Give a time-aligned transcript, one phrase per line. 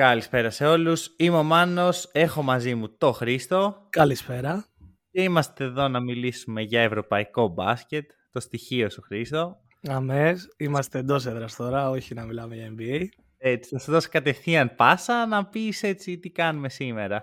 [0.00, 1.14] Καλησπέρα σε όλους.
[1.16, 3.86] Είμαι ο Μάνος, έχω μαζί μου το Χρήστο.
[3.90, 4.64] Καλησπέρα.
[5.10, 9.56] Και είμαστε εδώ να μιλήσουμε για ευρωπαϊκό μπάσκετ, το στοιχείο σου Χρήστο.
[9.88, 13.04] Αμές, είμαστε εντός έδρας τώρα, όχι να μιλάμε για NBA.
[13.38, 17.20] Έτσι, θα σου δώσω κατευθείαν πάσα να πεις έτσι τι κάνουμε σήμερα.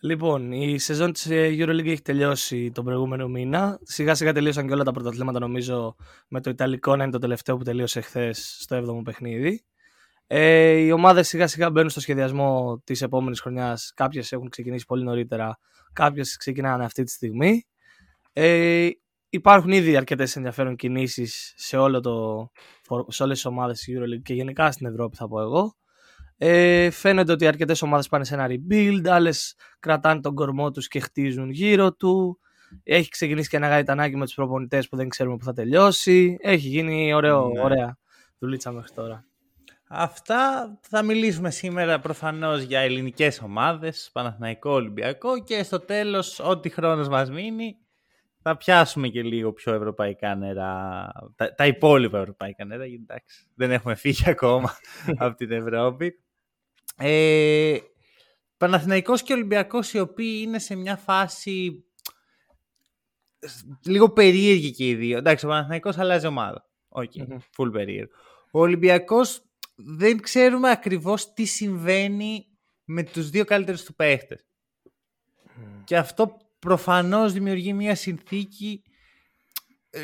[0.00, 3.78] Λοιπόν, η σεζόν της EuroLeague έχει τελειώσει τον προηγούμενο μήνα.
[3.82, 5.96] Σιγά σιγά τελείωσαν και όλα τα πρωταθλήματα νομίζω
[6.28, 9.64] με το Ιταλικό να είναι το τελευταίο που τελείωσε χθες στο 7ο παιχνίδι.
[10.32, 13.92] Ε, οι ομάδες σιγά σιγά μπαίνουν στο σχεδιασμό της επόμενης χρονιάς.
[13.96, 15.58] Κάποιες έχουν ξεκινήσει πολύ νωρίτερα,
[15.92, 17.66] κάποιες ξεκινάνε αυτή τη στιγμή.
[18.32, 18.88] Ε,
[19.30, 22.46] υπάρχουν ήδη αρκετές ενδιαφέρον κινήσεις σε, όλο το,
[23.08, 25.76] σε όλες τις ομάδες της EuroLeague και γενικά στην Ευρώπη θα πω εγώ.
[26.36, 31.00] Ε, φαίνεται ότι αρκετές ομάδες πάνε σε ένα rebuild, άλλες κρατάνε τον κορμό τους και
[31.00, 32.38] χτίζουν γύρω του.
[32.82, 36.36] Έχει ξεκινήσει και ένα γαϊτανάκι με τους προπονητές που δεν ξέρουμε που θα τελειώσει.
[36.40, 37.60] Έχει γίνει ωραίο, ναι.
[37.60, 37.98] ωραία
[38.38, 39.24] δουλίτσα μέχρι τώρα.
[39.92, 47.08] Αυτά θα μιλήσουμε σήμερα προφανώς για ελληνικές ομάδες, Παναθηναϊκό, Ολυμπιακό και στο τέλος ό,τι χρόνος
[47.08, 47.76] μας μείνει
[48.42, 53.70] θα πιάσουμε και λίγο πιο ευρωπαϊκά νερά, τα, τα υπόλοιπα ευρωπαϊκά νερά, γιατί εντάξει, δεν
[53.70, 54.76] έχουμε φύγει ακόμα
[55.18, 56.22] από την Ευρώπη.
[56.96, 57.78] Ε,
[58.56, 61.84] Παναθηναϊκός και Ολυμπιακός οι οποίοι είναι σε μια φάση
[63.84, 65.18] λίγο περίεργη και οι δύο.
[65.18, 66.68] Εντάξει, ο Παναθηναϊκός αλλάζει ομάδα.
[66.88, 68.12] OK, okay, full περίεργο.
[68.50, 69.44] Ο Ολυμπιακός
[69.84, 72.46] δεν ξέρουμε ακριβώς τι συμβαίνει
[72.84, 74.44] με τους δύο καλύτερους του παίχτες.
[75.84, 78.82] Και αυτό προφανώς δημιουργεί μια συνθήκη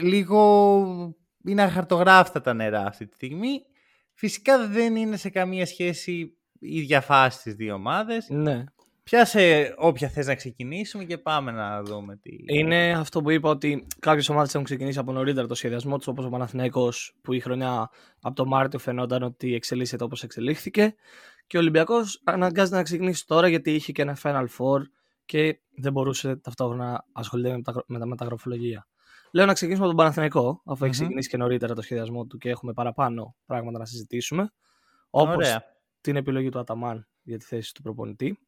[0.02, 1.16] λίγο...
[1.44, 3.60] Είναι αχαρτογράφητα τα νερά αυτή τη στιγμή.
[4.14, 8.28] Φυσικά δεν είναι σε καμία σχέση η ίδια φάση στις δύο ομάδες.
[8.28, 8.64] Ναι.
[9.10, 12.30] Πιάσε όποια θες να ξεκινήσουμε και πάμε να δούμε τι...
[12.46, 16.24] Είναι αυτό που είπα ότι κάποιες ομάδες έχουν ξεκινήσει από νωρίτερα το σχεδιασμό τους όπως
[16.24, 17.90] ο Παναθηναϊκός που η χρονιά
[18.20, 20.94] από το Μάρτιο φαινόταν ότι εξελίσσεται όπως εξελίχθηκε
[21.46, 24.80] και ο Ολυμπιακός αναγκάζεται να ξεκινήσει τώρα γιατί είχε και ένα Final Four
[25.24, 28.88] και δεν μπορούσε ταυτόχρονα να ασχολείται με τα μεταγραφολογία.
[29.32, 30.86] Λέω να ξεκινήσουμε από τον Παναθηναϊκό, αφού mm-hmm.
[30.86, 34.52] έχει ξεκινήσει και νωρίτερα το σχεδιασμό του και έχουμε παραπάνω πράγματα να συζητήσουμε.
[35.10, 35.56] Όπως
[36.00, 38.38] την επιλογή του Αταμάν για τη θέση του προπονητή.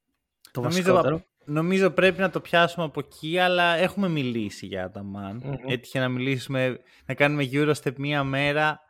[0.50, 5.42] Το νομίζω, νομίζω πρέπει να το πιάσουμε από εκεί, αλλά έχουμε μιλήσει για Αταμάν.
[5.44, 5.58] Mm-hmm.
[5.66, 8.80] Έτυχε να μιλήσουμε, να κάνουμε Eurostep μία μέρα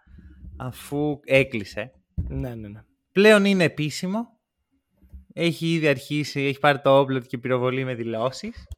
[0.57, 1.93] αφού έκλεισε.
[2.29, 2.83] Ναι, ναι, ναι.
[3.13, 4.37] Πλέον είναι επίσημο.
[5.33, 8.69] Έχει ήδη αρχίσει, έχει πάρει το όπλο και πυροβολή με δηλώσεις.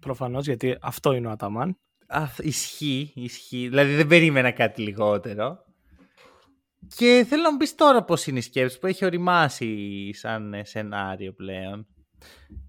[0.00, 1.78] Προφανώς, γιατί αυτό είναι ο Αταμάν.
[2.06, 3.68] Α, ισχύει, ισχύει.
[3.68, 5.64] Δηλαδή δεν περίμενα κάτι λιγότερο.
[6.96, 11.32] Και θέλω να μου πεις τώρα πώς είναι η σκέψη που έχει ωριμάσει σαν σενάριο
[11.32, 11.86] πλέον.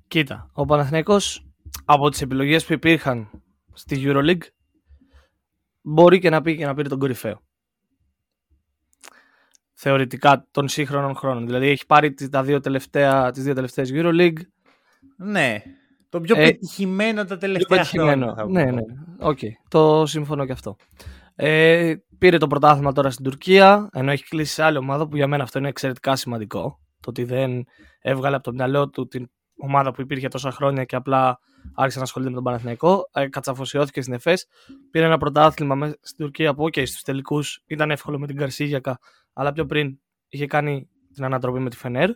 [0.07, 1.45] Κοίτα, ο Παναθηναϊκός
[1.85, 3.29] από τις επιλογές που υπήρχαν
[3.73, 4.47] στη EuroLeague
[5.81, 7.41] μπορεί και να πεις και να πήρε τον κορυφαίο.
[9.73, 11.45] Θεωρητικά των σύγχρονων χρόνων.
[11.45, 14.39] Δηλαδή έχει πάρει τις, τα δύο τελευταία, τις δύο τελευταίες EuroLeague.
[15.17, 15.61] Ναι.
[16.09, 18.45] Το πιο ε, πετυχημένο τα τελευταία χρόνια.
[18.47, 18.81] Ναι, ναι.
[19.19, 19.37] OK.
[19.41, 19.49] Okay.
[19.67, 20.75] Το συμφωνώ και αυτό.
[21.35, 25.27] Ε, πήρε το πρωτάθλημα τώρα στην Τουρκία, ενώ έχει κλείσει σε άλλη ομάδα που για
[25.27, 26.79] μένα αυτό είναι εξαιρετικά σημαντικό.
[26.99, 27.65] Το ότι δεν
[27.99, 31.39] έβγαλε από το μυαλό του την ομάδα που υπήρχε τόσα χρόνια και απλά
[31.75, 33.09] άρχισε να ασχολείται με τον Παναθηναϊκό.
[33.13, 34.47] Ε, κατσαφοσιώθηκε στην ΕΦΕΣ.
[34.91, 38.99] Πήρε ένα πρωτάθλημα στην Τουρκία που, OK, στους τελικούς ήταν εύκολο με την Καρσίγιακα,
[39.33, 42.09] αλλά πιο πριν είχε κάνει την ανατροπή με τη Φενέρ.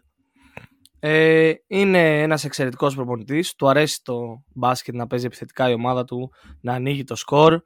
[1.00, 3.56] Ε, είναι ένας εξαιρετικός προπονητής.
[3.56, 7.61] Του αρέσει το μπάσκετ να παίζει επιθετικά η ομάδα του, να ανοίγει το σκορ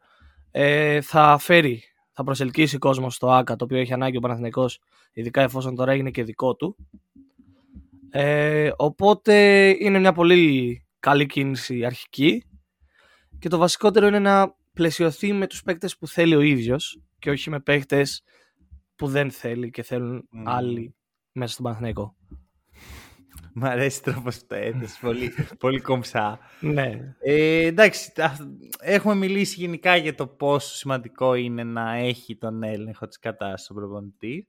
[0.56, 4.80] ε, θα φέρει, θα προσελκύσει κόσμο στο ΆΚΑ το οποίο έχει ανάγκη ο Παναθηναϊκός
[5.14, 6.76] ειδικά εφόσον τώρα έγινε και δικό του.
[8.16, 12.44] Ε, οπότε είναι μια πολύ καλή κίνηση αρχική
[13.40, 17.50] και το βασικότερο είναι να πλαισιωθεί με τους παίκτες που θέλει ο ίδιος και όχι
[17.50, 18.24] με παίκτες
[18.96, 20.96] που δεν θέλει και θέλουν άλλοι
[21.32, 22.16] μέσα στον Παναθηναϊκό.
[23.56, 24.98] Μ' αρέσει τρόπος που το έθεσε.
[25.02, 26.40] πολύ, πολύ κομψά.
[26.60, 27.16] Ναι.
[27.20, 28.12] Ε, εντάξει,
[28.80, 33.74] έχουμε μιλήσει γενικά για το πόσο σημαντικό είναι να έχει τον έλεγχο της κατάστασης ο
[33.74, 34.48] προπονητή.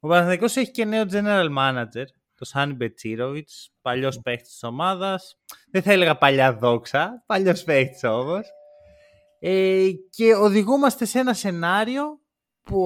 [0.00, 2.04] Ο Παναθηναϊκός έχει και νέο general manager,
[2.34, 4.22] το Σάνι Μπετσίροβιτς, παλιός mm.
[4.22, 5.38] παίχτης της ομάδας.
[5.70, 8.46] Δεν θα έλεγα παλιά δόξα, παλιός παίχτης όμως.
[9.38, 12.20] Ε, και οδηγούμαστε σε ένα σενάριο
[12.62, 12.80] που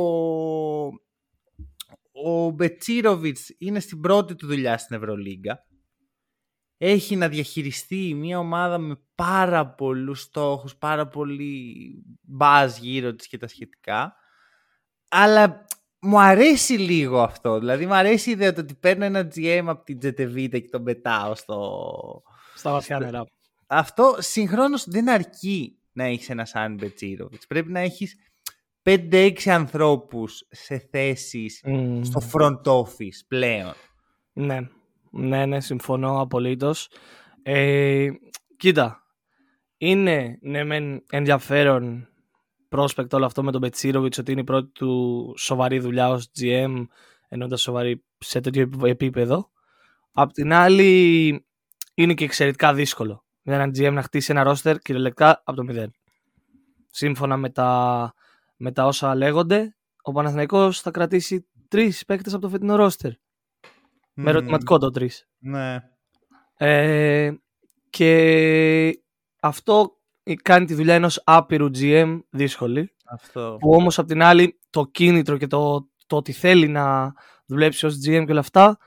[2.13, 5.67] ο Μπετσίροβιτς είναι στην πρώτη του δουλειά στην Ευρωλίγκα.
[6.77, 11.75] Έχει να διαχειριστεί μια ομάδα με πάρα πολλούς στόχους, πάρα πολύ
[12.21, 14.15] μπάζ γύρω της και τα σχετικά.
[15.09, 15.65] Αλλά
[16.01, 17.59] μου αρέσει λίγο αυτό.
[17.59, 21.35] Δηλαδή μου αρέσει η ιδέα ότι παίρνω ένα GM από την Τζετεβίτα και τον πετάω
[21.35, 22.23] στο...
[22.55, 23.25] Στα βαθιά νερά.
[23.67, 27.47] Αυτό συγχρόνως δεν αρκεί να έχεις ένα Σαν Μπετσίροβιτς.
[27.47, 28.17] Πρέπει να έχεις
[28.83, 31.65] 5-6 ανθρώπους σε θέσεις
[32.03, 33.75] στο front office πλέον.
[34.33, 34.59] Ναι,
[35.11, 36.91] ναι, ναι, συμφωνώ απολύτως.
[37.43, 38.09] Ε,
[38.57, 39.03] κοίτα,
[39.79, 42.09] είναι ναι μεν ενδιαφέρον
[42.69, 46.87] πρόσπεκτο όλο αυτό με τον Πετσίροβιτς ότι είναι η πρώτη του σοβαρή δουλειά ως GM
[47.29, 49.51] ενώντα σοβαρή σε τέτοιο επίπεδο.
[50.13, 51.47] Απ' την άλλη
[51.95, 55.93] είναι και εξαιρετικά δύσκολο για έναν GM να χτίσει ένα ρόστερ κυριολεκτικά από το μηδέν.
[56.91, 58.15] Σύμφωνα με τα,
[58.57, 63.13] με τα όσα λέγονται, ο Παναθηναϊκός θα κρατήσει τρεις παίκτες από το φετινό ρόστερ.
[64.15, 65.29] Με ερωτηματικό το τρεις.
[65.39, 65.79] Ναι.
[66.57, 67.33] Ε,
[67.91, 69.03] και
[69.41, 69.98] αυτό
[70.35, 72.95] κάνει τη δουλειά ενός άπειρου GM δύσκολη.
[73.11, 73.57] Αυτό.
[73.61, 77.13] Που όμως απ' την άλλη το κίνητρο και το, το ότι θέλει να
[77.47, 78.79] δουλέψει ως GM και όλα αυτά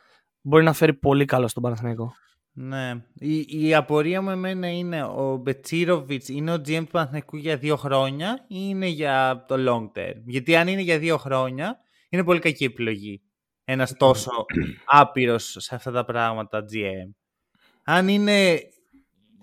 [0.42, 2.14] μπορεί να φέρει πολύ καλό στον Παναθηναϊκό.
[2.54, 2.92] Ναι.
[3.14, 7.76] Η, η απορία μου εμένα είναι ο Μπετσίροβιτς είναι ο GM του Παναθηναϊκού για δύο
[7.76, 11.80] χρόνια ή είναι για το long term; Γιατί αν είναι για δύο χρόνια
[12.10, 13.22] είναι πολύ κακή επιλογή.
[13.64, 14.32] Ένας τόσο
[14.86, 17.14] άπειρος σε αυτά τα πράγματα GM.
[17.84, 18.60] Αν είναι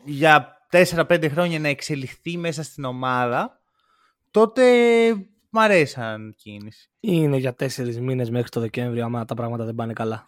[0.05, 3.61] για 4-5 χρόνια να εξελιχθεί μέσα στην ομάδα,
[4.31, 4.63] τότε
[5.51, 6.91] μ' αρέσει σαν κίνηση.
[7.01, 10.25] Είναι για 4 μήνες μέχρι το Δεκέμβριο, άμα τα πράγματα δεν πάνε καλά.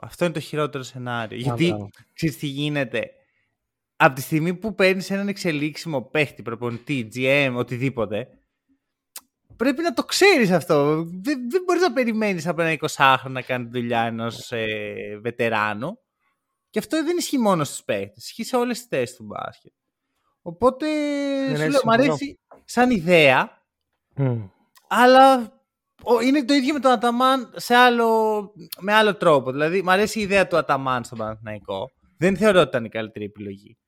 [0.00, 1.38] Αυτό είναι το χειρότερο σενάριο.
[1.38, 1.74] Γιατί
[2.12, 3.10] ξέρεις τι γίνεται.
[3.96, 8.28] Από τη στιγμή που παίρνεις έναν εξελίξιμο παίχτη, προπονητή, GM, οτιδήποτε,
[9.56, 11.04] πρέπει να το ξέρεις αυτό.
[11.04, 15.98] Δεν, δεν μπορείς να περιμένεις από ένα 20χρονο να κάνει δουλειά ενός ε, βετεράνου.
[16.76, 18.24] Και αυτό δεν ισχύει μόνο στους παίχτες.
[18.24, 19.72] Ισχύει σε όλες τις θέσεις του μπάσκετ.
[20.42, 20.86] Οπότε,
[21.56, 23.62] σου λέω, μου αρέσει σαν ιδέα,
[24.88, 25.52] αλλά
[26.24, 29.52] είναι το ίδιο με τον Αταμάν σε άλλο, με άλλο τρόπο.
[29.52, 31.90] Δηλαδή, μου αρέσει η ιδέα του Αταμάν στον Παναθηναϊκό.
[32.18, 33.78] Δεν θεωρώ ότι ήταν η καλύτερη επιλογή.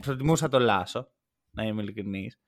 [0.00, 1.08] Προτιμούσα το Λάσο,
[1.50, 2.38] να είμαι ειλικρινής.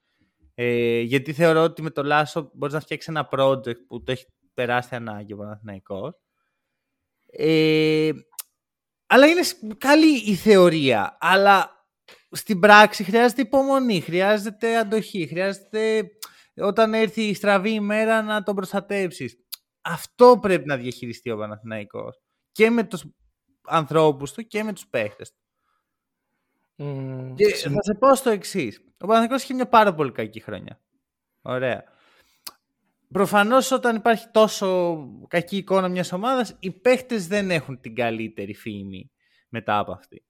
[0.54, 4.26] Ε, γιατί θεωρώ ότι με το Λάσο μπορείς να φτιάξεις ένα project που το έχει
[4.54, 6.14] περάσει ανάγκη ο Παναθηναϊκός.
[7.30, 8.10] Ε,
[9.10, 9.40] αλλά είναι
[9.78, 11.16] καλή η θεωρία.
[11.20, 11.86] Αλλά
[12.30, 16.10] στην πράξη χρειάζεται υπομονή, χρειάζεται αντοχή, χρειάζεται
[16.54, 19.36] όταν έρθει η στραβή ημέρα να τον προστατέψεις.
[19.80, 22.20] Αυτό πρέπει να διαχειριστεί ο Παναθηναϊκός.
[22.52, 23.04] Και με τους
[23.66, 25.42] ανθρώπους του και με τους παίχτες του.
[26.76, 28.78] Mm, και θα σε πω στο εξής.
[28.78, 30.80] Ο Παναθηναϊκός είχε μια πάρα πολύ κακή χρονιά.
[31.42, 31.84] Ωραία.
[33.12, 39.10] Προφανώς όταν υπάρχει τόσο κακή εικόνα μιας ομάδας, οι παίχτες δεν έχουν την καλύτερη φήμη
[39.48, 40.24] μετά από αυτή.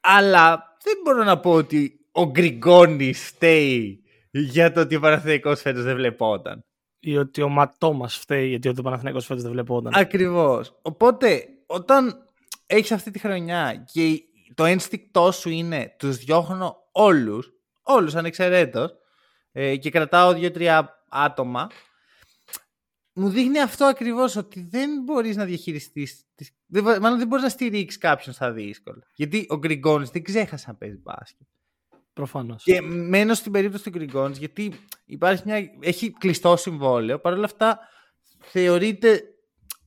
[0.00, 5.82] Αλλά δεν μπορώ να πω ότι ο Γκριγκόνης φταίει για το ότι ο Παναθηναϊκός φέτος
[5.82, 6.64] δεν βλεπόταν.
[7.00, 9.92] Ή ότι ο Ματόμας φταίει γιατί ο Παναθηναϊκός φέτος δεν βλεπόταν.
[9.96, 10.78] Ακριβώς.
[10.82, 12.24] Οπότε, όταν
[12.66, 14.20] έχεις αυτή τη χρονιά και
[14.54, 17.52] το ένστικτό σου είναι τους διώχνω όλους,
[17.82, 18.94] όλους ανεξαιρέτως,
[19.52, 21.70] ε, και κρατάω δύο-τρία άτομα,
[23.12, 26.24] μου δείχνει αυτό ακριβώς ότι δεν μπορείς να διαχειριστείς,
[26.66, 29.02] δεν, μάλλον δεν μπορείς να στηρίξεις κάποιον στα δύσκολα.
[29.14, 31.46] Γιατί ο Γκριγκόνης δεν ξέχασε να παίζει μπάσκετ.
[32.12, 32.62] Προφανώς.
[32.62, 34.72] Και μένω στην περίπτωση του Γκριγκόνης γιατί
[35.04, 37.18] υπάρχει μια, έχει κλειστό συμβόλαιο.
[37.18, 37.78] Παρ' όλα αυτά
[38.40, 39.22] θεωρείται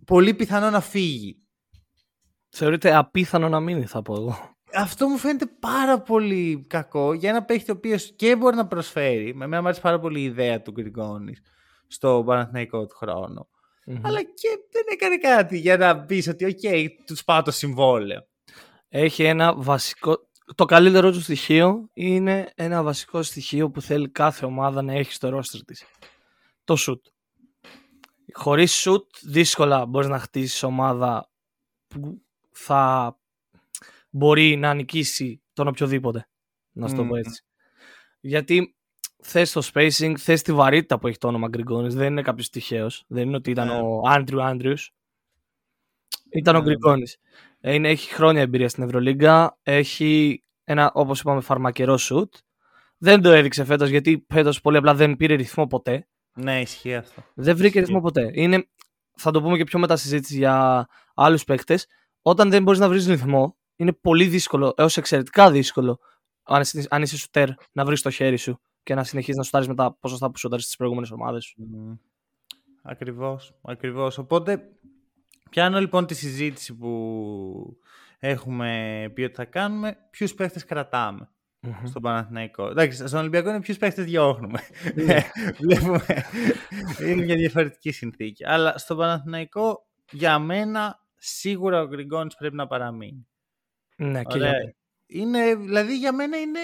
[0.06, 1.44] πολύ πιθανό να φύγει.
[2.50, 4.58] Θεωρείται απίθανο να μείνει θα πω εγώ.
[4.74, 9.36] Αυτό μου φαίνεται πάρα πολύ κακό για ένα παίχτη ο οποίος και μπορεί να προσφέρει.
[9.36, 11.42] Με μένα μου άρεσε πάρα πολύ η ιδέα του Γκριγκόνης
[11.88, 13.50] στο Παναθηναϊκό του χρόνο.
[14.02, 18.28] Αλλά και δεν έκανε κάτι για να πεις ότι, OK, okay, τους πάω το συμβόλαιο.
[18.90, 24.82] Έχει ένα βασικό το καλύτερο του στοιχείο είναι ένα βασικό στοιχείο που θέλει κάθε ομάδα
[24.82, 25.84] να έχει στο ρόστερ της.
[26.64, 27.02] Το shoot.
[28.34, 31.32] Χωρίς shoot δύσκολα μπορείς να χτίσεις ομάδα
[31.88, 32.22] που
[32.52, 33.19] θα
[34.10, 36.30] μπορεί να νικήσει τον οποιοδήποτε.
[36.72, 37.44] Να σου το πω έτσι.
[38.20, 38.76] Γιατί
[39.22, 41.96] θες το spacing, θες τη βαρύτητα που έχει το όνομα Γκριγκόνης.
[41.96, 43.04] Δεν είναι κάποιος τυχαίος.
[43.08, 43.80] Δεν είναι ότι ήταν ναι.
[43.82, 44.92] ο Άντριου Άντριους.
[46.30, 46.64] Ήταν ο ναι.
[46.64, 47.18] Γκριγκόνης.
[47.62, 49.58] Είναι, έχει χρόνια εμπειρία στην Ευρωλίγκα.
[49.64, 52.34] Έχει ένα, όπως είπαμε, φαρμακερό σουτ.
[52.98, 56.08] Δεν το έδειξε φέτος γιατί φέτος πολύ απλά δεν πήρε ρυθμό ποτέ.
[56.34, 57.24] Ναι, ισχύει αυτό.
[57.34, 58.32] Δεν βρήκε ρυθμό ποτέ.
[58.34, 58.68] Είναι,
[59.16, 61.88] θα το πούμε και πιο μετά συζήτηση για άλλους παίκτες.
[62.22, 66.00] Όταν δεν μπορείς να βρεις ρυθμό, είναι πολύ δύσκολο, έως εξαιρετικά δύσκολο,
[66.44, 69.76] αν, αν είσαι σουτέρ, να βρεις το χέρι σου και να συνεχίσει να σουτάρεις με
[69.76, 71.56] τα ποσοστά που σουτάρεις στις προηγούμενες ομάδες σου.
[71.62, 71.98] Mm.
[72.82, 73.60] Ακριβώς.
[73.62, 74.18] Ακριβώς.
[74.18, 74.62] Οπότε,
[75.50, 77.78] πιάνω λοιπόν τη συζήτηση που
[78.20, 81.30] έχουμε πει ότι θα κάνουμε, ποιους παίχτες κρατάμε
[81.68, 81.82] mm-hmm.
[81.84, 84.60] στον Παναθηναϊκό; Εντάξει, στον Ολυμπιακό είναι ποιους παίχτες διώχνουμε.
[84.96, 85.20] Ναι.
[85.62, 86.06] Βλέπουμε.
[87.00, 88.46] είναι μια διαφορετική συνθήκη.
[88.46, 93.28] Αλλά στον Παναθηναϊκό, για μένα, σίγουρα ο Γκριγκόνης πρέπει να παραμείνει.
[94.00, 94.74] Ναι, και για
[95.06, 96.60] είναι, δηλαδή για μένα είναι,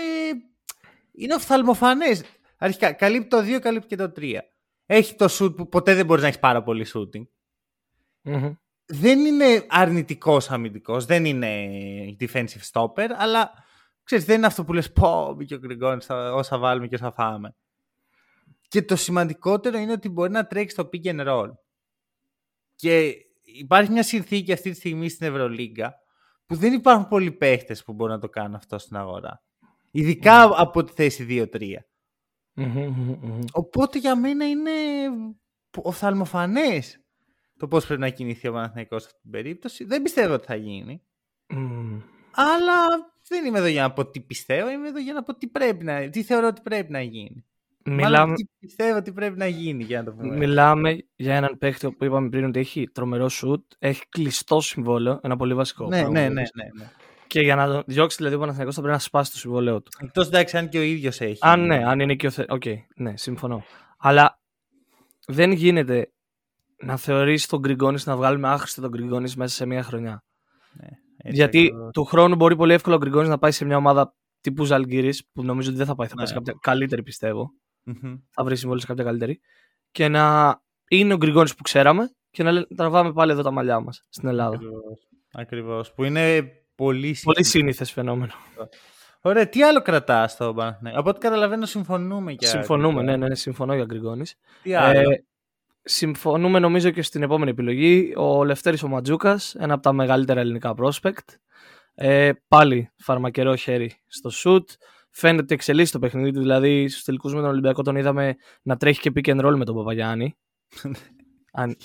[1.11, 2.23] είναι οφθαλμοφανές.
[2.57, 4.39] Αρχικά, καλύπτει το 2, καλύπτει και το 3.
[4.85, 7.27] Έχει το shoot που ποτέ δεν μπορείς να έχεις πάρα πολύ shooting.
[8.85, 11.69] δεν είναι αρνητικός αμυντικός, δεν είναι
[12.19, 13.51] defensive stopper, αλλά
[14.03, 17.55] ξέρεις, δεν είναι αυτό που λες πω, μπήκε ο Γκριγκόνης, όσα βάλουμε και όσα φάμε.
[18.67, 21.51] Και το σημαντικότερο είναι ότι μπορεί να τρέξει το pick and roll.
[22.75, 26.03] Και υπάρχει μια συνθήκη αυτή τη στιγμή στην Ευρωλίγκα
[26.45, 29.43] που δεν υπάρχουν πολλοί παίχτες που μπορούν να το κάνουν αυτό στην αγορά.
[29.91, 31.73] Ειδικά από τη θέση 2-3.
[33.51, 34.71] Οπότε για μένα είναι
[35.81, 36.99] οφθαλμοφανές
[37.57, 39.83] το πώς πρέπει να κινηθεί ο Παναθηναϊκός σε αυτή την περίπτωση.
[39.83, 41.03] Δεν πιστεύω ότι θα γίνει.
[42.31, 42.73] Αλλά
[43.27, 45.83] δεν είμαι εδώ για να πω τι πιστεύω, είμαι εδώ για να πω τι πρέπει
[45.83, 47.45] να τι θεωρώ ότι πρέπει να γίνει.
[47.89, 48.35] Μιλάμε...
[48.35, 50.35] τι πιστεύω ότι πρέπει να γίνει για να το πούμε.
[50.35, 55.35] Μιλάμε για έναν παίχτη που είπαμε πριν ότι έχει τρομερό σουτ, έχει κλειστό συμβόλαιο, ένα
[55.35, 55.87] πολύ βασικό.
[55.87, 56.41] Ναι, ναι, ναι, ναι,
[56.77, 56.91] ναι.
[57.27, 59.91] Και για να διώξει δηλαδή ο Παναθηναϊκός θα πρέπει να σπάσει το συμβόλαιό του.
[59.99, 61.37] Εκτός εντάξει, αν και ο ίδιος έχει.
[61.41, 62.29] Αν ναι, αν είναι και ο.
[62.29, 62.45] Θε...
[62.49, 63.63] OK, okay, ναι, συμφωνώ.
[63.97, 64.39] Αλλά
[65.27, 66.11] δεν γίνεται
[66.77, 70.23] να θεωρήσει τον Γκριγκόνης να βγάλουμε άχρηστο τον Γκριγκόνης μέσα σε μία χρονιά.
[70.73, 74.63] Ναι, Γιατί του χρόνου μπορεί πολύ εύκολα ο Γκριγκόνης να πάει σε μια ομάδα τύπου
[74.63, 76.39] Ζαλγκύρης, που νομίζω ότι δεν θα πάει, θα πάει σε ναι.
[76.39, 77.51] κάποια καλύτερη πιστεύω.
[77.87, 78.19] Mm-hmm.
[78.29, 79.39] Θα βρεις συμβόλαιο σε κάποια καλύτερη.
[79.91, 80.55] Και να
[80.87, 84.59] είναι ο Γκριγκόνης που ξέραμε και να τραβάμε πάλι εδώ τα μαλλιά μας στην Ελλάδα.
[85.31, 85.93] Ακριβώς.
[85.93, 86.43] Που είναι
[86.75, 88.33] πολύ, πολύ σύνηθες φαινόμενο.
[89.21, 90.99] Ωραία, τι άλλο κρατάς στο Παναθηναϊκό.
[90.99, 92.47] Από ό,τι καταλαβαίνω, συμφωνούμε για.
[92.47, 94.35] Συμφωνούμε, ναι, ναι, ναι, συμφωνώ για Γκριγκόνης.
[94.63, 95.25] Τι άλλο; Ε,
[95.81, 98.13] συμφωνούμε νομίζω και στην επόμενη επιλογή.
[98.15, 101.35] Ο Λευτέρης ο Ματζούκας, ένα από τα μεγαλύτερα ελληνικά prospect.
[101.95, 104.63] Ε, πάλι φαρμακερό χέρι στο shoot.
[105.17, 108.77] Φαίνεται ότι εξελίσσει το παιχνίδι του, δηλαδή στους τελικούς με τον Ολυμπιακό τον είδαμε να
[108.77, 110.35] τρέχει και pick and roll με τον Παπαγιάννη.
[111.51, 111.77] Αν...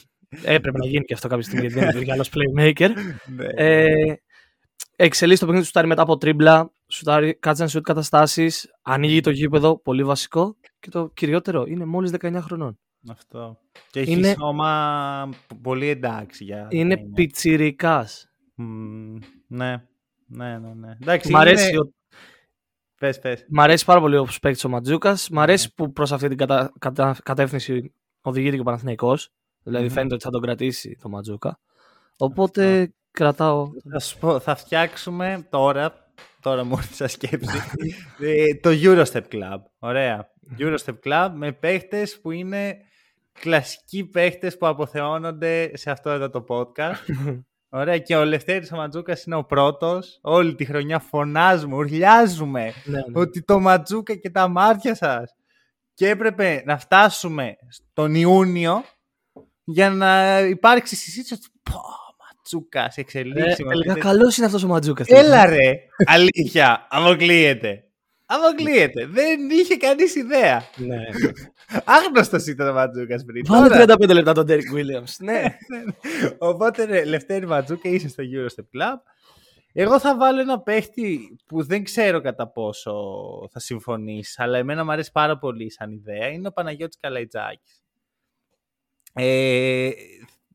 [0.45, 2.91] Έπρεπε να γίνει και αυτό κάποια στιγμή γιατί δεν υπήρχε άλλος playmaker.
[3.37, 3.47] Ναι.
[3.55, 4.15] ε,
[4.97, 9.31] εξελίσσει το παιχνίδι του, σουτάρει μετά από τρίμπλα, σουτάρει catch and shoot καταστάσεις, ανοίγει το
[9.31, 10.57] γήπεδο, πολύ βασικό.
[10.79, 12.79] Και το κυριότερο είναι μόλις 19 χρονών.
[13.09, 13.59] Αυτό.
[13.91, 14.35] Και έχει είναι...
[14.39, 15.31] σώμα
[15.63, 16.45] πολύ εντάξει.
[16.45, 16.67] Για...
[16.71, 17.13] Είναι είναι.
[17.15, 18.31] πιτσιρικάς.
[19.47, 19.85] ναι,
[20.27, 20.75] ναι, ναι.
[20.75, 20.97] ναι.
[21.01, 21.93] Εντάξει, Μ' αρέσει ο...
[23.01, 23.45] Πες, πες.
[23.49, 25.29] Μ' αρέσει πάρα πολύ ο παίκτης ο Ματζούκας.
[25.31, 25.73] Μ' αρέσει ναι.
[25.75, 26.73] που προς αυτή την κατα...
[26.79, 27.17] Κατα...
[27.23, 29.33] κατεύθυνση οδηγείται και ο Παναθηναϊκός.
[29.63, 29.91] Δηλαδή mm.
[29.91, 31.61] φαίνεται ότι θα τον κρατήσει το Ματζούκα.
[32.17, 32.95] Οπότε Αυτό.
[33.11, 33.71] κρατάω...
[33.91, 37.63] Θα σου πω, θα φτιάξουμε τώρα, τώρα μου ήρθε σκέψη,
[38.19, 39.59] ε, το Eurostep Club.
[39.79, 40.31] Ωραία.
[40.59, 42.77] Eurostep Club με παίχτες που είναι
[43.41, 46.95] κλασικοί παίχτες που αποθεώνονται σε αυτό εδώ το podcast.
[47.73, 50.19] Ωραία, και ο Λευτέρης ο Ματζούκας είναι ο πρώτος.
[50.23, 53.21] Όλη τη χρονιά φωνάζουμε, ουρλιάζουμε ναι, ναι.
[53.21, 55.35] ότι το Ματζούκα και τα μάτια σας.
[55.95, 57.57] Και έπρεπε να φτάσουμε
[57.93, 58.85] τον Ιούνιο
[59.65, 61.81] για να υπάρξει συζήτηση ότι πω,
[62.19, 63.59] Ματζούκας, εξελίξεις.
[63.85, 65.07] Ε, καλός είναι αυτός ο Ματζούκας.
[65.09, 65.73] Έλα ρε,
[66.07, 67.85] αλήθεια, αποκλείεται.
[68.33, 69.07] Αποκλείεται.
[69.07, 70.63] Δεν είχε κανείς ιδέα.
[70.77, 70.99] Ναι.
[71.85, 73.45] Άγνωστος ήταν ο Ματζούκας πριν.
[73.47, 75.15] Βάλε 35 λεπτά τον Derek Williams.
[75.19, 75.33] ναι.
[75.33, 76.31] ναι, ναι.
[76.39, 78.97] Οπότε, Λευτέρη Ματζούκα, είσαι στο Eurostep Club.
[79.73, 82.93] Εγώ θα βάλω ένα παίχτη που δεν ξέρω κατά πόσο
[83.53, 86.29] θα συμφωνήσει, αλλά εμένα μου αρέσει πάρα πολύ σαν ιδέα.
[86.29, 87.83] Είναι ο Παναγιώτης Καλαϊτζάκης.
[89.13, 89.91] Ε,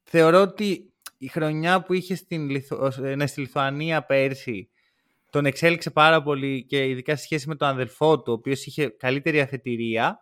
[0.04, 2.78] θεωρώ ότι η χρονιά που είχε στην, Λιθου...
[3.16, 4.70] ναι, στη Λιθουανία πέρσι
[5.36, 8.88] τον εξέλιξε πάρα πολύ και ειδικά σε σχέση με τον αδελφό του, ο οποίος είχε
[8.88, 10.20] καλύτερη αφετηρία,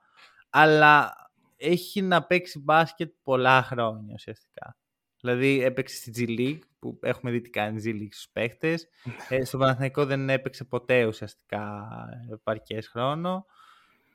[0.50, 1.13] αλλά
[1.58, 4.77] έχει να παίξει μπάσκετ πολλά χρόνια ουσιαστικά.
[5.20, 8.88] Δηλαδή έπαιξε στη G League, που έχουμε δει τι κάνει G League στους παίχτες.
[9.29, 11.88] ε, στο Παναθηναϊκό δεν έπαιξε ποτέ ουσιαστικά
[12.32, 13.46] επαρκές χρόνο,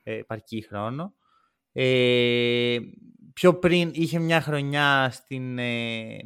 [0.02, 1.14] ε, επαρκή χρόνο.
[1.72, 2.78] Ε,
[3.32, 5.58] πιο πριν είχε μια χρονιά στην...
[5.58, 6.18] Ε,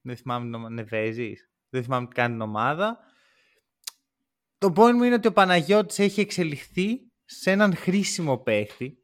[0.00, 1.50] δεν θυμάμαι, Νεβέζης.
[1.70, 2.98] Δεν θυμάμαι τι κάνει την ομάδα
[4.64, 8.98] το point μου είναι ότι ο Παναγιώτης έχει εξελιχθεί σε έναν χρήσιμο παίχτη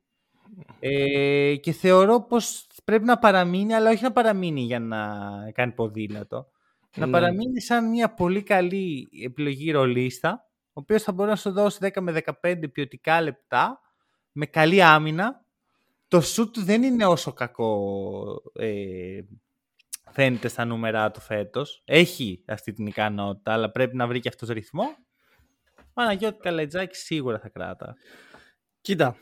[0.81, 5.19] ε, και θεωρώ πως πρέπει να παραμείνει, αλλά όχι να παραμείνει για να
[5.53, 6.47] κάνει ποδήλατο.
[6.97, 7.13] Να ναι.
[7.13, 12.01] παραμείνει σαν μια πολύ καλή επιλογή ρολίστα, ο οποίος θα μπορεί να σου δώσει 10
[12.01, 13.81] με 15 ποιοτικά λεπτά,
[14.33, 15.45] με καλή άμυνα.
[16.09, 18.03] Το σουτ δεν είναι όσο κακό
[18.53, 19.21] ε,
[20.11, 21.83] φαίνεται στα νούμερα του φέτος.
[21.85, 24.85] Έχει αυτή την ικανότητα, αλλά πρέπει να βρει και αυτός ρυθμό
[26.01, 27.95] Παναγιώτη Καλετζάκη σίγουρα θα κράτα.
[28.81, 29.17] Κοίτα,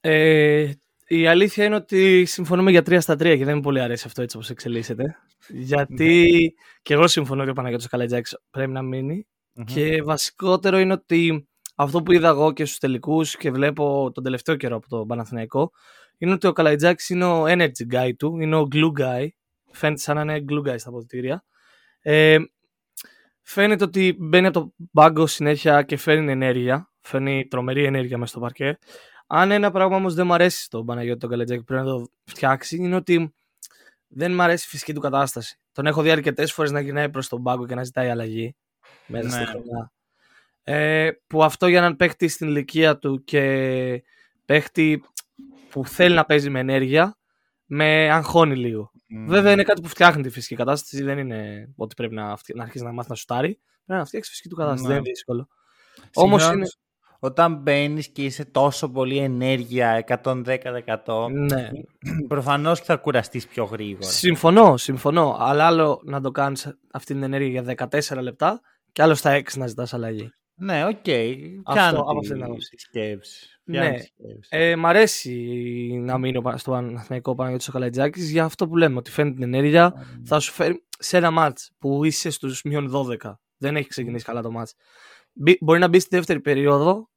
[0.00, 0.70] ε,
[1.06, 4.22] η αλήθεια είναι ότι συμφωνούμε για 3 στα 3 και δεν μου πολύ αρέσει αυτό
[4.22, 5.16] έτσι όπως εξελίσσεται.
[5.48, 6.64] Γιατί ναι.
[6.82, 9.26] και εγώ συμφωνώ ότι ο Παναγιώτης Καλετζάκης πρέπει να μεινει
[9.64, 14.56] και βασικότερο είναι ότι αυτό που είδα εγώ και στους τελικούς και βλέπω τον τελευταίο
[14.56, 15.70] καιρό από το Παναθηναϊκό
[16.18, 19.26] είναι ότι ο Καλαϊτζάκης είναι ο energy guy του, είναι ο glue guy.
[19.72, 21.44] Φαίνεται σαν να είναι glue guy στα αποδητήρια.
[22.00, 22.38] Ε,
[23.42, 26.90] φαίνεται ότι μπαίνει από το μπάγκο συνέχεια και φέρνει ενέργεια.
[27.00, 28.78] Φέρνει τρομερή ενέργεια μέσα στο παρκέ.
[29.26, 32.76] Αν ένα πράγμα όμως δεν μου αρέσει στον Παναγιώτη τον Καλετζάκη πρέπει να το φτιάξει,
[32.76, 33.34] είναι ότι
[34.08, 35.58] δεν μου αρέσει η φυσική του κατάσταση.
[35.72, 38.54] Τον έχω δει αρκετές φορές να γυρνάει προς τον πάγκο και να ζητάει αλλαγή
[39.06, 39.44] μέσα στη Ναι.
[39.46, 39.92] χρονιά.
[40.62, 44.02] Ε, που αυτό για έναν παίχτη στην ηλικία του και
[44.44, 45.04] παίχτη
[45.70, 47.16] που θέλει να παίζει με ενέργεια,
[47.64, 48.91] με αγχώνει λίγο.
[49.14, 49.26] Μμ.
[49.26, 51.02] Βέβαια είναι κάτι που φτιάχνει τη φυσική κατάσταση.
[51.02, 53.60] Δεν είναι ότι πρέπει να, φτια- να αρχίσει να μάθει να σουτάρει.
[53.86, 54.82] Πρέπει να φτιάξει τη φυσική του κατάσταση.
[54.82, 54.88] Ναι.
[54.88, 55.48] Δεν είναι δύσκολο.
[56.14, 56.80] Όμως Συγχρόνως, είναι.
[57.24, 61.68] Όταν μπαίνεις και είσαι τόσο πολύ ενέργεια 110%, Ναι.
[62.28, 64.06] προφανώς και θα κουραστείς πιο γρήγορα.
[64.10, 65.36] Συμφωνώ, συμφωνώ.
[65.38, 68.60] Αλλά άλλο να το κάνεις αυτή την ενέργεια για 14 λεπτά
[68.92, 70.32] και άλλο στα 6 να ζητάς αλλαγή.
[70.64, 70.90] Ναι, οκ.
[70.90, 72.70] Αυτό, Πιάνω από τη- αυτή την άποψη.
[72.70, 73.60] τη σκέψη.
[73.64, 73.78] Ναι.
[73.80, 74.48] Πιάνω τη σκέψη.
[74.48, 75.32] Ε, μ' αρέσει
[76.00, 79.42] να μείνω πα- στο Παναθηναϊκό Παναγιώτης ο Καλατζάκης για αυτό που λέμε, ότι φαίνεται την
[79.54, 80.06] ενέργεια.
[80.24, 83.40] Θα σου φέρει σε ένα ματς που είσαι στους μείον 12.
[83.56, 84.74] Δεν έχει ξεκινήσει καλά το ματς.
[85.32, 87.08] Μπει- Μπορεί να μπει στη δεύτερη περίοδο,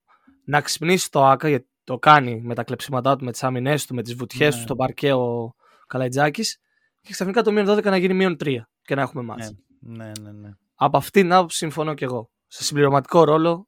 [0.46, 3.96] να ξυπνήσει το ΆΚΑ, γιατί το κάνει με τα κλεψίματά του, με τις άμυνές του,
[3.96, 4.56] με τις βουτιές Ναι.
[4.60, 5.56] του στο παρκέ ο
[5.88, 6.58] Καλατζάκης
[7.02, 9.54] και ξαφνικά το μείον 12 να γίνει μείον 3 και να έχουμε μάτς.
[9.80, 10.32] Ναι, ναι, ναι.
[10.32, 10.50] ναι.
[10.76, 12.30] Από αυτήν την άποψη συμφωνώ και εγώ.
[12.48, 13.68] Σε συμπληρωματικό ρόλο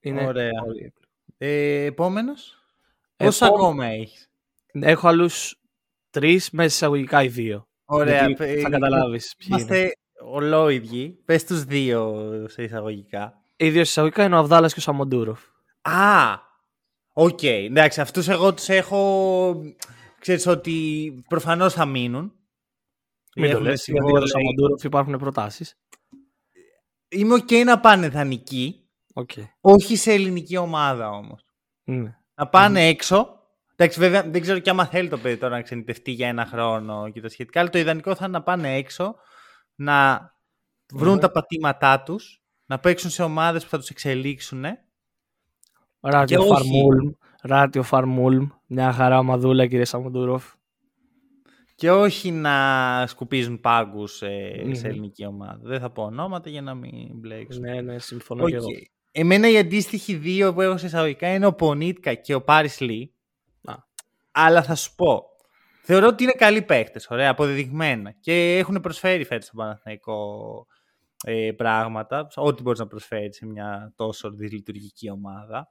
[0.00, 0.50] είναι Ωραία.
[0.64, 0.92] πολύ.
[1.38, 2.62] Ε, επόμενος;
[3.16, 4.30] Πόσα Επόμενο- ακόμα έχεις;
[4.72, 5.60] Έχω άλλους
[6.10, 7.68] τρεις μέσα εισαγωγικά οι δύο.
[7.84, 8.26] Ωραία.
[8.26, 9.60] Γιατί ε, θα καταλάβεις ποιοι είναι.
[9.60, 9.92] Είμαστε
[10.24, 11.22] ολόιδιοι.
[11.24, 13.42] Πες τους δύο σε εισαγωγικά.
[13.56, 15.40] Οι δύο εισαγωγικά είναι ο Αβδάλας και ο Σαμοντούροφ.
[15.82, 16.34] Α!
[17.12, 17.42] Οκ.
[17.42, 19.62] Εντάξει, αυτούς εγώ τους έχω...
[20.18, 20.74] Ξέρεις ότι
[21.28, 22.32] προφανώς θα μείνουν.
[23.36, 24.18] Μην το Έχουν λες, γιατί για συμβόλαιο.
[24.20, 25.74] τον Σαμοντούροφ υπάρχουν προτάσεις.
[27.08, 28.88] Είμαι οκ να πάνε δανεικοί.
[29.14, 29.30] Οκ.
[29.60, 31.44] Όχι σε ελληνική ομάδα όμως.
[31.84, 32.16] Ναι.
[32.34, 33.32] Να πάνε έξω.
[33.76, 37.10] Εντάξει, βέβαια δεν ξέρω και άμα θέλει το παιδί τώρα να ξενιτευτεί για ένα χρόνο
[37.10, 37.60] και τα σχετικά.
[37.60, 39.14] Αλλά το ιδανικό θα είναι να πάνε έξω,
[39.74, 40.30] να
[40.92, 41.20] βρουν Ναι.
[41.20, 44.64] τα πατήματά τους, να παίξουν σε ομάδες που θα τους εξελίξουν.
[46.00, 46.48] Ράτιο όχι.
[46.48, 47.10] Φαρμ
[47.42, 47.82] Ουλμ.
[47.82, 48.48] Ράτιοφαρμ Ουλμ.
[48.66, 50.44] Μια χαρά ομαδούλα κύριε Σαμοντούροβ.
[51.78, 54.72] Και όχι να σκουπίζουν πάγκους ε, Μμμ.
[54.72, 55.60] σε ελληνική ομάδα.
[55.62, 57.70] Δεν θα πω ονόματα για να μην μπλέξουμε.
[57.70, 58.48] Ναι, ναι, συμφωνώ Οκ.
[58.48, 58.66] και εγώ.
[59.12, 63.14] Εμένα οι αντίστοιχοι δύο που έχω σε εισαγωγικά είναι ο Πονίτκα και ο Πάρις Λί.
[63.64, 63.74] Α.
[64.30, 65.22] Αλλά θα σου πω.
[65.82, 68.10] Θεωρώ ότι είναι καλοί παίχτες, ωραία, αποδεδειγμένα.
[68.20, 70.16] Και έχουν προσφέρει φέτος στο Παναθηναϊκό
[71.24, 72.28] ε, πράγματα.
[72.34, 75.68] Ό,τι μπορείς να προσφέρεις σε μια τόσο δυσλειτουργική ομάδα.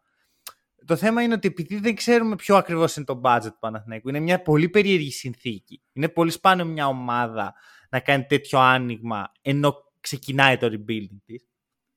[0.85, 4.19] Το θέμα είναι ότι επειδή δεν ξέρουμε ποιο ακριβώς είναι το budget του Παναθηναϊκού, είναι
[4.19, 5.81] μια πολύ περίεργη συνθήκη.
[5.93, 7.53] Είναι πολύ σπάνιο μια ομάδα
[7.89, 11.47] να κάνει τέτοιο άνοιγμα ενώ ξεκινάει το rebuilding της.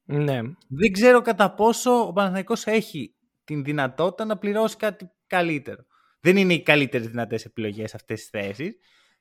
[0.05, 0.41] Ναι.
[0.69, 3.15] Δεν ξέρω κατά πόσο ο Παναθηναϊκός έχει
[3.45, 5.85] την δυνατότητα να πληρώσει κάτι καλύτερο.
[6.21, 8.77] Δεν είναι οι καλύτερες δυνατές επιλογές αυτές τις θέσεις.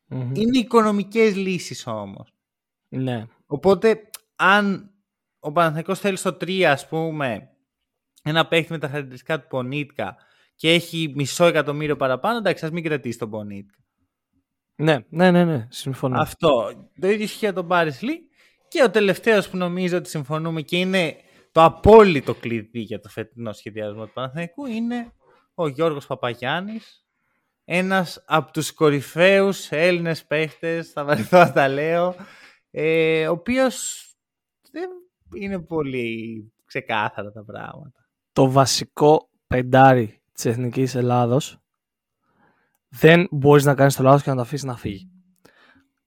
[0.06, 0.36] Μμμ.
[0.36, 2.34] Είναι οικονομικές λύσεις όμως.
[2.88, 3.26] Ναι.
[3.46, 4.92] Οπότε, αν
[5.40, 7.50] ο Παναθηναϊκός θέλει στο 3, ας πούμε,
[8.24, 10.16] ένα παίχτη με τα χαρακτηριστικά του Πονίτκα
[10.56, 13.78] και έχει μισό εκατομμύριο παραπάνω, εντάξει, ας μην κρατήσει τον Πονίτκα.
[14.76, 15.68] Ναι, ναι, ναι, ναι.
[15.70, 16.20] Συμφωνώ.
[16.20, 16.72] Αυτό.
[17.00, 18.30] Το ίδιο ισχύει για τον Πάρις Λί.
[18.68, 21.16] Και ο τελευταίος που νομίζω ότι συμφωνούμε και είναι
[21.52, 25.14] το απόλυτο κλειδί για το φετινό σχεδιασμό του Παναθηναϊκού είναι
[25.54, 27.06] ο Γιώργος Παπαγιάννης.
[27.66, 32.16] Ένας από τους κορυφαίους Έλληνες παίχτες, θα βαρεθώ να τα λέω,
[32.72, 34.06] ε, ο οποίος
[34.72, 34.90] δεν
[35.42, 37.99] είναι πολύ ξεκάθαρα τα πράγματα.
[38.40, 41.58] Το βασικό πεντάρι της Εθνικής Ελλάδος
[42.90, 45.10] δεν μπορείς να κάνεις το λάθος και να το αφήσεις να φύγει.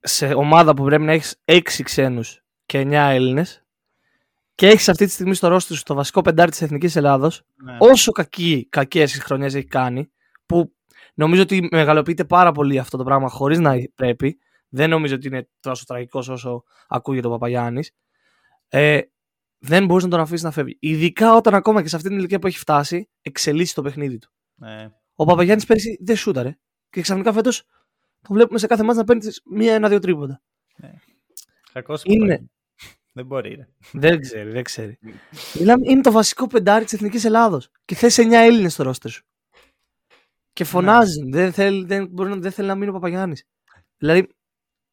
[0.01, 3.65] Σε ομάδα που πρέπει να έχεις 6 ξένους και 9 Έλληνες
[4.55, 7.77] και έχεις αυτή τη στιγμή στο ρόστο σου το βασικό πεντάρι της Εθνικής Ελλάδος Ναι.
[7.79, 10.11] όσο κακή, κακές χρονιές έχει κάνει,
[10.47, 10.75] που
[11.15, 15.49] νομίζω ότι μεγαλοποιείται πάρα πολύ αυτό το πράγμα χωρίς να πρέπει, δεν νομίζω ότι είναι
[15.61, 17.91] τόσο τραγικός όσο ακούγεται ο Παπαγιάννης,
[18.69, 19.01] ε,
[19.65, 20.77] δεν μπορείς να τον αφήσεις να φεύγει.
[20.81, 24.31] Ειδικά όταν ακόμα και σε αυτή την ηλικία που έχει φτάσει, εξελίσσει το παιχνίδι του.
[24.55, 24.91] Ναι.
[25.15, 26.57] Ο Παπαγιάννης πέρυσι δεν σούταρε
[26.91, 27.65] και ξαφνικά φέτος
[28.21, 30.43] τον βλέπουμε σε κάθε μάτς να παίρνει μία, ένα, δύο τρίποτα.
[31.73, 32.25] Κακός Είναι.
[32.25, 32.51] είναι.
[33.13, 33.55] Δεν μπορεί.
[33.55, 33.69] Ρε.
[33.93, 34.99] δεν ξέρει, δεν ξέρει.
[35.59, 39.25] Μιλάμε, είναι το βασικό πεντάρι της Εθνικής Ελλάδος και θες 9 Έλληνες στο ρόστερ σου.
[40.53, 41.29] Και φωνάζει.
[41.31, 43.45] Δεν, θέλει, δεν, μπορεί να, δεν θέλει να μείνει ο Παπαγιάννης.
[43.97, 44.29] Δηλαδή,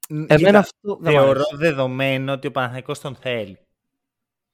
[0.10, 1.56] εμένα Κοίτα, αυτό δεν μ' Θεωρώ αρέσει.
[1.56, 3.60] δεδομένο ότι ο Παναθηναϊκός τον θέλει.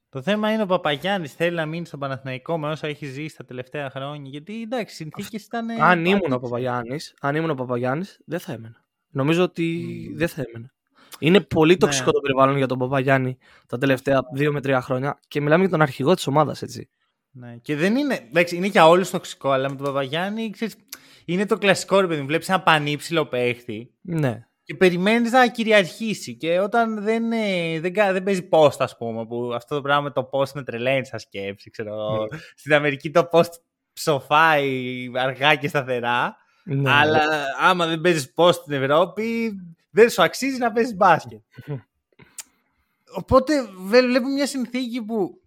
[0.10, 3.46] Το θέμα είναι ο Παπαγιάννης θέλει να μείνει στον Παναθηναϊκό με όσα έχει ζήσει τα
[3.46, 4.30] τελευταία χρόνια.
[4.30, 5.70] Γιατί εντάξει, οι συνθήκες ήταν.
[5.70, 8.86] αν ήμουν ο Παπαγιάννης, αν ήμουν ο Παπαγιάννης, δεν θα έμενα.
[9.10, 10.18] Νομίζω ότι Μμμ.
[10.18, 10.74] δεν θα έμενα.
[11.20, 12.12] Είναι πολύ τοξικό Ναι.
[12.12, 13.38] το περιβάλλον για τον Παπαγιάννη
[13.68, 16.90] τα τελευταία δύο με τρία χρόνια και μιλάμε για τον αρχηγό της ομάδας, έτσι.
[17.32, 17.58] Ναι.
[17.62, 18.14] Και δεν είναι.
[18.30, 20.76] Εντάξει, είναι για όλους τοξικό, αλλά με τον Παπαγιάννη ξέρεις,
[21.26, 22.22] είναι το κλασικό ρε παιδί.
[22.22, 24.48] Βλέπεις ένα πανύψηλο παίχτη Ναι.
[24.66, 26.36] Και περιμένεις να κυριαρχήσει.
[26.36, 30.02] Και όταν δεν, ε, δεν, κα- δεν παίζει post, ας πούμε, που αυτό το πράγμα
[30.02, 31.70] με το post με τρελαίνει σαν σκέψη.
[31.70, 31.94] Ξέρω.
[31.94, 32.28] εγώ.
[32.32, 32.38] Ναι.
[32.56, 33.50] Στην Αμερική το post
[33.94, 36.36] ψοφάει αργά και σταθερά.
[36.64, 36.92] Ναι.
[36.92, 37.22] Αλλά
[37.60, 39.56] άμα δεν παίζεις πώ στην Ευρώπη,
[39.90, 41.42] δεν σου αξίζει να παίζεις μπάσκετ.
[43.14, 45.42] Οπότε βλέπουμε μια συνθήκη που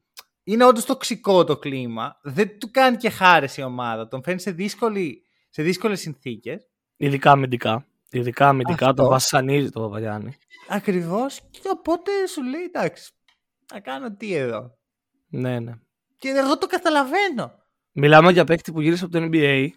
[0.44, 2.18] είναι όντως τοξικό το κλίμα.
[2.22, 4.08] Δεν του κάνει και χάρη η ομάδα.
[4.08, 6.68] Τον φέρνει σε, δύσκολη, σε δύσκολες συνθήκες.
[6.96, 7.86] Ειδικά αμυντικά.
[8.10, 10.36] Ειδικά αμυντικά τον βασανίζει το Παπαγιάννη.
[10.68, 11.40] Ακριβώς.
[11.50, 13.12] Και οπότε σου λέει εντάξει,
[13.72, 14.78] να κάνω τι εδώ.
[15.28, 15.72] Ναι, ναι.
[16.16, 17.52] Και εγώ το καταλαβαίνω.
[17.92, 19.68] Μιλάμε για παίκτη που γύρισε από το NBA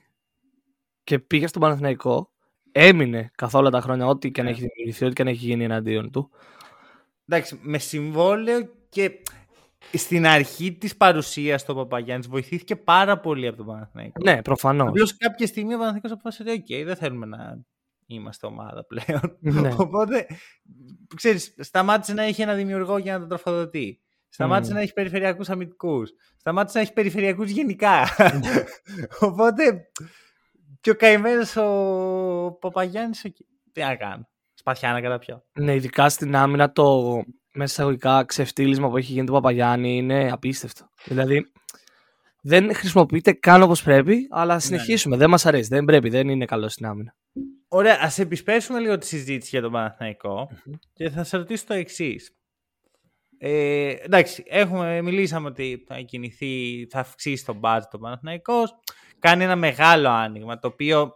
[1.03, 2.31] και πήγε στον Παναθηναϊκό.
[2.71, 4.51] Έμεινε καθ' όλα τα χρόνια ό,τι και αν ναι.
[4.51, 6.29] έχει δημιουργηθεί, ό,τι και αν έχει γίνει εναντίον του.
[7.25, 9.11] Εντάξει, με συμβόλαιο και
[9.93, 14.23] στην αρχή της παρουσίας του Παπαγιάννης βοηθήθηκε πάρα πολύ από τον Παναθηναϊκό.
[14.23, 14.87] Ναι, προφανώς.
[14.87, 17.61] Απλώς κάποια στιγμή ο Παναθηναϊκός αποφάσισε ότι, OK, δεν θέλουμε να
[18.13, 19.37] είμαστε ομάδα πλέον.
[19.39, 19.73] Ναι.
[19.77, 20.25] Οπότε,
[21.15, 24.01] ξέρεις, σταμάτησε να έχει ένα δημιουργό για να τον τροφοδοτεί.
[24.29, 24.75] Σταμάτησε mm.
[24.75, 26.11] να έχει περιφερειακούς αμυντικούς.
[26.37, 28.07] Σταμάτησε να έχει περιφερειακούς γενικά.
[29.19, 29.91] Οπότε,
[30.81, 33.21] και ο καημένος ο Παπαγιάννης,
[33.71, 34.29] τι να κάνω.
[34.53, 35.43] Σπαθιά να καταπιώ.
[35.53, 37.15] Ναι, ειδικά στην άμυνα το
[37.53, 40.89] μέσα εισαγωγικά ξεφτύλισμα που έχει γίνει του Παπαγιάννη είναι απίστευτο.
[41.05, 41.51] Δηλαδή,
[42.41, 44.59] δεν χρησιμοποιείται καν όπως πρέπει, αλλά ναι, ναι.
[44.59, 45.17] συνεχίσουμε.
[45.17, 45.69] Δεν μας αρέσει.
[45.69, 46.09] Δεν πρέπει.
[46.09, 47.15] Δεν είναι καλό στην άμυνα.
[47.73, 50.49] Ωραία, ας επισπέσουμε λίγο τη συζήτηση για τον παναθηναικο
[50.93, 52.35] και θα σε ρωτήσω το εξής.
[53.37, 58.79] Ε, εντάξει, έχουμε, μιλήσαμε ότι θα κινηθεί, θα αυξήσει τον μπάτζ το Παναθηναϊκός.
[59.19, 61.11] Κάνει ένα μεγάλο άνοιγμα, το οποίο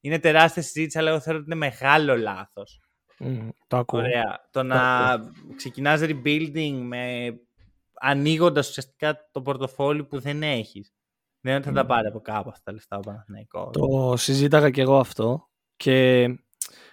[0.00, 2.80] είναι τεράστια συζήτηση, αλλά εγώ θεωρώ ότι είναι μεγάλο λάθος.
[3.18, 4.00] Mm, το ακούω.
[4.00, 4.48] Ωραία.
[4.50, 5.14] Το, να
[5.56, 7.34] ξεκινάς rebuilding με
[8.00, 10.94] ανοίγοντας ουσιαστικά το πορτοφόλι που δεν έχεις.
[11.40, 13.70] Δεν είναι ότι θα τα πάρει από κάπου αυτά τα λεφτά ο Παναθηναϊκός.
[13.72, 16.28] Το συζήταγα και εγώ αυτό και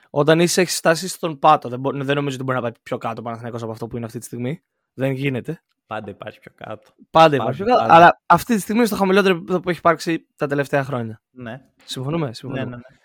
[0.09, 3.21] όταν είσαι έχεις στάσει στον πάτο, δεν, δεν νομίζω ότι μπορεί να πάει πιο κάτω
[3.21, 4.63] ο Παναθηναϊκός από αυτό που είναι αυτή τη στιγμή.
[4.93, 5.61] Δεν γίνεται.
[5.87, 6.91] Πάντα υπάρχει πιο κάτω.
[7.09, 7.93] Πάντα υπάρχει πιο κάτω.
[7.93, 11.21] Αλλά αυτή τη στιγμή είναι στο χαμηλότερο επίπεδο που έχει υπάρξει τα τελευταία χρόνια.
[11.31, 11.61] Ναι.
[11.83, 12.33] Συμφωνούμε.
[12.33, 12.63] συμφωνούμε.
[12.63, 12.97] Ναι, ναι, ναι.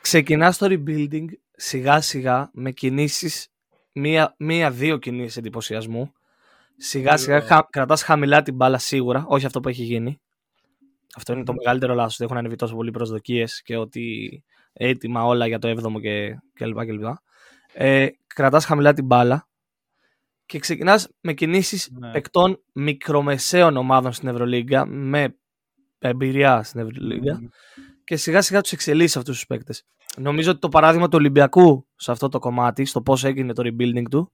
[0.00, 3.48] Ξεκινά το rebuilding σιγά σιγά με κινήσεις,
[3.92, 6.12] μία-δύο μία, κινήσεις εντυπωσιασμού.
[6.76, 10.20] Σιγά σιγά χα, κρατάς χαμηλά την μπάλα σίγουρα, όχι αυτό που έχει γίνει.
[11.16, 12.14] Αυτό είναι το μεγαλύτερο λάθος.
[12.14, 14.44] Ότι έχουν ανεβεί τόσο πολλοί προσδοκίες και ότι
[14.76, 16.78] έτοιμα όλα για το 7ο και, κλπ.
[17.72, 19.48] Ε, κρατάς χαμηλά την μπάλα
[20.46, 22.10] και ξεκινάς με κινήσεις ναι.
[22.10, 25.36] παικτών μικρομεσαίων ομάδων στην Ευρωλίγκα με
[25.98, 27.40] εμπειρία στην Ευρωλίγκα
[28.04, 29.86] και σιγά σιγά τους εξελίσσεις αυτούς τους παίκτες.
[30.16, 34.04] Νομίζω ότι το παράδειγμα του Ολυμπιακού σε αυτό το κομμάτι, στο πώς έγινε το rebuilding
[34.10, 34.32] του,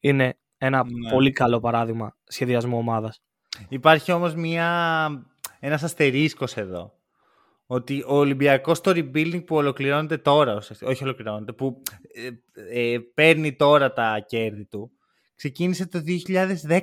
[0.00, 1.10] είναι ένα ναι.
[1.10, 3.22] πολύ καλό παράδειγμα σχεδιασμού ομάδας.
[3.68, 5.08] Υπάρχει όμως μια...
[5.60, 6.99] ένας αστερίσκος εδώ
[7.72, 11.82] ότι ο Ολυμπιακός στο rebuilding που ολοκληρώνεται τώρα, όχι ολοκληρώνεται, που
[12.14, 14.90] ε, ε, παίρνει τώρα τα κέρδη του,
[15.34, 16.02] ξεκίνησε το
[16.68, 16.80] 2010.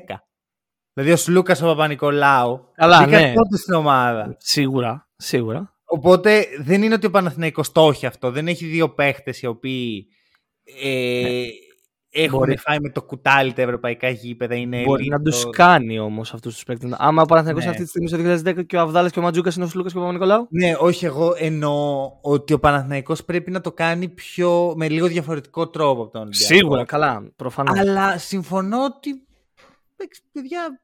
[0.94, 3.34] Δηλαδή ο Σλούκας ο Παπα-Νικολάου Καλά, ναι.
[3.34, 4.36] τότε στην ομάδα.
[4.40, 5.76] Σίγουρα, σίγουρα.
[5.86, 8.32] Οπότε δεν είναι ότι ο Παναθηναϊκός το έχει αυτό.
[8.32, 10.08] Δεν έχει δύο παίχτες οι οποίοι
[10.84, 11.46] ε, ναι.
[12.24, 12.58] Έχουν μπορεί...
[12.58, 14.56] φάει με το κουτάλι τα ευρωπαϊκά γήπεδα.
[14.56, 16.92] Είναι μπορεί να τους κάνει όμως αυτούς τους παίκτες.
[16.98, 17.70] Άμα ο Παναθηναϊκός ναι.
[17.70, 19.98] αυτή τη στιγμή στο 2010 και ο Αβδάλα και ο Ματζούκας είναι ο Σλούκας και
[19.98, 24.90] ο Παπα-Νικολάου; Ναι, όχι, εγώ εννοώ ότι ο Παναθηναϊκός πρέπει να το κάνει πιο, με
[24.90, 26.54] λίγο διαφορετικό τρόπο από τον Ολυμπιακό.
[26.54, 27.80] Σίγουρα, καλά, προφανώς.
[27.80, 29.22] Αλλά συμφωνώ ότι.
[30.32, 30.82] Παιδιά,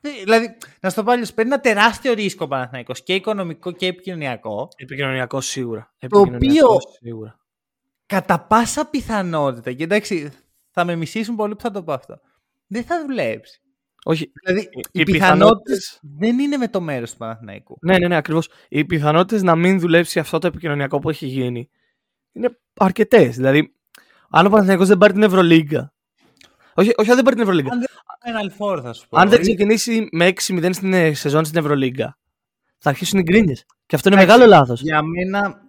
[0.00, 4.68] Δηλαδή, να στο πω αλλιώς, παίρνει ένα τεράστιο ρίσκο ο Παναθηναϊκός και οικονομικό και επικοινωνιακό.
[4.76, 5.94] Επικοινωνιακό σίγουρα.
[6.08, 6.66] Το οποίο
[7.00, 7.38] σίγουρα.
[8.06, 10.32] κατά πάσα πιθανότητα, και εντάξει,
[10.74, 12.20] θα με μισήσουν πολύ που θα το πω αυτό.
[12.66, 13.60] Δεν θα δουλέψει.
[14.04, 14.32] Όχι.
[14.44, 17.78] Δηλαδή, οι, οι πιθανότητε δεν είναι με το μέρος του Παναθηναϊκού.
[17.80, 18.48] Ναι, ναι, ναι, ακριβώς.
[18.68, 21.68] Οι πιθανότητες να μην δουλέψει αυτό το επικοινωνιακό που έχει γίνει
[22.32, 23.36] είναι αρκετές.
[23.36, 23.74] Δηλαδή,
[24.30, 25.92] αν ο Παναθηναϊκός δεν πάρει την Ευρωλίγκα.
[26.74, 27.72] Όχι, όχι, αν δεν πάρει την Ευρωλίγκα.
[27.72, 29.18] Αν δεν, θα σου πω.
[29.18, 32.18] αν δεν ξεκινήσει με 6-0 στην ε, σεζόν στην Ευρωλίγκα,
[32.78, 33.54] θα αρχίσουν οι γκρίνιε.
[33.86, 34.80] Και αυτό είναι μεγάλο λάθος.
[34.80, 35.63] Για μένα,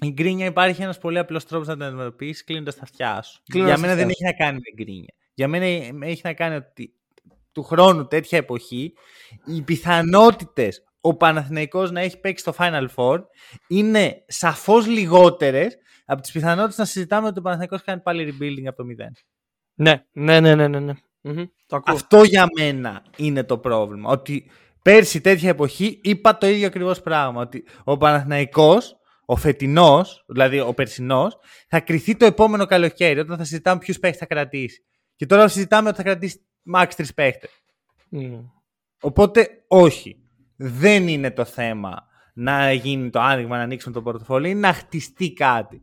[0.00, 3.40] η γκρίνια υπάρχει ένας πολύ απλός τρόπος να την αντιμετωπίσεις κλείνοντας τα αυτιά σου.
[3.44, 5.14] Για μένα δεν έχει να κάνει με γκρίνια.
[5.34, 5.64] Για μένα
[6.06, 6.92] έχει να κάνει ότι
[7.52, 8.92] του χρόνου τέτοια εποχή
[9.44, 13.18] οι πιθανότητες ο Παναθηναϊκός να έχει παίξει στο Final Four
[13.68, 18.76] είναι σαφώς λιγότερες από τις πιθανότητες να συζητάμε ότι ο Παναθηναϊκός κάνει πάλι rebuilding από
[18.76, 19.04] το 0.
[19.74, 20.80] Ναι, ναι, ναι, ναι, ναι.
[20.80, 21.46] ναι.
[21.66, 24.10] το Αυτό για μένα είναι το πρόβλημα.
[24.10, 24.50] Ότι
[24.82, 27.40] πέρσι τέτοια εποχή είπα το ίδιο ακριβώς πράγμα.
[27.40, 28.96] Ότι ο Παναθηναϊκός
[29.30, 31.38] ο φετινός, δηλαδή ο περσινός,
[31.68, 34.84] θα κρυθεί το επόμενο καλοκαίρι όταν θα συζητάμε ποιους παίχτες θα κρατήσει.
[35.16, 36.40] Και τώρα συζητάμε ότι θα κρατήσει
[36.74, 37.50] max τρεις παίχτες.
[39.00, 40.22] Οπότε όχι.
[40.56, 45.32] Δεν είναι το θέμα να γίνει το άνοιγμα, να ανοίξουμε το πορτοφόλι, είναι να χτιστεί
[45.32, 45.82] κάτι.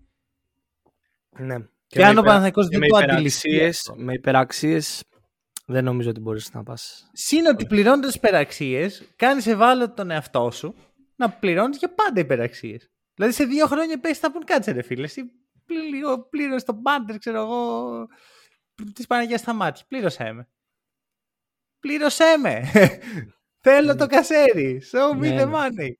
[1.37, 1.59] Ναι.
[1.59, 3.69] Και, και αν ο Παναθηναϊκός δεν το αντιληφθεί.
[3.95, 5.03] Με υπεραξίες
[5.65, 7.09] δεν νομίζω ότι μπορείς να πας.
[7.13, 10.75] Συν ότι πληρώνοντας υπεραξίες, κάνεις ευάλωτο τον εαυτό σου
[11.15, 12.89] να πληρώνεις για πάντα υπεραξίες.
[13.15, 15.03] Δηλαδή σε δύο χρόνια πέσει θα πούν κάτσε ρε φίλε.
[15.03, 15.21] Εσύ
[15.91, 18.07] λίγο πλήρω το μπάντερ, ξέρω εγώ,
[18.93, 19.85] της Παναγίας στα μάτια.
[19.87, 20.49] Πλήρωσέ με.
[21.79, 22.71] Πλήρωσέ με.
[23.67, 24.81] Θέλω το κασέρι.
[24.91, 25.53] Show me Ναι, the ναι.
[25.53, 25.91] money.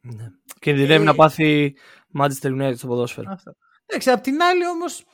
[0.00, 0.26] Ναι.
[0.60, 1.76] Κινδυνεύει Ε, να πάθει
[2.18, 3.30] Manchester United στο ποδόσφαιρο.
[3.32, 3.52] Αυτό.
[3.86, 5.04] Εντάξει, απ' την άλλη όμως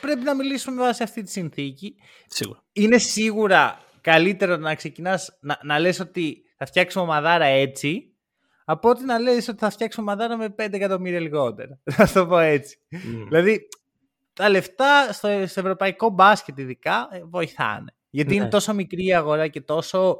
[0.00, 1.94] πρέπει να μιλήσουμε με βάση αυτή τη συνθήκη.
[2.26, 2.62] Σίγουρα.
[2.72, 8.09] Είναι σίγουρα καλύτερο να ξεκινάς να, να λες ότι θα φτιάξουμε ομαδάρα έτσι
[8.64, 11.78] από ότι να λες ότι θα φτιάξουμε ομαδάρα με 5 εκατομμύρια λιγότερα.
[11.96, 12.78] Θα το πω έτσι.
[12.90, 13.24] Μμ.
[13.24, 13.68] Δηλαδή,
[14.32, 17.94] τα λεφτά στο, στο ευρωπαϊκό μπάσκετ ειδικά ε, βοηθάνε.
[18.10, 18.50] Γιατί είναι Ναι.
[18.50, 20.18] τόσο μικρή η αγορά και τόσο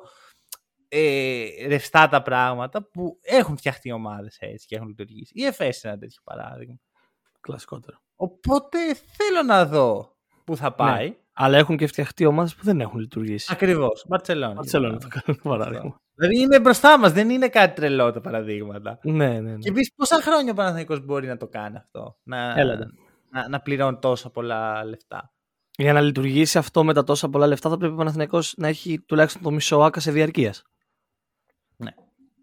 [0.88, 5.32] ε, ρευστά τα πράγματα που έχουν φτιαχτεί ομάδες έτσι και έχουν λειτουργήσει.
[5.36, 6.76] Η ΕΦΕΣ είναι ένα τέτοιο παράδειγμα.
[7.40, 7.98] Κλασικότερο.
[8.16, 11.16] Οπότε θέλω να δω πού θα πάει.
[11.42, 13.48] Αλλά έχουν και φτιαχτεί ομάδες που δεν έχουν λειτουργήσει.
[13.52, 14.04] Ακριβώς.
[14.08, 14.60] Μπαρτσελόνα.
[14.60, 16.00] Barcelona το καλό παράδειγμα.
[16.14, 18.98] Δηλαδή είναι μπροστά μας, δεν είναι κάτι τρελό τα παραδείγματα.
[19.02, 19.56] Ναι, ναι, ναι.
[19.58, 22.86] Και επίσης, πόσα χρόνια ο Παναθηναϊκός μπορεί να το κάνει αυτό, να, Έλατε.
[23.30, 25.32] να, να πληρώνει τόσα πολλά λεφτά;
[25.78, 29.00] Για να λειτουργήσει αυτό με τα τόσα πολλά λεφτά θα πρέπει ο Παναθηναϊκός να έχει
[29.00, 30.62] τουλάχιστον το μισό άκα σε διαρκείας.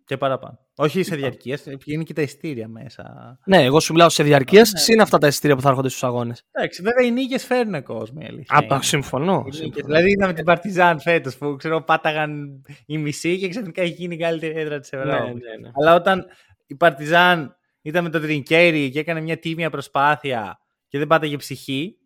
[0.07, 0.59] Και παραπάνω.
[0.75, 3.37] Όχι σε διαρκεία, είναι και τα ειστήρια μέσα.
[3.45, 4.79] Ναι, εγώ σου μιλάω σε διαρκεία, Ναι.
[4.79, 6.43] συν αυτά τα εισιτήρια που θα έρχονται στους αγώνες.
[6.51, 8.17] Εντάξει, βέβαια οι νίκες φέρνουν κόσμο.
[8.21, 8.75] η αλήθεια είναι.
[8.75, 9.33] Α, συμφωνώ.
[9.33, 9.55] Οι νίκες.
[9.55, 9.85] συμφωνώ.
[9.85, 14.17] Δηλαδή είδαμε την Παρτιζάν φέτος που ξέρω πάταγαν η μισή και ξαφνικά έχει γίνει η
[14.17, 15.13] καλύτερη έδρα της Ευρώπης.
[15.19, 15.69] Ναι, ναι, ναι.
[15.81, 16.25] Αλλά όταν
[16.67, 21.97] η Παρτιζάν ήταν με τον Τρινκέρι και έκανε μια τίμια προσπάθεια και δεν πάταγε ψυχή.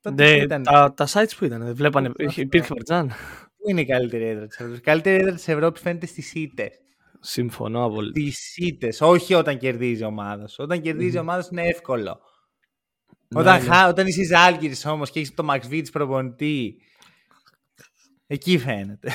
[0.00, 0.62] Τότε Ναι, πού ήταν.
[0.62, 2.06] τα, τα sites που ήταν, δεν βλέπανε.
[2.06, 2.40] Αυτό, είχε- αυτό.
[2.42, 3.08] Υπήρχε Παρτιζάν.
[3.56, 6.72] Πού είναι η καλύτερη έδρα της Ευρώπης; Η καλύτερη έδρα της Ευρώπης φαίνεται στις ήττες.
[7.20, 8.34] Συμφωνώ απολύτως.
[8.34, 10.56] Στι ήττε, όχι όταν κερδίζει η ομάδα σου.
[10.58, 11.28] Όταν κερδίζει η Μμμ.
[11.28, 12.20] ομάδα σου είναι εύκολο.
[13.28, 13.68] Ναι, Όταν, ναι.
[13.68, 13.88] χα...
[13.88, 16.76] όταν είσαι Ζάλγκη όμως και έχεις το Max Vich προπονητή.
[18.26, 19.12] Εκεί φαίνεται.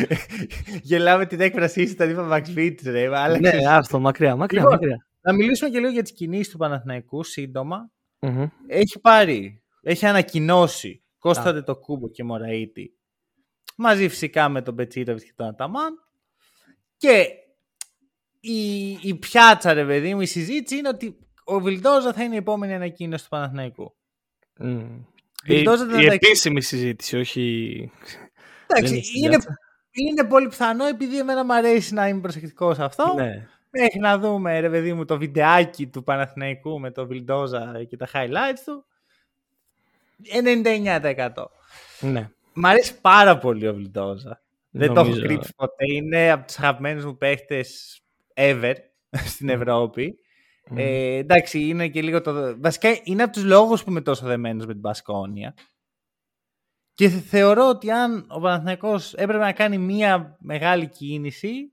[0.82, 3.08] Γελάμε την έκφρασή σου, τα είπα Max Vich, ρε.
[3.08, 3.54] μα άλλαξες.
[3.54, 4.60] Ναι, άστο, μακριά, μακριά.
[4.60, 4.74] Λοιπόν.
[4.74, 5.06] μακριά.
[5.20, 7.90] Να μιλήσουμε και λίγο για τις κινήσεις του Παναθηναϊκού σύντομα.
[8.20, 8.46] Μμμ.
[8.66, 12.98] Έχει πάρει, έχει ανακοινώσει Κώσταντε το Κούμπο και Μωραήτη.
[13.76, 16.05] Μαζί φυσικά με τον Πετσίροβιτ και τον Αταμάν.
[16.96, 17.26] Και
[18.40, 22.38] η, η πιάτσα, ρε παιδί μου, η συζήτηση είναι ότι ο Βιλντόζα θα είναι η
[22.38, 23.94] επόμενη ανακοίνωση του Παναθηναϊκού.
[24.58, 24.78] Μμ.
[25.44, 27.90] Η, Βιλντόζα δεν η θα- επίσημη συζήτηση, όχι.
[28.66, 29.58] Εντάξει, δεν έχει είναι, πιάτσα.
[29.90, 33.14] είναι πολύ πιθανό επειδή εμένα μου αρέσει να είμαι προσεκτικός σε αυτό.
[33.16, 33.48] Ναι.
[33.70, 38.08] Μέχρι να δούμε, ρε παιδί μου, το βιντεάκι του Παναθηναϊκού με το Βιλντόζα και τα
[38.12, 38.84] highlights του.
[40.44, 41.28] 99%.
[42.00, 42.30] ναι.
[42.52, 44.40] Μ' αρέσει πάρα πολύ ο Βιλντόζα.
[44.78, 45.26] Δεν το έχω Νομίζω.
[45.26, 45.84] κρύψει ποτέ.
[45.92, 48.00] Είναι από τους αγαπημένους μου παίχτες
[48.34, 48.74] ever
[49.34, 50.18] στην Ευρώπη.
[50.70, 50.78] Μμ.
[50.78, 52.60] Ε, εντάξει, είναι και λίγο το.
[52.60, 55.54] Βασικά είναι από τους λόγους που είμαι τόσο δεμένος με την Πασκόνια.
[56.94, 61.72] Και θε- θεωρώ ότι αν ο Παναθηναϊκός έπρεπε να κάνει μία μεγάλη κίνηση,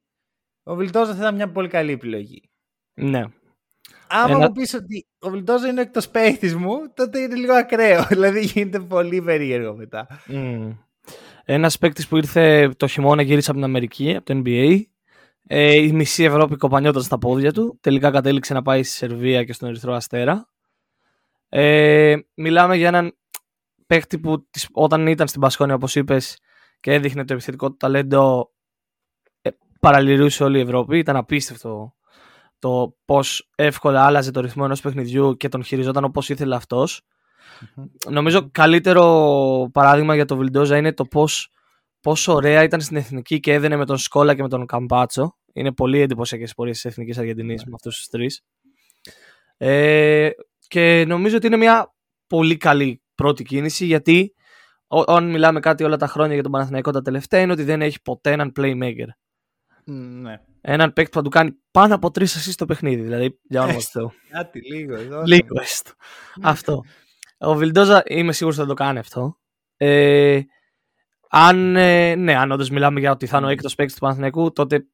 [0.63, 2.50] ο Βιλντόζα θα ήταν μια πολύ καλή επιλογή.
[2.94, 3.24] Ναι.
[4.08, 8.04] Άμα Ένα- μου πεις ότι ο Βιλντόζα είναι εκτός παίχτης μου, τότε είναι λίγο ακραίο.
[8.12, 10.08] Δηλαδή γίνεται πολύ περίεργο μετά.
[10.28, 10.78] Mm.
[11.45, 14.82] Ένας παίκτης που ήρθε το χειμώνα γύρισε από την Αμερική, από το NBA.
[15.47, 17.77] Ε, η μισή Ευρώπη κοπανιόταν στα πόδια του.
[17.82, 20.49] Τελικά κατέληξε να πάει στη Σερβία και στον Ερυθρό Αστέρα.
[21.49, 23.17] Ε, μιλάμε για έναν
[23.88, 26.38] παίκτη που τις- όταν ήταν στην Πασκόνια, όπως είπες,
[26.79, 28.51] και έδειχνε το επιθετικό του ταλέντο,
[29.41, 30.97] ε, παραλυρούσε όλη η Ευρώπη.
[30.97, 31.95] Ήταν απίστευτο
[32.60, 36.56] το πώς εύκολα άλλαζε το ρυθμό ενός παιχνιδιού και τον χειριζόταν όπως ήθελε
[37.63, 38.13] αυτός.
[38.13, 41.49] Νομίζω καλύτερο παράδειγμα για το Βιλντόζα είναι το πώς,
[42.02, 45.38] πόσο ωραία ήταν στην εθνική και έδαινε με τον Σκόλα και με τον Καμπάτσο.
[45.54, 48.41] Είναι πολύ εντυπωσιακές οι πορείες της Εθνικής Αργεντινής με αυτούς τους τρεις.
[49.58, 50.30] Ε,
[50.67, 51.93] και νομίζω ότι είναι μια
[52.28, 54.34] πολύ καλή πρώτη κίνηση γιατί
[54.88, 57.82] ό- όταν μιλάμε κάτι όλα τα χρόνια για τον Παναθηναϊκό τα τελευταία είναι ότι δεν
[57.82, 59.08] έχει ποτέ έναν playmaker.
[59.86, 60.39] Μ, Ναι.
[60.62, 63.02] Έναν παίκτη που θα του κάνει πάνω από τρεις assists στο παιχνίδι.
[63.02, 64.12] Δηλαδή, για όνομα του Θεού.
[64.30, 65.21] Κάτι λίγο εδώ.
[65.26, 65.91] Λίγο έστω.
[66.41, 66.84] αυτό.
[67.38, 69.38] Ο Βιλντόζα είμαι σίγουρος ότι θα το κάνει αυτό.
[69.78, 70.41] Ε,
[71.30, 74.52] αν, ε, ναι, αν όντως μιλάμε για ότι θα είναι ο έκτος παίκτης του Παναθηναϊκού,
[74.52, 74.86] τότε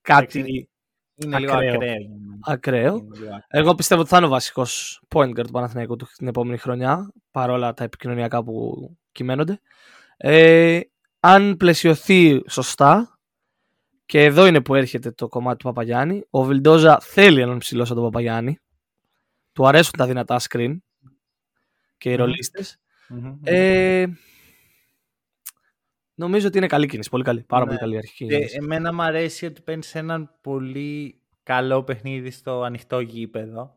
[0.00, 0.68] κάτι Εντάξει,
[1.14, 1.72] Είναι λίγο Ακραίο.
[1.74, 1.92] ακραίο.
[1.96, 2.38] για μένα.
[2.44, 2.96] ακραίο.
[2.96, 3.44] Είναι λίγο ακραίο.
[3.48, 7.12] Εγώ πιστεύω ότι θα είναι ο βασικός point guard του Παναθηναϊκού του- την επόμενη χρονιά,
[7.30, 8.74] παρόλα τα επικοινωνιακά που
[9.12, 9.60] κυμαίνονται.
[10.16, 10.80] Ε,
[11.20, 13.18] αν πλαισιωθεί σωστά,
[14.06, 17.96] και εδώ είναι που έρχεται το κομμάτι του Παπαγιάννη, ο Βιλντόζα θέλει έναν ψηλό σαν
[17.96, 18.58] τον Παπαγιάννη.
[19.52, 20.76] Του αρέσουν τα δυνατά screen
[21.98, 22.18] και οι Μμμ.
[22.20, 22.78] ρολίστες.
[23.08, 23.38] Μμμ.
[23.42, 24.06] Ε,
[26.14, 27.10] νομίζω ότι είναι καλή κίνηση.
[27.10, 27.42] Πολύ καλή.
[27.42, 27.66] Πάρα Ναι.
[27.66, 28.56] πολύ καλή αρχική Και κίνηση.
[28.60, 33.74] εμένα μου αρέσει ότι παίρνεις έναν πολύ καλό παιχνίδι στο ανοιχτό γήπεδο.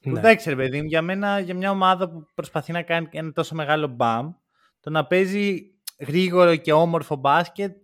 [0.00, 0.18] Που Ναι.
[0.18, 3.54] Εντάξει, ρε παιδί μου, για μένα, για μια ομάδα που προσπαθεί να κάνει ένα τόσο
[3.54, 4.32] μεγάλο μπαμ,
[4.80, 7.76] το να παίζει γρήγορο και όμορφο μπάσκετ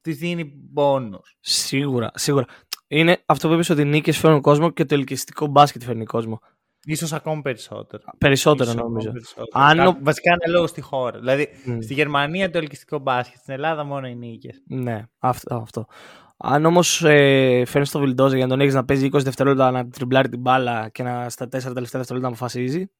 [0.00, 1.36] της δίνει πόνους.
[1.40, 2.44] Σίγουρα, σίγουρα.
[2.88, 6.40] Είναι αυτό που είπες ότι οι νίκες φέρνουν κόσμο και το ελκυστικό μπάσκετ φέρνει κόσμο.
[6.88, 8.02] Ίσως ακόμη περισσότερο.
[8.18, 9.08] Περισσότερο Ίσως νομίζω.
[9.08, 9.46] ακόμη περισσότερο.
[9.52, 11.18] Αν ο- Κα- Βασικά είναι λόγος στη χώρα.
[11.18, 11.80] Δηλαδή, Μμ.
[11.80, 14.62] στη Γερμανία το ελκυστικό μπάσκετ, στην Ελλάδα μόνο οι νίκες.
[14.66, 15.54] Ναι, αυτό.
[15.56, 15.86] αυτό.
[16.36, 19.88] Αν όμως ε, φέρνεις το Βιλντόζα για να τον έχεις να παίζει 20 δευτερόλεπτα να
[19.88, 22.90] τριμπλάρει την μπάλα και να στα 4 τελευταία δευτερόλεπτα να αποφασίζει.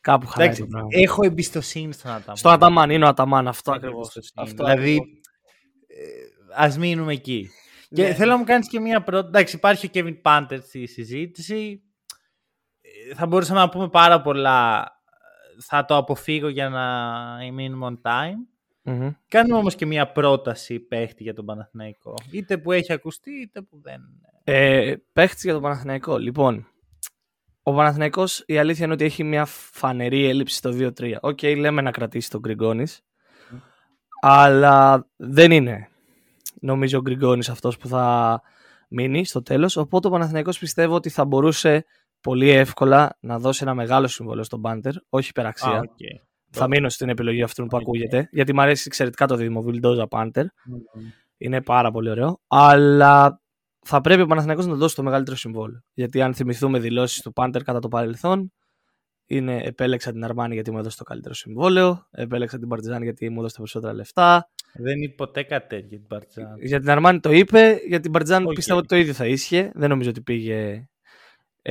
[0.00, 0.88] Κάπου χαλάει Εντάξει, το πράγμα.
[0.90, 2.36] έχω εμπιστοσύνη στον Αταμάν.
[2.36, 3.98] Στον Αταμάν, είναι ο Αταμάν, αυτό Έχω ακριβώ.
[3.98, 4.50] εμπιστοσύνη.
[4.56, 5.00] Δηλαδή,
[5.86, 7.48] ε, ας μείνουμε εκεί.
[7.88, 8.14] Και Ναι.
[8.14, 9.26] θέλω να μου κάνεις και μία πρώτη...
[9.26, 11.82] Εντάξει, υπάρχει ο Kevin Πάντερ στη συζήτηση.
[13.10, 14.90] Ε, Θα μπορούσαμε να πούμε πάρα πολλά.
[15.60, 18.36] Θα το αποφύγω για να μείνουμε on time.
[19.28, 22.14] Κάνουμε όμως και μία πρόταση παίχτη για τον Παναθηναϊκό.
[22.30, 24.00] Είτε που έχει ακουστεί, είτε που δεν.
[24.44, 26.18] Ε, Παίχτης για τον Παναθηναϊκό.
[26.18, 26.66] Λοιπόν,
[27.62, 31.16] ο Παναθηναϊκός η αλήθεια είναι ότι έχει μια φανερή έλλειψη στο 2-3.
[31.20, 33.00] Οκ, λέμε να κρατήσει τον Γκριγκόνης.
[34.20, 35.88] Αλλά δεν είναι
[36.60, 38.40] νομίζω ο Γκριγκόνης αυτός που θα
[38.88, 39.76] μείνει στο τέλος.
[39.76, 41.84] Οπότε ο Παναθηναϊκός πιστεύω ότι θα μπορούσε
[42.20, 45.70] πολύ εύκολα να δώσει ένα μεγάλο συμβόλαιο στον Πάντερ, όχι υπεραξία.
[45.70, 45.98] Α, οκ.
[46.50, 47.80] Θα μείνω στην επιλογή αυτού που Οκ.
[47.80, 50.44] ακούγεται, γιατί μου αρέσει εξαιρετικά το δίδυμο Βιλντόζα Πάντερ.
[50.44, 50.78] Μμμ.
[51.36, 52.40] Είναι πάρα πολύ ωραίο.
[52.46, 53.40] Αλλά
[53.80, 55.80] θα πρέπει ο Παναθηναϊκός να του δώσει το μεγαλύτερο συμβόλαιο.
[55.92, 58.52] Γιατί αν θυμηθούμε δηλώσεις του Πάντερ κατά το παρελθόν,
[59.26, 63.38] είναι επέλεξα την Αρμάνη γιατί μου έδωσε το καλύτερο συμβόλαιο, επέλεξα την Παρτιζάν γιατί μου
[63.38, 64.50] έδωσε τα περισσότερα λεφτά.
[64.74, 66.56] Δεν είπε ποτέ κάτι τέτοιο για την Παρτιζάν.
[66.60, 68.52] Για την Αρμάνη το είπε, για την Παρτιζάν Οκ.
[68.52, 69.70] πιστεύω ότι το ίδιο θα ίσχυε.
[69.74, 70.88] Δεν νομίζω ότι πήγε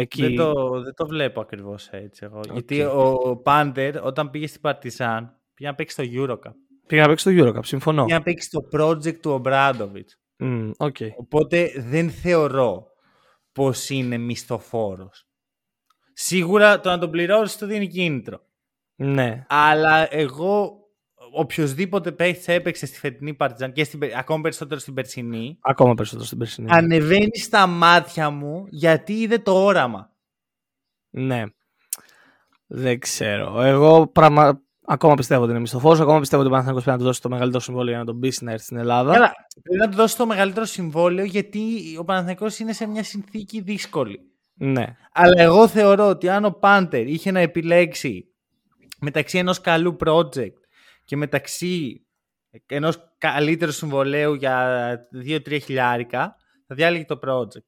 [0.02, 0.22] εκεί.
[0.22, 2.38] Δεν το, δεν το βλέπω ακριβώς έτσι εγώ.
[2.38, 2.52] Οκ.
[2.52, 6.54] Γιατί ο Πάντερ όταν πήγε στην Παρτιζάν πήγε να παίξει στο Eurocup.
[6.88, 8.04] Πήγε να παίξει το Eurocup, συμφωνώ.
[8.04, 10.10] Πήγε να παίξει το project του Ομπράντοβιτς.
[10.38, 10.96] Μμ, οκ.
[11.18, 12.88] Οπότε δεν θεωρώ
[13.52, 15.28] πως είναι μισθοφόρος.
[16.14, 18.42] Σίγουρα το να τον πληρώσεις του δίνει κίνητρο.
[18.96, 19.46] Ναι.
[19.48, 20.78] Αλλά εγώ
[21.38, 26.26] οποιοσδήποτε παίχτης έπαιξε στη φετινή Παρτιζάν και στην, πε- ακόμα περισσότερο στην περσινή, Ακόμα περισσότερο
[26.26, 26.68] στην περσινή.
[26.72, 30.12] ανεβαίνει στα μάτια μου γιατί είδε το όραμα.
[31.10, 31.44] Ναι.
[32.68, 33.62] Δεν ξέρω.
[33.62, 34.62] Εγώ πραγμα...
[34.86, 36.00] ακόμα πιστεύω ότι είναι μισθοφόρος.
[36.00, 38.20] Ακόμα πιστεύω ότι ο Παναθηναϊκός πρέπει να του δώσει το μεγαλύτερο συμβόλαιο για να τον
[38.20, 39.14] πείσει να έρθει στην Ελλάδα.
[39.14, 39.32] Καλά,
[39.64, 41.62] πρέπει να του δώσει το μεγαλύτερο συμβόλαιο γιατί
[42.00, 44.20] ο Παναθηναϊκός είναι σε μια συνθήκη δύσκολη.
[44.54, 44.86] Ναι.
[45.12, 48.26] Αλλά εγώ θεωρώ ότι αν ο Πάντερ είχε να επιλέξει
[49.00, 50.54] μεταξύ ενός καλού project
[51.08, 52.06] και μεταξύ
[52.66, 56.36] ενός καλύτερου συμβολέου για 2-3 χιλιάρικα,
[56.68, 57.66] θα διάλεγε το project.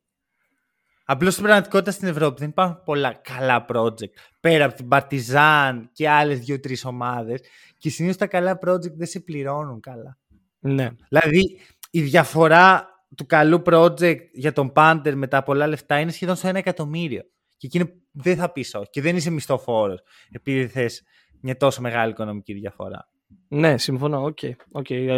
[1.06, 4.12] Απλώς στην πραγματικότητα στην Ευρώπη δεν υπάρχουν πολλά καλά project.
[4.40, 7.42] Πέρα από την Παρτιζάν και άλλες 2-3 ομάδες
[7.78, 10.18] και συνήθως τα καλά project δεν σε πληρώνουν καλά.
[10.60, 10.90] Ναι.
[11.10, 11.60] Δηλαδή
[11.92, 16.48] η διαφορά του καλού project για τον Πάντερ με τα πολλά λεφτά είναι σχεδόν στο
[16.48, 17.22] ένα εκατομμύριο.
[17.58, 18.90] Και εκείνο δεν θα πεις όχι.
[18.90, 20.00] Και δεν είσαι μισθοφόρος
[20.32, 21.04] επειδή θες
[21.42, 23.10] μια τόσο μεγάλη οικονομική διαφορά.
[23.48, 24.24] Ναι, συμφωνώ.
[24.24, 24.38] OK.
[24.72, 24.90] OK.
[24.90, 25.18] Ε,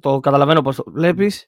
[0.00, 1.46] το καταλαβαίνω πώς το βλέπεις.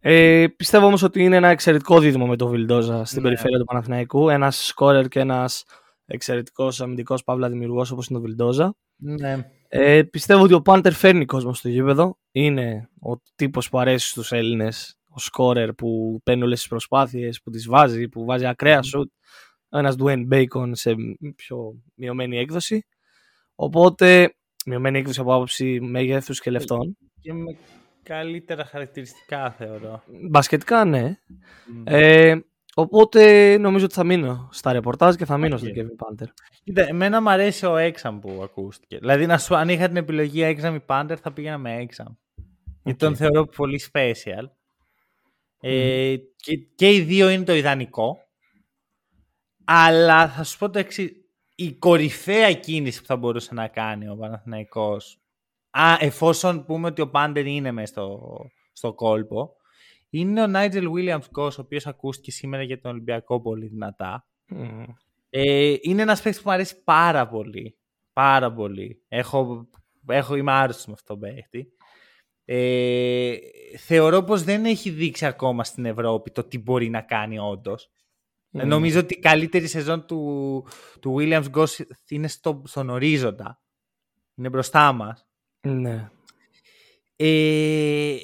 [0.00, 3.28] Ε, πιστεύω όμως ότι είναι ένα εξαιρετικό δίδυμο με τον Βιλντόζα στην Ναι.
[3.28, 4.28] περιφέρεια του Παναθηναϊκού.
[4.28, 5.64] Ένας σκόρερ και ένας
[6.06, 8.74] εξαιρετικός αμυντικός παύλα δημιουργός όπως είναι ο Βιλντόζα.
[8.96, 9.50] Ναι.
[9.68, 12.18] Ε, πιστεύω ότι ο Πάντερ φέρνει κόσμο στο γήπεδο.
[12.32, 14.98] Είναι ο τύπος που αρέσει στους Έλληνες.
[15.08, 19.10] Ο σκόρερ που παίρνει όλες τις προσπάθειες, που τις βάζει, που βάζει ακραία σουτ.
[19.68, 20.94] Ένας Dwayne Bacon σε
[21.36, 22.86] πιο μειωμένη έκδοση.
[23.54, 26.96] Οπότε, μειωμένη έκδοση από άποψη μέγεθου και λεφτών.
[27.20, 27.56] Και με
[28.02, 30.02] καλύτερα χαρακτηριστικά θεωρώ.
[30.28, 31.18] Μπασκετικά, ναι.
[31.66, 31.82] Μμ.
[31.84, 35.60] Ε, οπότε νομίζω ότι θα μείνω στα ρεπορτάζ και θα μείνω Οκ.
[35.60, 36.28] στον Kevin Πάντερ.
[36.64, 38.98] Κοίτα, εμένα μου αρέσει ο Έξαμ που ακούστηκε.
[38.98, 42.14] Δηλαδή, να σου, αν είχα την επιλογή Έξαμ ή Πάντερ, θα πήγαινα με Έξαμ.
[42.82, 44.50] Γιατί τον θεωρώ πολύ special.
[45.60, 48.16] Ε, και, και οι δύο είναι το ιδανικό.
[49.64, 51.25] Αλλά θα σου πω το εξής.
[51.58, 55.20] Η κορυφαία κίνηση που θα μπορούσε να κάνει ο Παναθηναϊκός
[55.70, 58.20] α, εφόσον πούμε ότι ο Πάντερ είναι μέσα στο,
[58.72, 59.56] στο κόλπο
[60.10, 64.26] είναι ο Νάιτζελ Williams Goss, ο οποίος ακούστηκε σήμερα για τον Ολυμπιακό πολύ δυνατά.
[64.46, 64.84] Μμ.
[65.30, 67.78] Ε, είναι ένας παίκτης που μου αρέσει πάρα πολύ.
[68.12, 69.02] Πάρα πολύ.
[69.08, 69.68] Έχω,
[70.06, 71.72] έχω, είμαι άρρωστος με αυτόν τον παίκτη.
[72.44, 73.36] Ε,
[73.78, 77.90] θεωρώ πως δεν έχει δείξει ακόμα στην Ευρώπη το τι μπορεί να κάνει όντως.
[78.64, 78.68] Μμ.
[78.68, 80.64] Νομίζω ότι η καλύτερη σεζόν του,
[81.00, 83.60] του Williams Goss είναι στο, στον ορίζοντα.
[84.34, 85.26] Είναι μπροστά μας.
[85.60, 86.10] Ναι.
[87.16, 88.16] Ε,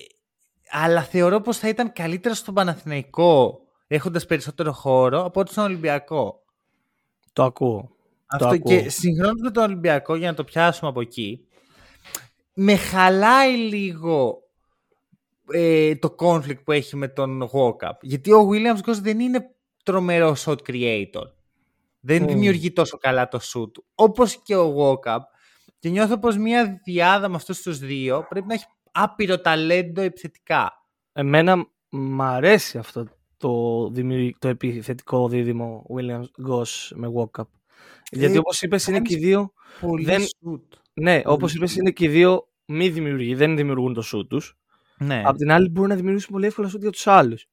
[0.70, 6.42] αλλά θεωρώ πως θα ήταν καλύτερο στον Παναθηναϊκό έχοντας περισσότερο χώρο από ότι στον Ολυμπιακό.
[7.32, 7.90] Το ακούω.
[8.26, 8.58] Αυτό ακούω.
[8.58, 11.46] και συγχρόνως με τον Ολυμπιακό, για να το πιάσουμε από εκεί,
[12.54, 14.42] με χαλάει λίγο
[15.52, 17.96] ε, το conflict που έχει με τον Walkup.
[18.00, 19.51] Γιατί ο Williams Goss δεν είναι
[19.82, 21.26] τρομερό shot creator.
[22.00, 22.28] Δεν Μμμ.
[22.28, 23.84] δημιουργεί τόσο καλά το shoot του.
[23.94, 25.18] Όπως και ο Walkup.
[25.78, 30.72] Και νιώθω πως μια διάδα με αυτούς τους δύο πρέπει να έχει άπειρο ταλέντο επιθετικά.
[31.12, 33.06] Εμένα μ' αρέσει αυτό
[33.36, 37.44] το, δημιουργ- το επιθετικό δίδυμο Williams Goss με Walkup.
[38.10, 40.60] Γιατί Ε, όπως είπες είναι και οι κάνεις δύο, Πολύ δεν- shoot.
[40.92, 44.56] ναι, όπως πολύ είπες είναι και οι δύο μη δημιουργοί, δεν δημιουργούν το shoot τους.
[44.98, 45.22] Ναι.
[45.26, 47.46] Απ' την άλλη μπορούν να δημιουργήσουν πολύ εύκολα shoot για τους άλλους.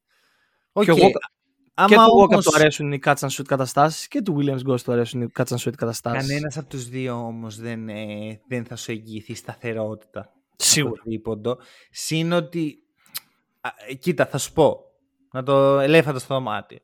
[0.72, 0.84] Οκ.
[0.84, 1.30] και ο Walker-
[1.80, 4.72] Άμα και του Walkup όμως του αρέσουν οι catch and shoot καταστάσεις και του Williams
[4.72, 6.28] Goss του αρέσουν οι catch and shoot καταστάσεις.
[6.28, 10.34] Κανένας από τους δύο όμως δεν, ε, δεν θα σου εγγυηθεί σταθερότητα.
[10.56, 10.94] Σίγουρα.
[10.96, 11.58] στο τρίποντο.
[11.92, 12.78] Συν ότι.
[13.62, 14.80] Α, ε, κοίτα, θα σου πω.
[15.32, 16.78] Να το ελέφαντα στο δωμάτιο.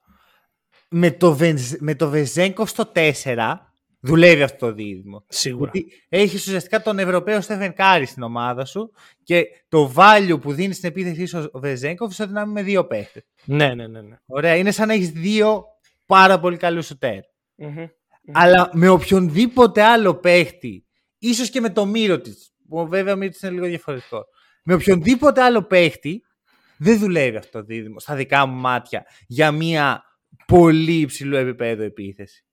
[0.89, 3.57] Με το, Βενζ- με το Βεζένκοφ στο 4
[4.05, 5.23] δουλεύει αυτό το δίδυμο.
[5.27, 5.71] Σίγουρα.
[5.73, 8.91] Γιατί έχεις ουσιαστικά τον Ευρωπαίο Στέφεν Κάρι στην ομάδα σου
[9.23, 13.23] και το value που δίνει στην επίθεσή σου ο Βεζέγκοφ ισοδυνάμει με δύο παίχτες.
[13.45, 14.01] Ναι, ναι, ναι.
[14.01, 14.15] ναι.
[14.25, 15.63] Ωραία, είναι σαν να έχεις δύο
[16.05, 17.19] πάρα πολύ καλούς σουτέρ.
[17.55, 17.85] Μμμ.
[18.31, 20.85] Αλλά με οποιονδήποτε άλλο παίχτη,
[21.17, 24.25] ίσως και με το Μύρο της, που βέβαια ο Μύρος είναι λίγο διαφορετικό.
[24.63, 26.23] Με οποιονδήποτε άλλο παίχτη,
[26.77, 30.03] δεν δουλεύει αυτό το δίδυμο στα δικά μου μάτια για μια
[30.47, 32.44] πολύ υψηλού επίπεδο επίθεση.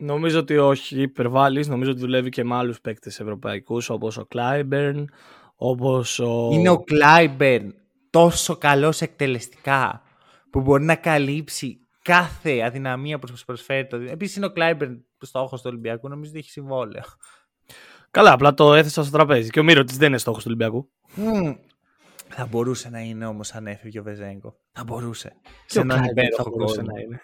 [0.00, 1.68] Νομίζω ότι όχι, υπερβάλλεις.
[1.68, 5.08] Νομίζω ότι δουλεύει και με άλλους παίκτες ευρωπαϊκούς όπως ο Κλάιμπερν,
[5.54, 6.48] όπως ο.
[6.52, 7.74] Είναι ο Κλάιμπερν
[8.10, 10.02] τόσο καλός εκτελεστικά
[10.50, 14.14] που μπορεί να καλύψει κάθε αδυναμία που σου προσφέρει το δίδυμο.
[14.14, 17.02] Επίσης είναι ο Κλάιμπερν στόχος του Ολυμπιακού, νομίζω ότι έχει συμβόλαιο.
[18.10, 19.50] Καλά, απλά το έθεσα στο τραπέζι.
[19.50, 20.90] Και ο Μίροτιτς δεν είναι στόχος του Ολυμπιακού.
[21.14, 21.54] Μμμ.
[22.28, 24.58] Θα μπορούσε να είναι όμως αν έφυγε ο Βεζένκοφ.
[24.72, 25.36] Θα μπορούσε.
[25.42, 26.92] Και Σε ο έναν Κλάιμπερν θα υπέροχο μπορούσε κόσμο.
[26.94, 27.20] να είναι.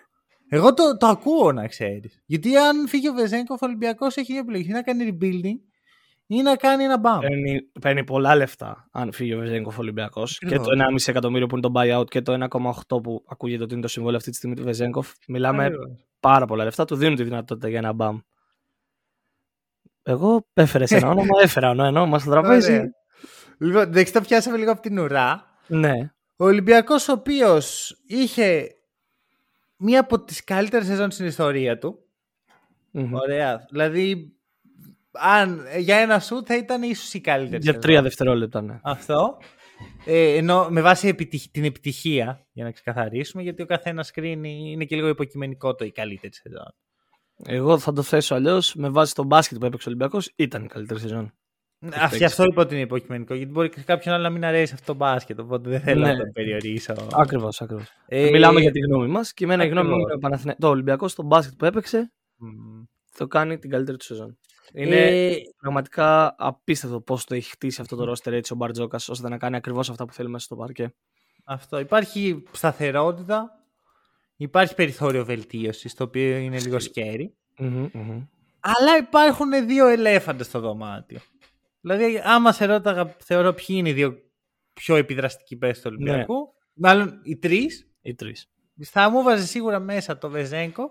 [0.49, 2.23] Εγώ το, το ακούω να ξέρεις.
[2.27, 4.69] Γιατί αν φύγει ο Βεζέγκο, ο Ολυμπιακός έχει δύο επιλογέ.
[4.69, 5.73] Ή να κάνει rebuilding
[6.27, 7.21] ή να κάνει ένα μπαμ.
[7.21, 10.39] Παίρνει, παίρνει πολλά λεφτά αν φύγει ο Βεζέγκοφ Ολυμπιακός.
[10.39, 10.67] Και Ακριβώς.
[10.67, 13.89] το 1,5 εκατομμύριο που είναι το buyout και το 1,8 που ακούγεται ότι είναι το
[13.89, 15.13] συμβόλαιο αυτή τη στιγμή του Βεζέγκοφ.
[15.29, 16.07] Μιλάμε Ακριβώς.
[16.21, 16.85] πάρα πολλά λεφτά.
[16.85, 18.19] Του δίνουν τη δυνατότητα για ένα μπαμ.
[20.03, 22.73] Εγώ έφερε ένα όνομα, έφερα ένα όνομα στο τραπέζι.
[22.73, 22.91] Ωραία.
[23.59, 25.45] Λοιπόν, εντάξει, το πιάσαμε λίγο από την ουρά.
[25.67, 25.93] Ναι.
[26.37, 28.69] Ο Ολυμπιακός, ο οποίος είχε
[29.85, 31.99] μία από τις καλύτερες σεζόν στην ιστορία του.
[32.91, 33.15] Μμμ.
[33.15, 33.67] Ωραία.
[33.71, 34.33] Δηλαδή,
[35.13, 37.57] αν για ένα σου θα ήταν ίσως η καλύτερη.
[37.57, 37.81] Για σεζόν.
[37.81, 38.81] τρία δευτερόλεπτα, ναι.
[38.83, 39.39] Αυτό.
[40.07, 44.85] Ε, ενώ με βάση επιτυχ- την επιτυχία, για να ξεκαθαρίσουμε, γιατί ο καθένας κρίνει, είναι
[44.85, 46.75] και λίγο υποκειμενικό το η καλύτερη σεζόν.
[47.47, 48.75] Εγώ θα το θέσω αλλιώς.
[48.75, 51.35] Με βάση το μπάσκετ που έπαιξε ο Ολυμπιακός, ήταν η καλύτερη σεζόν.
[51.93, 52.25] Αυτή παίξει.
[52.25, 54.95] αυτό είπα ότι είναι υποκειμενικό, γιατί μπορεί και κάποιον άλλο να μην αρέσει αυτό το
[54.99, 56.13] μπάσκετ, οπότε δεν θέλω Ναι.
[56.13, 56.95] να τον περιορίσω.
[57.13, 57.93] Ακριβώς, ακριβώς.
[58.07, 60.13] Ε, Μιλάμε για τη γνώμη μας και εμένα η γνώμη μου ακριβώς.
[60.15, 60.57] είναι ο Παναθηνα...
[60.59, 62.47] το Ολυμπιακός στο μπάσκετ που έπαιξε μ,
[63.19, 64.39] το κάνει την καλύτερη του σεζόν.
[64.73, 69.29] Είναι ε, πραγματικά απίστευτο πώς το έχει χτίσει αυτό το ρόστερ έτσι ο Μπαρτζόκας ώστε
[69.29, 70.95] να κάνει ακριβώς αυτά που θέλει μέσα στο παρκέ.
[71.45, 71.79] αυτό.
[71.79, 73.51] Υπάρχει σταθερότητα,
[74.37, 77.35] υπάρχει περιθώριο βελτίωσης, το οποίο είναι λίγο σκέρι.
[77.59, 78.23] Μμμ, μμμ.
[78.61, 81.19] Αλλά υπάρχουν δύο ελέφαντες στο δωμάτιο.
[81.85, 84.19] Δηλαδή, άμα σε ρώταγα, θεωρώ ποιοι είναι οι δύο
[84.73, 86.55] πιο επιδραστικοί παίκτες του Ολυμπιακού.
[86.75, 87.89] Μάλλον οι τρεις.
[88.03, 88.49] Οι τρεις.
[88.85, 90.89] Θα μου βάζει σίγουρα μέσα το Βεζέγκο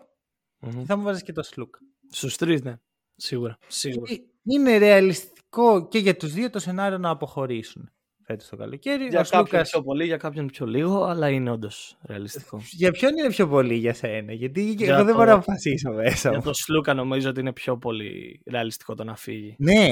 [0.59, 1.79] και θα μου βάζει και το Σλούκα.
[2.11, 2.75] Στους τρεις, ναι.
[3.15, 3.57] Σίγουρα.
[3.67, 4.11] Σίγουρα.
[4.11, 7.91] Ε, Είναι ρεαλιστικό και για τους δύο το σενάριο να αποχωρήσουν
[8.25, 9.07] φέτος το καλοκαίρι.
[9.07, 12.61] Για Ο κάποιον Σλούκας- πιο πολύ, για κάποιον πιο λίγο, αλλά είναι όντως ρεαλιστικό.
[12.71, 15.91] Για ποιον είναι πιο πολύ για σένα, γιατί Για εγώ δεν το- μπορώ να αποφασίσω
[15.91, 16.43] μέσα Για μου.
[16.43, 19.55] το Σλούκα νομίζω ότι είναι πιο πολύ ρεαλιστικό το να φύγει.
[19.59, 19.87] Ναι,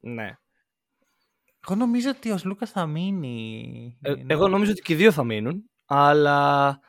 [0.00, 0.38] Ναι.
[1.68, 3.98] Εγώ νομίζω ότι ο Σλούκας θα μείνει.
[4.02, 6.80] Ε, εγώ νομίζω ότι και οι δύο θα μείνουν, αλλά.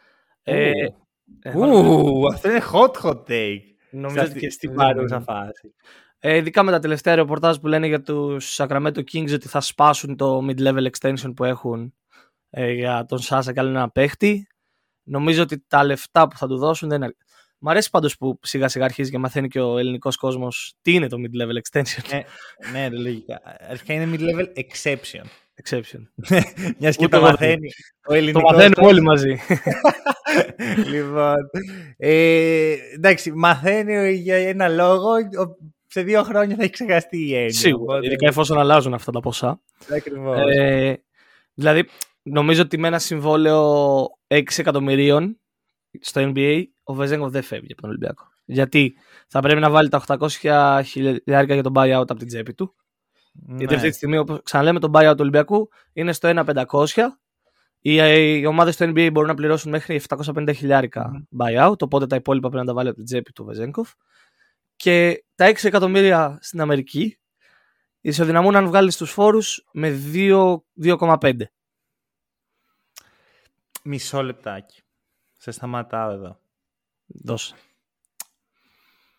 [0.43, 0.95] Ε, Ου.
[1.41, 3.59] εγώ Ου, αυτό είναι hot hot take.
[3.91, 5.23] νομίζω Στην, ότι στην ναι, παρούσα ναι.
[5.23, 5.73] φάση.
[6.19, 10.15] Ε, ειδικά με τα τελευταία ρεπορτάζ που λένε για τους Sacramento Kings ότι θα σπάσουν
[10.15, 11.93] το mid-level extension που έχουν
[12.49, 14.47] ε, για τον Σάσα και άλλο ένα παίχτη.
[15.03, 17.15] Νομίζω ότι τα λεφτά που θα του δώσουν δεν είναι.
[17.57, 21.07] Μ' αρέσει πάντως που σιγά σιγά αρχίζει και μαθαίνει και ο ελληνικός κόσμος τι είναι
[21.07, 22.03] το mid-level extension.
[22.11, 22.21] Ε,
[22.71, 23.41] ναι, ρε, λογικά.
[23.69, 25.25] Αρχικά είναι mid-level exception.
[25.63, 26.01] Exception.
[26.79, 28.91] Μιας και Ούτε το εγώ μαθαίνει ο Το ελληνικός μαθαίνουμε κόσμος.
[28.91, 29.35] όλοι μαζί.
[30.91, 31.35] λοιπόν,
[31.97, 35.09] ε, εντάξει, μαθαίνει για ένα λόγο.
[35.13, 37.49] ο- Σε δύο χρόνια θα έχει ξεχαστεί η έννοια.
[37.53, 37.81] Σίγουρα.
[37.83, 39.61] οπότε- Ειδικά εφόσον αλλάζουν αυτά τα ποσά.
[39.91, 40.37] Ακριβώς.
[40.55, 41.03] Ε,
[41.53, 41.85] δηλαδή,
[42.23, 45.39] νομίζω ότι με ένα συμβόλαιο 6 εκατομμυρίων
[45.99, 48.27] στο NBA, ο Βεζέγκοφ δεν φεύγει από τον Ολυμπιακό.
[48.45, 48.95] Γιατί
[49.27, 52.75] θα πρέπει να βάλει τα 800 χιλιάρικα για τον buyout από την τσέπη του.
[53.47, 53.75] Γιατί Ναι.
[53.75, 57.19] αυτή τη στιγμή, όπως ξαναλέμε, το buyout του Ολυμπιακού είναι στο 1.500.
[57.79, 57.95] Οι,
[58.39, 62.65] οι ομάδες του NBA μπορούν να πληρώσουν μέχρι 750 χιλιάρικα buyout, οπότε τα υπόλοιπα πρέπει
[62.65, 63.91] να τα βάλει από την τσέπη του Βεζέγκοφ.
[64.75, 67.19] Και τα 6 εκατομμύρια στην Αμερική
[68.01, 71.41] ισοδυναμούν αν βγάλεις τους φόρους με 2 2,5.
[73.83, 74.81] Μισό λεπτάκι.
[75.35, 76.39] Σε σταματάω εδώ.
[77.07, 77.55] Δώσε.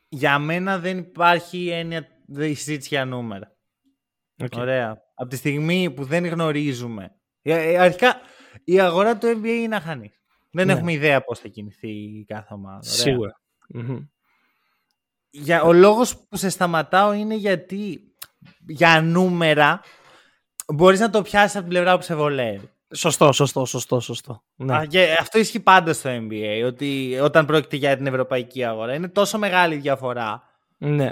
[0.09, 3.57] Για μένα δεν υπάρχει έννοια δεν συζήτηση για νούμερα.
[4.43, 4.57] Okay.
[4.59, 5.03] Ωραία.
[5.14, 7.14] Από τη στιγμή που δεν γνωρίζουμε.
[7.43, 8.20] Ε, ε, αρχικά,
[8.64, 10.12] η αγορά του NBA είναι αχανή.
[10.51, 10.72] Δεν Ναι.
[10.72, 12.76] έχουμε ιδέα πώς θα κινηθεί η κάθε ομάδα.
[12.76, 12.93] Ωραία.
[12.93, 13.41] Σίγουρα.
[13.68, 13.99] Μμμ.
[15.30, 18.14] Για, ο λόγος που σε σταματάω είναι γιατί
[18.66, 19.80] για νούμερα
[20.74, 22.70] μπορείς να το πιάσεις από την πλευρά που σε βολεύει.
[22.97, 24.42] Σωστό, σωστό, σωστό, σωστό.
[24.57, 24.76] Ναι.
[24.76, 28.94] Α, και αυτό ισχύει πάντα στο NBA, ότι όταν πρόκειται για την ευρωπαϊκή αγορά.
[28.94, 30.42] Είναι τόσο μεγάλη η διαφορά
[30.78, 31.11] ναι.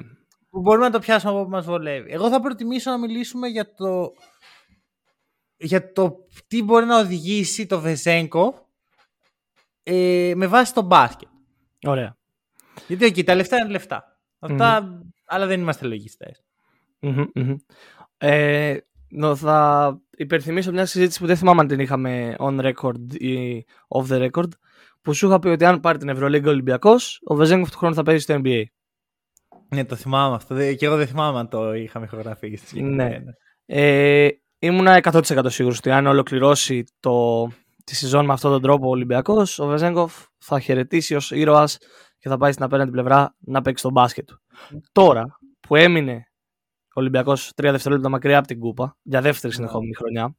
[0.51, 2.13] που μπορούμε να το πιάσουμε από όπου μας βολεύει.
[2.13, 4.13] Εγώ θα προτιμήσω να μιλήσουμε για το,
[5.57, 6.17] για το
[6.47, 8.69] τι μπορεί να οδηγήσει το Βεζέγκο
[9.83, 11.29] ε, με βάση το μπάσκετ.
[11.87, 12.17] Ωραία.
[12.87, 14.19] Γιατί εκεί τα λεφτά είναι λεφτά.
[14.39, 16.45] Αυτά, αλλά δεν είμαστε λογιστές.
[17.01, 17.57] Μμμ, μμμ.
[18.19, 18.77] Ε,
[19.15, 24.07] νο, θα υπερθυμίσω μια συζήτηση που δεν θυμάμαι αν την είχαμε on record ή off
[24.09, 24.49] the record
[25.03, 28.03] που σου είχα πει ότι αν πάρει την Ευρωλίγκα Ολυμπιακός ο Βεζέγκοφ του χρόνου θα
[28.03, 28.63] παίζει στο NBA.
[29.69, 30.55] Ναι, το θυμάμαι αυτό.
[30.55, 32.81] Δε- Και εγώ δεν θυμάμαι αν το είχαμε ηχογραφήσει.
[32.81, 33.19] Ναι.
[33.67, 37.47] Ε, ήμουνα 100% σίγουρος ότι αν ολοκληρώσει το,
[37.85, 41.79] τη σεζόν με αυτόν τον τρόπο ο Ολυμπιακός ο Βεζέγκοφ θα χαιρετήσει ως ήρωας
[42.19, 44.41] και θα πάει στην απέναντι πλευρά να παίξει τον μπάσκετ του.
[44.93, 46.25] Τώρα που έμεινε
[46.97, 50.37] ο Ολυμπιακός τρία δευτερόλεπτα μακριά από την κούπα για δεύτερη συνεχόμενη χρονιά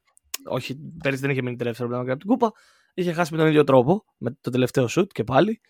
[0.49, 2.60] όχι, πέρυσι δεν είχε μείνει τρία δευτερόλεπτα μακριά από την κούπα
[2.93, 5.62] είχε χάσει με τον ίδιο τρόπο με το τελευταίο σουτ και πάλι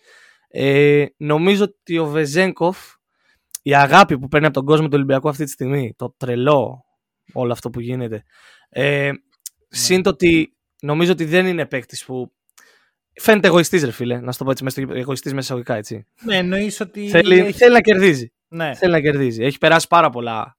[0.48, 2.78] ε, νομίζω ότι ο Βεζέγκοφ
[3.62, 6.84] η αγάπη που παίρνει από τον κόσμο του Ολυμπιακού αυτή τη στιγμή, το τρελό,
[7.32, 8.22] όλο αυτό που γίνεται.
[8.68, 9.10] Ε,
[9.68, 12.32] Συν το ότι νομίζω ότι δεν είναι παίκτης που.
[13.20, 16.06] Φαίνεται εγωιστής, ρε φίλε, να σου το πω έτσι, μέσα στο- εγωιστής μέσα εισαγωγικά, έτσι.
[16.24, 17.08] Ναι, εννοείς ότι.
[17.08, 18.32] Θέλει, έχει- θέλει να κερδίζει.
[18.48, 18.74] Ναι.
[18.74, 19.44] Θέλει να κερδίζει.
[19.44, 20.55] Έχει περάσει πάρα πολλά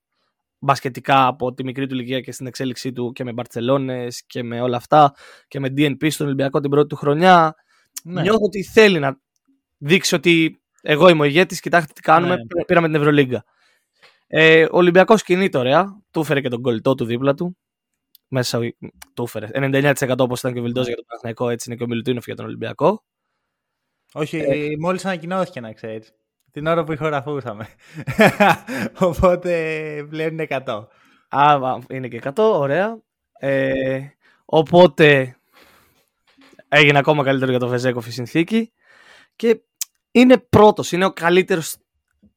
[0.60, 4.62] μπασκετικά από τη μικρή του ηλικία και στην εξέλιξή του και με Μπαρτσελόνε και με
[4.62, 5.14] όλα αυτά
[5.48, 7.56] και με DNP στον Ολυμπιακό την πρώτη του χρονιά.
[8.04, 8.22] ναι.
[8.22, 9.20] Νιώθω ότι θέλει να
[9.78, 12.64] δείξει ότι εγώ είμαι ο ηγέτης, κοιτάξτε τι κάνουμε, Ναι.
[12.66, 13.44] πήραμε την Ευρωλίγκα.
[14.28, 17.58] Ε, ο Ολυμπιακός κινείται ωραία, του έφερε και τον κολλητό του δίπλα του.
[18.28, 18.60] Μέσα,
[19.14, 19.48] του έφερε.
[19.54, 22.36] 99% όπως ήταν και ο Βιλντόζα για τον Παναθηναϊκό, έτσι είναι και ο Μιλουτίνοφ για
[22.36, 23.04] τον Ολυμπιακό.
[24.14, 24.68] Όχι, ε...
[24.80, 26.14] μόλις ανακοινώθηκε να ξέρεις.
[26.52, 27.68] Την ώρα που ηχογραφούσαμε.
[29.00, 29.54] Οπότε
[30.10, 30.88] πλέον είναι 100.
[31.30, 33.00] Α, α, είναι και 100, ωραία.
[33.40, 34.00] Ε,
[34.46, 35.38] οπότε
[36.68, 38.72] έγινε ακόμα καλύτερο για τον Βεζέκοφ η συνθήκη.
[39.36, 39.62] Και
[40.12, 41.76] είναι πρώτος, είναι ο καλύτερος.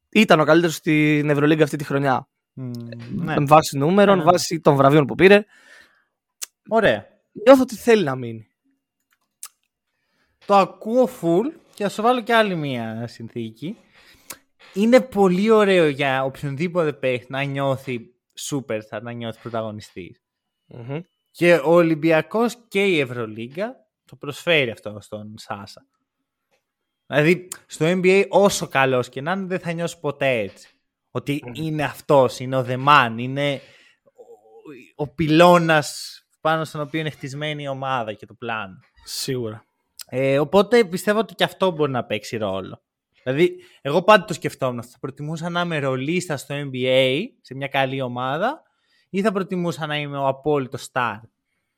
[0.09, 2.29] Ήταν ο καλύτερος στην Ευρωλίγκα αυτή τη χρονιά.
[2.53, 2.71] Μμ,
[3.11, 3.35] ναι.
[3.39, 4.31] Βάσει νούμερων, Ναι, ναι.
[4.31, 5.45] βάσει των βραβείων που πήρε.
[6.69, 7.07] Ωραία.
[7.33, 8.49] Νιώθω ότι θέλει να μείνει.
[10.47, 13.77] Το ακούω full και θα σου βάλω και άλλη μία συνθήκη.
[14.75, 18.01] Είναι πολύ ωραίο για οποιονδήποτε παίχτη να νιώθει
[18.51, 20.23] superstar, να νιώθει πρωταγωνιστής.
[21.31, 25.87] Και ο Ολυμπιακός και η Ευρωλίγκα το προσφέρει αυτό στον Σάσα.
[27.07, 30.69] Δηλαδή, στο NBA όσο καλός και να είναι δεν θα νιώσει ποτέ έτσι.
[31.11, 31.53] Ότι Μμμ.
[31.55, 33.61] είναι αυτός, είναι ο The Man, είναι
[34.05, 38.79] ο, ο πυλώνας πάνω στον οποίο είναι χτισμένη η ομάδα και το πλάνο.
[39.05, 39.65] Σίγουρα.
[40.07, 42.83] Ε, οπότε πιστεύω ότι και αυτό μπορεί να παίξει ρόλο.
[43.23, 44.83] Δηλαδή, εγώ πάντα το σκεφτόμουν.
[44.83, 48.63] Θα προτιμούσα να είμαι ρολίστα στο NBA, σε μια καλή ομάδα,
[49.11, 51.21] ή θα προτιμούσα να είμαι ο απόλυτο star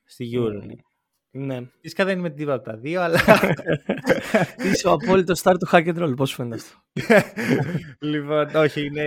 [0.04, 0.84] στη EuroLeague.
[1.34, 1.60] Ναι.
[1.80, 3.20] Φυσικά δεν είμαι τίποτα από τα δύο, αλλά.
[4.72, 6.16] Είσαι ο απόλυτος star του hack and roll.
[6.16, 6.78] Πώς φαίνεται αυτό;
[8.06, 9.02] λοιπόν, όχι, είναι,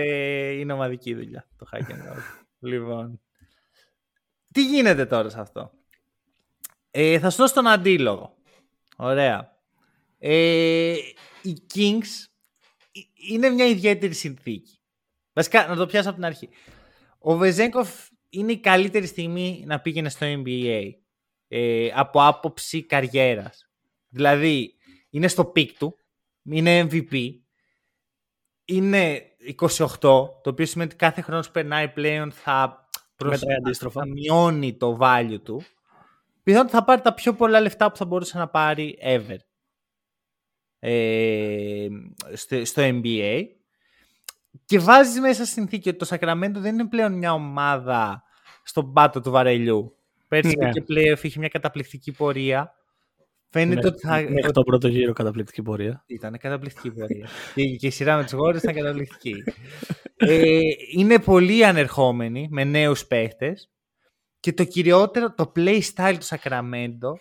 [0.58, 2.22] είναι ομαδική δουλειά το hack and roll.
[2.58, 3.20] λοιπόν.
[4.52, 5.70] Τι γίνεται τώρα σε αυτό;
[6.90, 8.34] Ε, θα σου δώσω τον αντίλογο.
[8.96, 9.54] Ωραία.
[10.18, 10.94] Ε,
[11.46, 12.26] οι Kings
[12.92, 14.78] ε- είναι μια ιδιαίτερη συνθήκη.
[15.32, 16.48] Βασικά, να το πιάσω από την αρχή.
[17.18, 20.90] Ο Βεζέγκοφ είναι η καλύτερη στιγμή να πήγαινε στο NBA
[21.48, 23.68] ε, από άποψη καριέρας.
[24.08, 24.74] Δηλαδή,
[25.10, 25.96] είναι στο peak του,
[26.42, 27.30] είναι MVP,
[28.64, 29.22] είναι
[29.60, 33.30] 28, το οποίο σημαίνει ότι κάθε χρόνο που περνάει πλέον θα, προσ...
[33.30, 34.00] Μετράει αντίστροφα.
[34.00, 35.62] θα μειώνει το value του.
[36.42, 39.36] Πιθανόν θα πάρει τα πιο πολλά λεφτά που θα μπορούσε να πάρει ever
[40.78, 41.86] ε,
[42.34, 43.42] στο, στο NBA
[44.64, 48.22] και βάζεις μέσα στη συνθήκη ότι το Σακραμέντο δεν είναι πλέον μια ομάδα
[48.62, 49.96] στον πάτο του βαρελιού.
[50.28, 50.70] Πέρσι Ναι.
[50.70, 52.74] και playoff είχε μια καταπληκτική πορεία.
[53.48, 56.02] Φαίνεται ότι θα, Μέχρι το πρώτο γύρο καταπληκτική πορεία.
[56.06, 57.28] ήταν καταπληκτική πορεία.
[57.54, 59.34] και, και η σειρά με τους Warriors ήταν καταπληκτική.
[60.16, 60.58] ε,
[60.96, 63.70] είναι πολύ ανερχόμενοι με νέους παίχτες
[64.40, 67.12] και το κυριότερο, το play style του Sacramento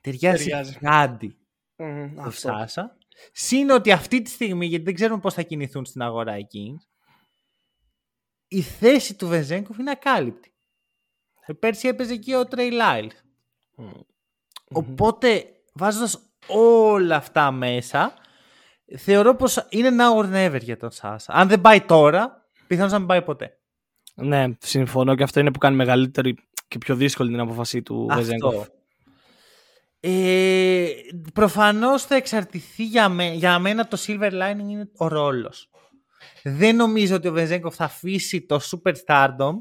[0.00, 0.78] ταιριάζει Ταιριάζει.
[0.82, 1.36] γάντι
[1.76, 2.48] Μμμ, το αυτό.
[2.48, 2.96] Σάσα.
[3.32, 6.86] Συν ότι αυτή τη στιγμή, γιατί δεν ξέρουμε πώς θα κινηθούν στην αγορά οι Kings,
[8.48, 10.54] η θέση του Βεζέγκοφ είναι ακάλυπτη.
[11.46, 13.14] Ε, Πέρσι έπαιζε εκεί ο Τρέι Λάιλς.
[13.76, 13.90] Μμμ.
[14.68, 18.14] Οπότε, βάζοντας όλα αυτά μέσα,
[18.96, 21.32] θεωρώ πως είναι now or never για τον Σάσα.
[21.32, 23.58] Αν δεν πάει τώρα, πιθανώς να μην πάει ποτέ.
[24.14, 26.36] Ναι, συμφωνώ και αυτό είναι που κάνει μεγαλύτερη
[26.68, 28.68] και πιο δύσκολη την απόφαση του Βεζέγκοφ.
[30.02, 30.16] Αυτό.
[30.18, 30.86] Ε,
[31.32, 35.70] προφανώς θα εξαρτηθεί για, με, για μένα το silver lining είναι ο ρόλος.
[36.42, 39.52] Δεν νομίζω ότι ο Βεζέγκοφ θα αφήσει το superstardom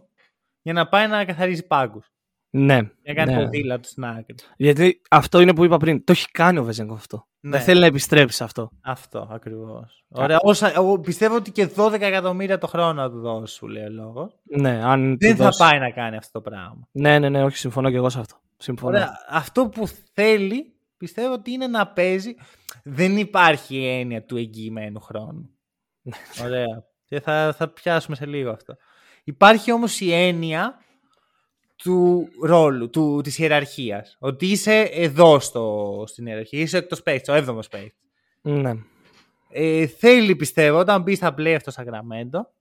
[0.61, 2.05] για να πάει να καθαρίζει πάγκους.
[2.53, 2.75] Ναι.
[3.03, 3.43] Να κάνει ναι.
[3.43, 4.35] ποδήλατο στην άκρη.
[4.57, 6.03] Γιατί αυτό είναι που είπα πριν.
[6.03, 7.27] Το έχει κάνει ο Βεζέγκοφ αυτό.
[7.39, 7.49] Ναι.
[7.49, 8.69] Δεν θέλει να επιστρέψει σε αυτό.
[8.81, 10.03] Αυτό ακριβώς.
[10.09, 10.37] Ωραία.
[10.41, 13.89] Όσα, εγώ πιστεύω ότι και 12 εκατομμύρια το χρόνο θα του δώσει, σου λέει ο
[13.89, 14.39] λόγος.
[14.43, 16.87] Ναι, αν Δεν του θα δώσει- πάει να κάνει αυτό το πράγμα.
[16.91, 18.40] Ναι, ναι, ναι, όχι, συμφωνώ και εγώ σε αυτό.
[18.62, 18.95] Συμφωνώ.
[18.97, 19.12] Ωραία.
[19.30, 22.36] Αυτό που θέλει πιστεύω ότι είναι να παίζει.
[22.84, 25.49] Δεν υπάρχει η έννοια του εγγυημένου χρόνου.
[26.45, 26.84] Ωραία.
[27.05, 28.76] Και θα, θα πιάσουμε σε λίγο αυτό.
[29.24, 30.78] Υπάρχει όμως η έννοια
[31.76, 34.16] του ρόλου, του, της ιεραρχίας.
[34.20, 37.88] Ότι είσαι εδώ στο, στην ιεραρχία, είσαι εκτός space, στο 7ο space.
[38.41, 38.72] Ναι.
[39.49, 42.53] Ε, θέλει πιστεύω όταν μπει στα play αυτό Σακραμέντο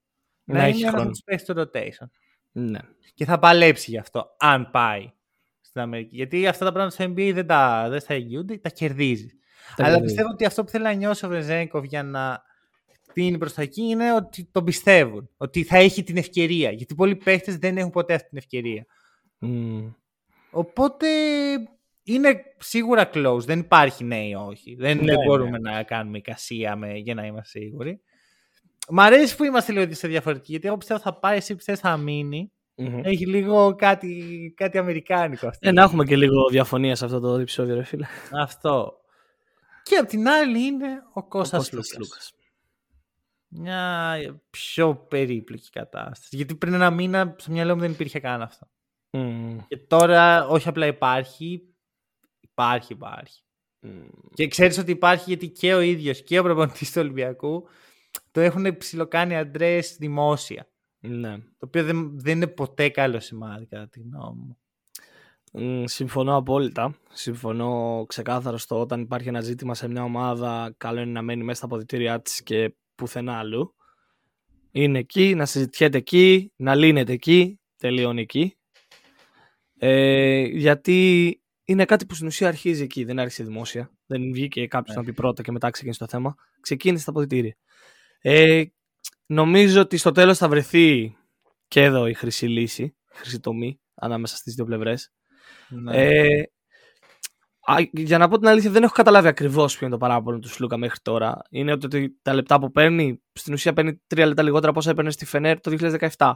[0.44, 1.02] να, Να είναι έχει ένας χρόνο.
[1.02, 2.10] από τους παίκτες του rotation.
[2.52, 2.78] ναι.
[3.14, 5.12] Και θα παλέψει γι' αυτό, αν πάει
[5.70, 6.16] στην Αμερική.
[6.16, 9.34] Γιατί αυτά τα πράγματα στο NBA δεν τα, δεν στα εγγυούνται, τα κερδίζεις.
[9.76, 10.04] Τα Αλλά κερδίζει.
[10.04, 12.42] πιστεύω ότι αυτό που θέλει να νιώσει ο Βρεζέγκοφ για να
[13.12, 15.30] πίνει προς τα εκεί είναι ότι τον πιστεύουν.
[15.36, 16.70] Ότι θα έχει την ευκαιρία.
[16.70, 18.86] Γιατί πολλοί παίχτες δεν έχουν ποτέ αυτή την ευκαιρία.
[19.38, 19.88] Μμ.
[20.50, 21.06] Οπότε
[22.02, 23.40] είναι σίγουρα close.
[23.44, 24.74] Δεν υπάρχει ναι ή όχι.
[24.74, 25.24] Δεν, Ναι, δεν ναι.
[25.24, 28.00] μπορούμε να κάνουμε εικασία με, για να είμαστε σίγουροι.
[28.88, 30.50] Μ' αρέσει που είμαστε λίγο σε διαφορετικοί.
[30.50, 32.52] Γιατί εγώ πιστεύω θα πάει, εσύ πιστεύω θα μείνει.
[32.80, 33.00] Μμμ.
[33.04, 35.68] Έχει λίγο κάτι, κάτι αμερικάνικο αυτό.
[35.68, 38.06] Ε, να έχουμε και λίγο διαφωνία σε αυτό το επεισόδιο, ρε φίλε.
[38.32, 39.00] Αυτό.
[39.82, 41.98] Και απ' την άλλη είναι ο Ο Κώστας Κώστας Λούκας.
[41.98, 42.34] Λούκας.
[43.48, 46.36] Μια πιο περίπλοκη κατάσταση.
[46.36, 48.66] Γιατί πριν ένα μήνα στο μυαλό μου δεν υπήρχε καν αυτό.
[49.10, 49.58] Μμ.
[49.68, 51.62] Και τώρα όχι απλά υπάρχει,
[52.40, 53.42] υπάρχει, υπάρχει.
[53.80, 54.06] Μμ.
[54.34, 57.68] Και ξέρεις ότι υπάρχει γιατί και ο ίδιος και ο προπονητής του Ολυμπιακού
[58.30, 60.69] το έχουν ψιλοκάνει αντρές δημόσια.
[61.00, 61.38] Ναι.
[61.38, 64.56] Το οποίο δεν, δεν είναι ποτέ καλό σημάδι κατά τη γνώμη μου.
[65.52, 66.94] Μ, Συμφωνώ απόλυτα.
[67.12, 71.56] Συμφωνώ ξεκάθαρα στο όταν υπάρχει ένα ζήτημα σε μια ομάδα, καλό είναι να μένει μέσα
[71.56, 73.74] στα αποδητήριά της και πουθενά αλλού.
[74.70, 78.54] Είναι εκεί, να συζητιέται εκεί, να λύνεται εκεί, τελειώνει εκεί.
[79.78, 81.34] Ε, γιατί
[81.64, 83.90] είναι κάτι που στην ουσία αρχίζει εκεί, δεν άρχισε δημόσια.
[84.06, 85.02] Δεν βγήκε κάποιος Ναι.
[85.02, 86.34] να πει πρώτα και μετά ξεκίνησε το θέμα.
[86.60, 87.56] Ξεκίνησε στα αποδητήρια.
[88.20, 88.64] Ε,
[89.30, 91.16] νομίζω ότι στο τέλος θα βρεθεί
[91.68, 95.12] και εδώ η χρυσή λύση, η χρυσή τομή ανάμεσα στις δύο πλευρές.
[95.68, 95.96] Ναι.
[95.96, 96.42] Ε,
[97.60, 100.48] α, για να πω την αλήθεια, δεν έχω καταλάβει ακριβώς ποιο είναι το παράπονο του
[100.48, 101.42] Σλούκα μέχρι τώρα.
[101.50, 104.90] Είναι ότι, ότι τα λεπτά που παίρνει, στην ουσία παίρνει τρία λεπτά λιγότερα από όσα
[104.90, 105.70] έπαιρνε στη Φενέρ το
[106.16, 106.32] 2017.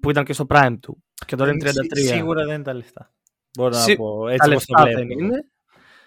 [0.00, 1.04] Που ήταν και στο prime του.
[1.26, 1.72] Και τώρα είναι 33.
[1.98, 3.14] Σί- Σίγουρα δεν είναι τα λεφτά.
[3.58, 4.98] Μπορώ Σι- να πω έτσι τα όπως το λεφτά βλέπω.
[5.14, 5.50] δεν είναι.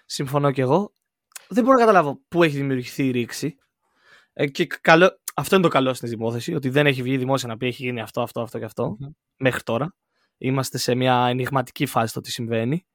[0.05, 0.93] Συμφωνώ κι εγώ.
[1.47, 3.57] Δεν μπορώ να καταλάβω πού έχει δημιουργηθεί η ρήξη.
[4.33, 7.57] Ε, και καλό, αυτό είναι το καλό στην υπόθεση, ότι δεν έχει βγει δημόσια να
[7.57, 9.09] πει έχει γίνει αυτό, αυτό, αυτό και αυτό Μμμ.
[9.37, 9.95] μέχρι τώρα.
[10.37, 12.85] Είμαστε σε μια ενηγματική φάση το τι συμβαίνει.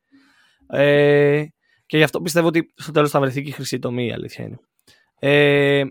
[0.67, 1.45] Ε,
[1.87, 4.45] και γι' αυτό πιστεύω ότι στο τέλος θα βρεθεί και η χρυσή τομή, η αλήθεια
[4.45, 4.59] είναι.
[5.19, 5.85] Ε,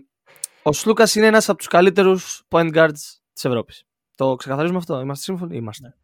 [0.62, 2.98] ο Σλούκας είναι ένας από τους καλύτερους point guards
[3.32, 3.84] της Ευρώπης.
[4.14, 5.00] Το ξεκαθαρίζουμε αυτό.
[5.00, 5.94] Είμαστε σύμφωνοι; Είμαστε.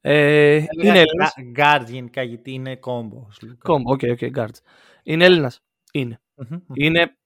[0.00, 1.34] Ε, είναι Έλληνας.
[1.56, 3.26] Guard γενικά γιατί είναι combo.
[3.58, 4.58] Combo, OK, OK, guards.
[5.02, 5.62] Είναι Έλληνας.
[5.92, 6.20] Είναι.
[6.74, 7.16] Είναι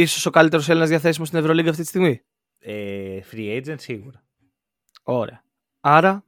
[0.00, 2.20] ίσως ο καλύτερος Έλληνας διαθέσιμος στην Ευρωλίγκα αυτή τη στιγμή;
[2.58, 4.24] Ε, free agent σίγουρα.
[5.02, 5.44] Ωραία.
[5.80, 6.24] Άρα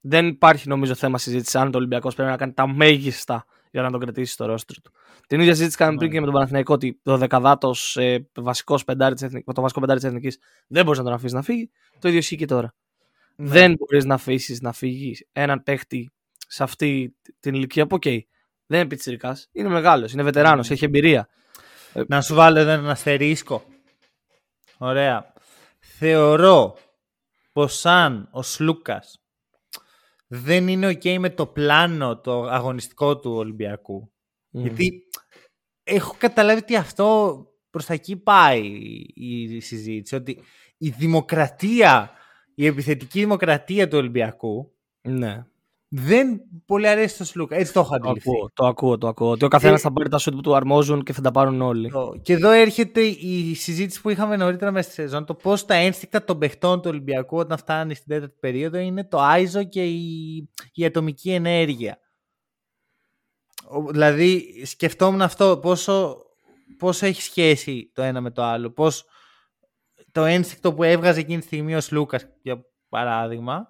[0.00, 3.90] δεν υπάρχει νομίζω θέμα συζήτησης αν ο Ολυμπιακός πρέπει να κάνει τα μέγιστα για να
[3.90, 4.92] τον κρατήσει στο ρόστερ του.
[5.26, 6.14] Την ίδια συζήτηση κάναμε πριν Ναι.
[6.14, 9.98] και με τον Παναθηναϊκό ότι το δεκαδάτο ε, βασικός πεντάρι της εθνικής, το βασικό πεντάρι
[10.00, 11.70] της Εθνικής δεν μπορείς να τον αφήσεις να φύγει.
[11.98, 12.74] Το ίδιο ισχύει και τώρα.
[13.36, 13.48] Ναι.
[13.48, 16.10] Δεν μπορείς να αφήσεις να φύγει έναν παίχτη
[16.48, 18.02] σε αυτή την ηλικία που, οκ,
[18.66, 20.74] δεν είναι πιτσιρικάς, είναι μεγάλος, είναι βετεράνος, Ναι.
[20.74, 21.28] έχει εμπειρία.
[22.06, 23.64] Να σου βάλω εδώ ένα αστερίσκο.
[24.78, 25.32] Ωραία.
[25.78, 26.76] Θεωρώ
[27.52, 29.22] πως αν ο Σλούκας
[30.26, 34.12] δεν είναι ok με το πλάνο το αγωνιστικό του Ολυμπιακού.
[34.50, 34.62] Μμμ.
[34.62, 35.02] Γιατί
[35.82, 37.38] έχω καταλάβει ότι αυτό
[37.70, 38.66] προς τα εκεί πάει
[39.14, 40.14] η συζήτηση.
[40.14, 40.42] Ότι
[40.78, 42.10] η δημοκρατία,
[42.54, 45.44] η επιθετική δημοκρατία του Ολυμπιακού Ναι.
[45.96, 47.56] Δεν πολύ αρέσει στο Σλούκα.
[47.56, 48.30] Έτσι το έχω Το αντιληφθεί.
[48.30, 49.30] ακούω, το ακούω, το ακούω.
[49.30, 51.60] Ότι ο καθένας Ε, θα πάρει τα σουτ που του αρμόζουν και θα τα πάρουν
[51.60, 51.90] όλοι.
[51.90, 55.24] Το- Και εδώ έρχεται η συζήτηση που είχαμε νωρίτερα μέσα στη σεζόν.
[55.24, 59.18] Το πώς τα ένστικτα των παιχτών του Ολυμπιακού όταν φτάνει στην τέταρτη περίοδο είναι το
[59.20, 60.08] άιζο και η,
[60.72, 61.98] η ατομική ενέργεια.
[63.68, 66.16] Ο- Δηλαδή σκεφτόμουν αυτό πόσο,
[66.78, 68.70] πόσο έχει σχέση το ένα με το άλλο.
[68.70, 69.04] Πώς
[70.12, 73.68] το ένστικτο που έβγαζε εκείνη τη στιγμή ο Λούκας για παράδειγμα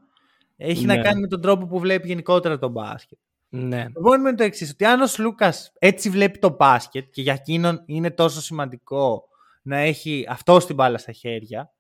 [0.57, 1.03] έχει να Ναι.
[1.03, 3.19] κάνει με τον τρόπο που βλέπει γενικότερα τον μπάσκετ.
[3.49, 3.85] Ναι.
[3.93, 7.33] Το πρόβλημα είναι το εξής: Ότι αν ο Λούκας έτσι βλέπει το μπάσκετ και για
[7.33, 9.25] εκείνον είναι τόσο σημαντικό
[9.63, 11.73] να έχει αυτό την μπάλα στα χέρια,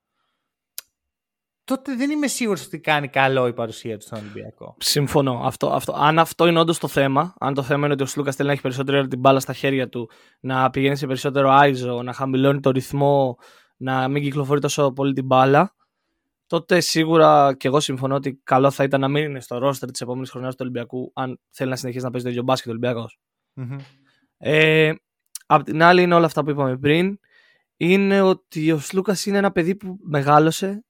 [1.64, 4.74] τότε δεν είμαι σίγουρος ότι κάνει καλό η παρουσία του στον Ολυμπιακό.
[4.78, 5.40] Συμφωνώ.
[5.44, 5.92] Αυτό, αυτό.
[5.92, 8.52] Αν αυτό είναι όντως το θέμα, αν το θέμα είναι ότι ο Σλούκα θέλει να
[8.54, 10.10] έχει περισσότερο την μπάλα στα χέρια του,
[10.40, 13.36] να πηγαίνει σε περισσότερο άιζο, να χαμηλώνει το ρυθμό,
[13.76, 15.74] να μην κυκλοφορεί τόσο πολύ την μπάλα,
[16.58, 20.00] τότε σίγουρα και εγώ συμφωνώ ότι καλό θα ήταν να μην είναι στο ρόστερ της
[20.00, 23.08] επόμενης χρονιάς του Ολυμπιακού, αν θέλει να συνεχίσει να παίζει το ίδιο μπάσκετ ο ολυμπιακο
[24.38, 24.92] Ε,
[25.46, 27.18] απ' την άλλη, είναι όλα αυτά που είπαμε πριν.
[27.76, 30.84] Είναι ότι ο Σλούκας είναι ένα παιδί που μεγάλωσε,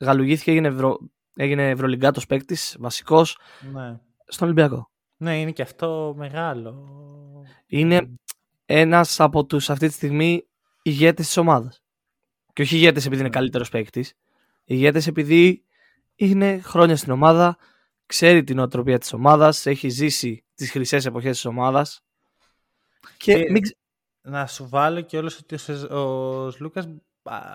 [0.00, 0.98] γαλουγήθηκε, έγινε, ευρω...
[1.36, 3.38] έγινε ευρωλυγκάτο παίκτης, βασικός
[3.72, 4.00] Ναι.
[4.26, 4.90] στον Ολυμπιακό.
[5.16, 6.88] ναι, είναι και αυτό μεγάλο.
[7.66, 8.10] Είναι
[8.66, 10.46] ένας από τους αυτή τη στιγμή
[10.82, 11.82] ηγέτες της ομάδας.
[12.52, 14.12] Και όχι ηγέτες επειδή είναι καλύτερος παίκτης.
[14.64, 15.64] Ηγέτες επειδή
[16.14, 17.56] είναι χρόνια στην ομάδα,
[18.06, 22.04] ξέρει την οτροπία της ομάδας, έχει ζήσει τις χρυσές εποχές της ομάδας.
[23.16, 23.76] Και, Και- μην ξε-
[24.24, 26.88] Να σου βάλω και όλος ότι ο, Σεζ- ο Λούκας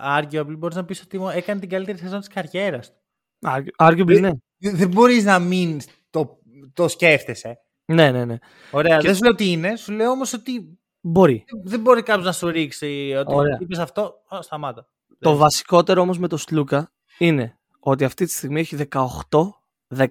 [0.06, 2.98] arguably μπορείς να πεις ότι έκανε την καλύτερη σεζόν της καριέρας του.
[3.46, 4.30] Argu- Arguably, ναι.
[4.58, 5.80] Δεν δεν μπορείς να μην
[6.10, 6.40] το,
[6.74, 7.58] το σκέφτεσαι.
[7.86, 8.38] Ναι, ναι, ναι.
[8.72, 8.98] Ωραία.
[8.98, 11.44] Και- Δεν σου λέω τι είναι, σου λέω όμως ότι Μπορεί.
[11.64, 13.58] δεν μπορεί κάποιος να σου ρίξει ότι Ωραία.
[13.62, 14.14] είπες αυτό.
[14.36, 14.88] Α, σταμάτα.
[15.20, 19.00] Το Δεν- βασικότερο όμως με τον Σλούκα είναι ότι αυτή τη στιγμή έχει 18,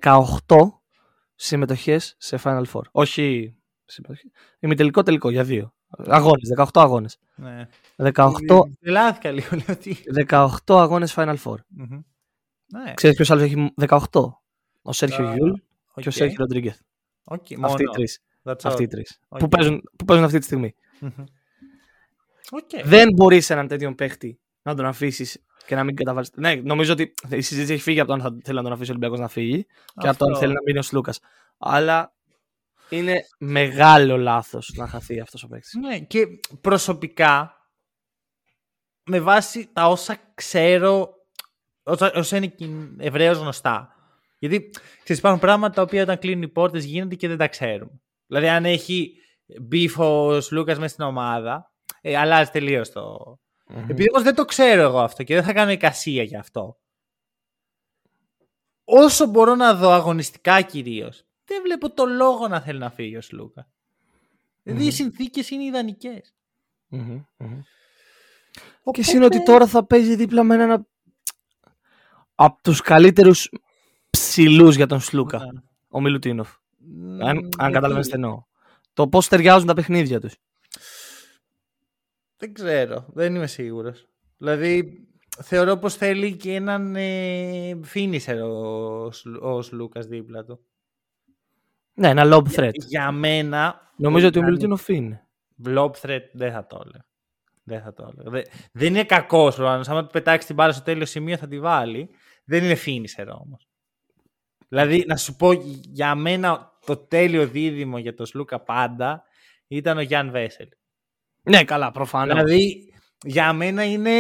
[0.01, 0.39] 18
[1.35, 2.83] συμμετοχές σε Final Four.
[2.91, 4.31] Όχι συμμετοχή.
[4.59, 5.75] Ημιτελικό τελικό για δύο.
[6.07, 7.19] Αγώνες, 18 αγώνες.
[7.35, 7.69] Ναι.
[7.97, 9.49] 18, Τρελάθηκα λίγο.
[9.67, 9.97] Λέω τι.
[10.29, 11.57] 18 αγώνες Final Four.
[11.69, 12.01] Μμμ.
[12.67, 12.95] Ναι.
[12.95, 13.99] Ξέρεις ποιος άλλος έχει 18?
[14.83, 16.03] Ο Σέρχιο Α, Γιούλ οκ.
[16.03, 16.79] και ο Σέρχιο Ροντρίγκεθ.
[17.25, 17.75] Οκ, Αυτοί οι μόνο.
[17.93, 18.21] τρεις.
[18.43, 18.61] That's all.
[18.65, 19.21] Αυτοί οι τρεις.
[19.29, 19.39] Οκ.
[19.39, 20.75] Που, παίζουν, που παίζουν αυτή τη στιγμή.
[21.01, 21.25] Μμμ.
[22.51, 22.71] Οκ.
[22.85, 26.27] Δεν μπορείς έναν τέτοιον παίχτη να τον αφήσεις και να μην καταβάλει.
[26.35, 28.91] Ναι, νομίζω ότι η συζήτηση έχει φύγει από το αν θα θέλει να τον αφήσει
[28.91, 29.67] ο Ολυμπιακός να φύγει
[30.01, 30.37] και από το αν Αυτό.
[30.37, 31.21] θέλει να μείνει ο Σλούκας.
[31.59, 32.15] Αλλά
[32.89, 35.75] είναι μεγάλο λάθος να χαθεί αυτός ο παίκτης.
[35.75, 36.27] Ναι, και
[36.61, 37.57] προσωπικά,
[39.05, 41.11] με βάση τα όσα ξέρω,
[41.83, 42.55] όσα, όσα είναι
[42.99, 43.95] ευρέως γνωστά.
[44.39, 44.71] Γιατί
[45.03, 48.01] ξέρεις, υπάρχουν πράγματα τα οποία όταν κλείνουν οι πόρτες γίνονται και δεν τα ξέρουμε.
[48.27, 49.13] Δηλαδή, αν έχει
[49.73, 53.17] beef ο Λούκα μέσα στην ομάδα, ε, αλλάζει τελείως το.
[53.69, 56.79] Επειδή όμως δεν το ξέρω εγώ αυτό και δεν θα κάνω εικασία για αυτό.
[58.85, 63.21] Όσο μπορώ να δω αγωνιστικά κυρίως, δεν βλέπω το λόγο να θέλει να φύγει ο
[63.21, 63.69] Σλούκα.
[64.63, 64.93] Δηλαδή οι Μμμ.
[64.95, 66.35] συνθήκες είναι ιδανικές.
[68.91, 70.87] Και εσύ είναι ότι τώρα θα παίζει δίπλα με έναν
[72.35, 73.51] από τους καλύτερους
[74.11, 75.61] ψηλούς για τον Σλούκα, Ναι.
[75.89, 76.55] ο Μιλουτίνοφ.
[77.21, 78.43] Αν, αν καταλαβαίνετε τι εννοώ.
[78.93, 80.35] Το πώς ταιριάζουν τα παιχνίδια τους.
[82.37, 83.07] Δεν ξέρω.
[83.09, 84.09] Δεν είμαι σίγουρος.
[84.37, 85.07] Δηλαδή,
[85.43, 90.61] θεωρώ πως θέλει και έναν ε, finisher ο, Σλου- ο Σλούκας δίπλα του.
[91.95, 92.71] Ναι, ένα lob threat.
[92.89, 93.81] Για μένα...
[93.97, 95.27] Νομίζω ότι ο αν- Μιλουτίνοφ είναι.
[95.67, 97.05] Blob threat δεν θα το έλεγα.
[97.65, 98.31] Δεν θα το έλεγα.
[98.31, 99.83] Δεν, δεν είναι κακός προφανώ.
[99.87, 102.09] Άμα του πετάξει την μπάλα στο τέλειο σημείο θα τη βάλει.
[102.45, 103.69] Δεν είναι finisher όμως.
[104.69, 109.23] Δηλαδή, να σου πω για μένα το τέλειο δίδυμο για τον Σλούκα πάντα
[109.67, 110.69] ήταν ο Γιάνν Βέσελ.
[111.49, 112.45] Ναι, καλά, προφανώς.
[112.45, 112.93] Δηλαδή,
[113.25, 114.13] για μένα είναι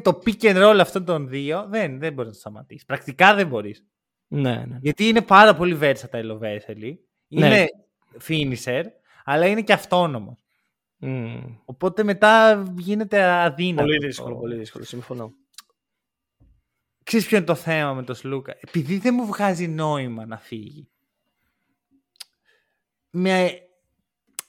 [0.00, 1.66] το pick and roll αυτών των δύο.
[1.68, 2.84] Δεν, δεν μπορείς να το σταματήσεις.
[2.84, 3.86] Πρακτικά δεν μπορείς.
[4.28, 4.78] Ναι, ναι.
[4.80, 7.08] Γιατί είναι πάρα πολύ versatile ο Βέσελη.
[7.28, 7.46] Ναι.
[7.46, 7.66] Είναι
[8.26, 8.82] finisher,
[9.24, 10.36] αλλά είναι και αυτόνομος.
[10.96, 11.56] Μμμ.
[11.64, 13.86] Οπότε μετά γίνεται αδύνατο.
[13.86, 14.84] Πολύ δύσκολο, πολύ δύσκολο.
[14.84, 15.32] Συμφωνώ.
[17.02, 20.88] Ξέρεις ποιο είναι το θέμα με τον Σλούκα; Επειδή δεν μου βγάζει νόημα να φύγει.
[23.10, 23.58] Με,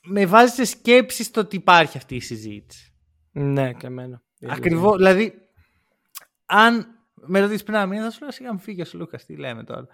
[0.06, 2.94] με βάζει σε σκέψη στο ότι υπάρχει αυτή η συζήτηση.
[3.32, 4.22] Ναι, και εμένα.
[4.50, 4.98] Ακριβώς.
[4.98, 5.34] Δηλαδή,
[6.46, 9.18] αν με ρωτήσεις πριν ένα μήνα, θα σου λέω σιγά μου φύγει ο Σλούκα.
[9.18, 9.88] Τι λέμε τώρα.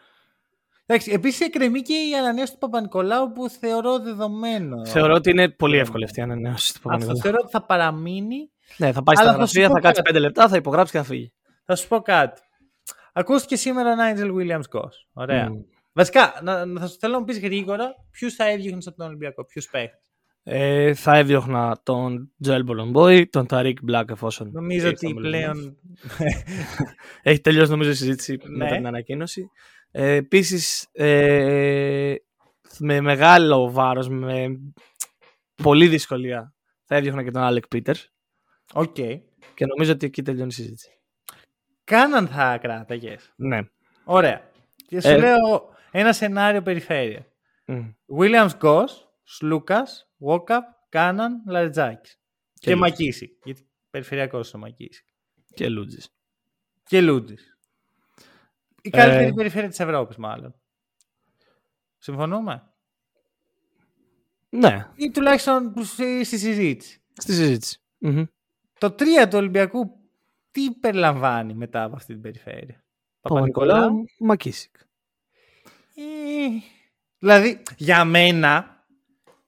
[0.86, 4.86] Εντάξει, επίσης εκκρεμεί και η ανανέωση του Παπα-Νικολάου που θεωρώ δεδομένο.
[4.86, 7.22] Θεωρώ ότι είναι πολύ εύκολη αυτή η ανανέωση του Αυτό Παπα-Νικολάου.
[7.22, 8.51] θεωρώ ότι θα παραμείνει.
[8.78, 10.14] Ναι, θα πάει Αλλά στα θα σου γραφεία, πω θα κάτσει κάτι.
[10.14, 11.34] πέντε λεπτά, θα υπογράψει και θα φύγει.
[11.66, 12.41] Θα σου πω κάτι.
[13.14, 14.93] Ακούστηκε σήμερα ο Νάιτζελ Williams Goss.
[15.14, 15.49] Ωραία.
[15.49, 15.55] Μμ.
[15.94, 19.08] Βασικά, να, να, θα σου θέλω να μου πεις γρήγορα ποιους θα έδιωχνες από τον
[19.08, 20.00] Ολυμπιακό, ποιους παίχτες;
[20.44, 24.50] Ε, θα έδιωχνα τον Τζόελ Μπολομπόι, τον Ταρίκ Μπλακ εφόσον.
[24.52, 25.39] Νομίζω ήρθε ότι ο Μολυμβός.
[25.39, 25.78] πλέον.
[27.22, 28.58] Έχει τελειώσει νομίζω η συζήτηση Ναι.
[28.64, 29.50] μετά την ανακοίνωση.
[29.92, 32.16] Ε, Επίσης, ε,
[32.80, 34.48] με μεγάλο βάρος, με
[35.64, 36.54] πολλή δυσκολία,
[36.86, 37.96] θα έδιωχνα και τον Άλεκ Πίτερς.
[38.74, 38.94] Οκ.
[39.54, 40.89] Και νομίζω ότι εκεί τελειώνει η συζήτηση.
[41.84, 43.16] Κάναν θα κράταγε.
[43.36, 43.60] Ναι.
[44.04, 44.50] Ωραία.
[44.88, 45.18] Και σου Ε.
[45.18, 47.26] λέω ένα σενάριο περιφέρεια.
[47.66, 47.89] Μμ.
[48.20, 48.86] Williams Goss,
[49.24, 49.84] Σλούκα,
[50.18, 52.12] Βόκαπ, Κάναν, Λαριτζάκη.
[52.54, 53.38] Και, Και Μακίση.
[53.44, 55.06] Γιατί περιφερειακός είναι ο Μακίση.
[55.54, 56.00] Και Λούτζη.
[56.84, 57.36] Και Λούντζη.
[58.82, 59.32] Η καλύτερη Ε.
[59.34, 60.56] περιφέρεια της Ευρώπης, μάλλον.
[61.98, 62.72] Συμφωνούμε;
[64.50, 67.02] Ναι, Ή τουλάχιστον στη στη συζήτηση.
[67.14, 67.82] στη συζήτηση.
[67.98, 68.24] Μμμ.
[68.78, 70.00] Το 3 του Ολυμπιακού
[70.52, 72.84] τι περιλαμβάνει μετά από αυτή την περιφέρεια;
[73.22, 74.04] Παπα-Νικολάου.
[74.20, 74.76] Μακίσικ.
[76.02, 76.62] Ε,
[77.20, 78.84] δηλαδή, για μένα,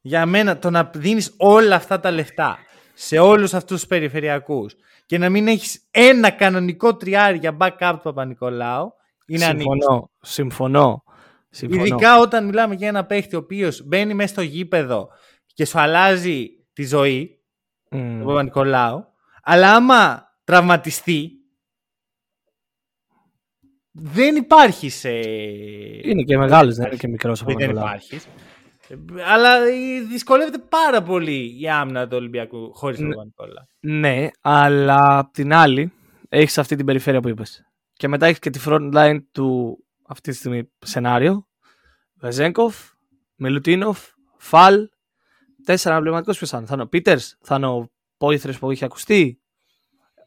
[0.01, 2.57] για μένα το να δίνεις όλα αυτά τα λεφτά
[2.93, 4.75] σε όλους αυτούς τους περιφερειακούς
[5.05, 8.93] και να μην έχεις ένα κανονικό τριάρι για backup του Παπα-Νικολάου
[9.25, 9.69] είναι ανήκει.
[9.69, 10.11] Συμφωνώ.
[10.21, 11.03] Συμφωνώ.
[11.49, 11.85] Συμφωνώ.
[11.85, 15.09] Ειδικά όταν μιλάμε για ένα παίχτη ο οποίος μπαίνει μέσα στο γήπεδο
[15.53, 17.39] και σου αλλάζει τη ζωή,
[17.89, 18.17] Μμ.
[18.17, 19.05] τον Παπα-Νικολάου,
[19.43, 21.31] αλλά άμα τραυματιστεί,
[23.95, 25.09] δεν υπάρχει σε...
[25.09, 27.85] Είναι και μεγάλος, δεν είναι και μικρός ο δεν Παπα-Νικολάου.
[27.85, 28.19] υπάρχει.
[29.25, 33.13] Αλλά ε, δυσκολεύεται πάρα πολύ η άμυνα του Ολυμπιακού χωρίς τον Ναι.
[33.15, 33.65] Παπα-Νικολάου.
[33.79, 35.91] Ναι, αλλά απ' την άλλη
[36.29, 37.63] έχεις αυτή την περιφέρεια που είπες.
[37.93, 39.77] Και μετά έχεις και τη front line του
[40.07, 41.47] αυτή τη στιγμή σενάριο.
[42.15, 42.89] Βεζέγκοφ,
[43.35, 43.99] Μιλουτίνοφ,
[44.37, 44.89] Φαλ.
[45.65, 46.65] Τέσσερα αναπληρωματικό ποιος θα είναι.
[46.65, 49.41] Θα είναι ο Πίτερς, θα είναι ο Πόηθρε που είχε ακουστεί.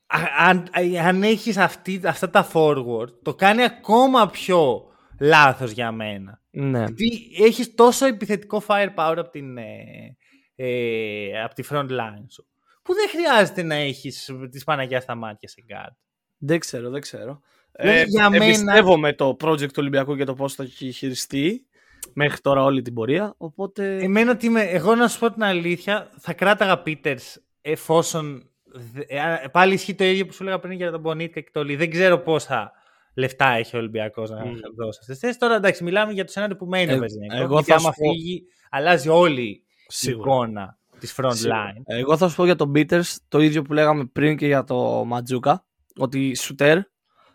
[0.06, 0.68] Α- αν,
[1.02, 4.82] αν έχεις αυτή, αυτά τα forward, το κάνει ακόμα πιο
[5.20, 6.40] λάθος για μένα.
[6.50, 6.78] Ναι.
[6.84, 10.16] Γιατί έχεις τόσο επιθετικό firepower από, την, ε,
[10.54, 12.46] ε, από τη front line σου.
[12.82, 15.96] Που δεν χρειάζεται να έχεις τις Παναγιάς στα μάτια σε κάτι.
[16.38, 17.40] Δεν ξέρω, δεν ξέρω.
[17.72, 21.66] Δηλαδή, για μένα- Εμπιστεύομαι το project του Ολυμπιακού και το πώς το έχει χειριστεί
[22.12, 23.34] μέχρι τώρα όλη την πορεία.
[23.36, 23.96] Οπότε.
[23.96, 28.50] Εμένα τι είμαι, εγώ να σου πω την αλήθεια, θα κράταγα Peters εφόσον.
[28.92, 31.64] Δε- ε, Πάλι ισχύει το ίδιο που σου έλεγα πριν για τον Μπονίτκα και το
[31.64, 31.76] Λί.
[31.76, 32.72] Δεν ξέρω πόσα
[33.14, 34.50] λεφτά έχει ο Ολυμπιακός να Μμ.
[34.76, 35.38] δώσει αυτές τις θέσεις.
[35.38, 37.38] Τώρα εντάξει, μιλάμε για το σενάριο που μένει Ε, ο Βεζέγκοφ.
[37.40, 40.30] εγώ Γιατί θα άμα σου πω- φύγει, αλλάζει όλη η Σίγουρα.
[40.34, 41.72] εικόνα της front Σίγουρα.
[41.72, 41.82] line.
[41.86, 45.04] Εγώ θα σου πω για τον Peters το ίδιο που λέγαμε πριν και για το
[45.04, 45.66] Ματζούκα.
[45.98, 46.76] Ότι οι σουτέρ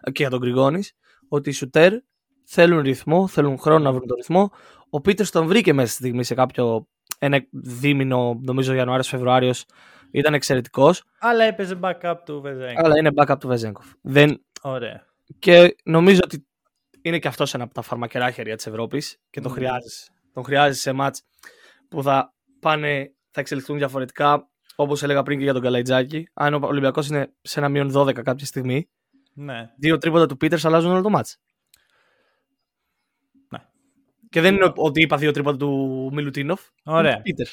[0.04, 0.84] και για τον Γκριγόνη,
[1.30, 1.94] ότι οι σουτέρ
[2.46, 4.52] θέλουν ρυθμό, θέλουν χρόνο να βρουν τον ρυθμό.
[4.90, 6.88] Ο Peters τον βρήκε μέσα στη στιγμή σε κάποιο
[7.20, 9.52] ένα δίμηνο, νομίζω Ιανουάριο-Φεβρουάριο.
[10.12, 12.86] Ήταν εξαιρετικός, Αλλά έπαιζε backup του Βεζέγκοφ.
[12.86, 13.86] αλλά είναι backup του Βεζέγκοφ.
[14.02, 14.46] Δεν...
[14.62, 15.06] Ωραία.
[15.40, 16.48] Και νομίζω ότι
[17.02, 19.58] είναι και αυτός ένα από τα φαρμακερά χέρια της Ευρώπης και τον Μμμ.
[19.58, 20.12] χρειάζεσαι.
[20.34, 21.22] Τον χρειάζεσαι σε μάτς
[21.90, 24.50] που θα πάνε, θα εξελιχθούν διαφορετικά.
[24.76, 28.14] Όπως έλεγα πριν και για τον Καλαϊτζάκη, αν ο Ολυμπιακός είναι σε ένα μείον 12
[28.24, 28.90] κάποια στιγμή,
[29.34, 29.70] Ναι.
[29.78, 31.38] δύο τρίποτα του Πίτερς αλλάζουν όλο το μάτς.
[34.32, 34.42] Ναι.
[34.42, 36.62] Και δεν είναι ότι είπα δύο τρίποτα του Μιλουτίνοφ.
[36.84, 37.22] Ωραία.
[37.22, 37.48] Πίτερ.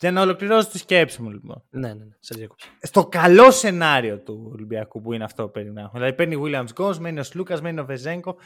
[0.00, 1.64] Για να ολοκληρώσω τη σκέψη μου λοιπόν.
[1.70, 2.16] Ναι, ναι, ναι.
[2.18, 2.66] Σε διέκοψα.
[2.80, 5.90] στο καλό σενάριο του Ολυμπιακού που είναι αυτό που περιμένουμε.
[5.92, 8.36] Δηλαδή παίρνει ο Williams Γκος, μένει ο Σλούκας, μένει ο Βεζέγκο.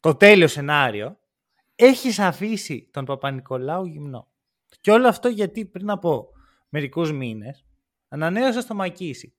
[0.00, 1.18] Το τέλειο σενάριο.
[1.74, 4.30] Έχεις αφήσει τον Παπα-Νικολάου γυμνό.
[4.80, 6.28] Και όλο αυτό γιατί πριν από
[6.68, 7.64] μερικούς μήνες
[8.08, 9.34] ανανέωσες στο Μακίση.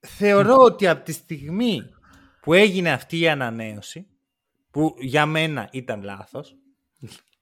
[0.00, 1.82] Θεωρώ ότι από τη στιγμή
[2.40, 4.06] που έγινε αυτή η ανανέωση,
[4.70, 6.56] που για μένα ήταν λάθος,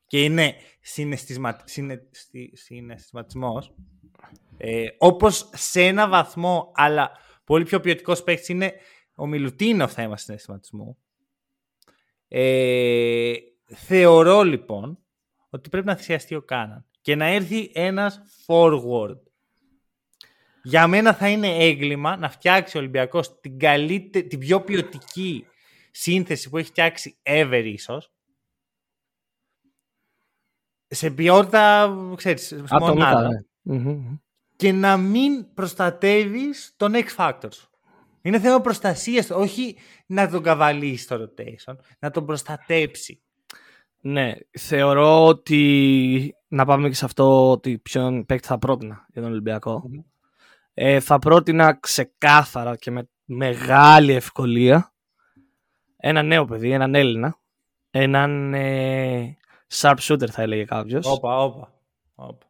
[0.07, 1.61] και είναι συναισθημα...
[1.65, 2.09] συνε...
[2.11, 3.75] στη- συναισθηματισμός,
[4.57, 7.11] ε, όπως σε ένα βαθμό, αλλά
[7.45, 8.75] πολύ πιο ποιοτικός παίκτης είναι
[9.15, 10.99] ο Μιλουτίνοφ θα είμαστε συναισθηματισμού.
[12.29, 13.35] Ε,
[13.67, 14.99] θεωρώ λοιπόν
[15.51, 19.19] ότι πρέπει να θυσιαστεί ο Κάναν και να έρθει ένας forward.
[20.63, 24.23] Για μένα θα είναι έγκλημα να φτιάξει ο Ολυμπιακός την, καλύτε...
[24.23, 25.47] την πιο ποιοτική
[25.99, 28.13] σύνθεση που έχει φτιάξει ever ίσως.
[30.87, 33.39] Σε ποιότητα, ξέρεις, Ατομικά, μονάδα ναι.
[33.63, 34.17] Μμμ.
[34.57, 37.71] και να μην προστατεύεις τον X Factor σου.
[38.23, 39.77] Είναι θέμα προστασίας, όχι
[40.07, 43.23] να τον καβαλήσει στο rotation, να τον προστατέψει.
[44.01, 49.31] Ναι, θεωρώ ότι να πάμε και σε αυτό ότι ποιον παίκτη θα πρότεινα για τον
[49.31, 50.03] ολυμπιακο Μμμ.
[50.75, 54.93] Ε, θα πρότεινα ξεκάθαρα και με μεγάλη ευκολία
[56.01, 57.39] ένα νέο παιδί, έναν Έλληνα,
[57.91, 59.37] έναν ε,
[59.75, 61.07] sharp shooter θα έλεγε κάποιος.
[61.07, 61.73] Όπα, όπα.
[62.15, 62.47] όπα.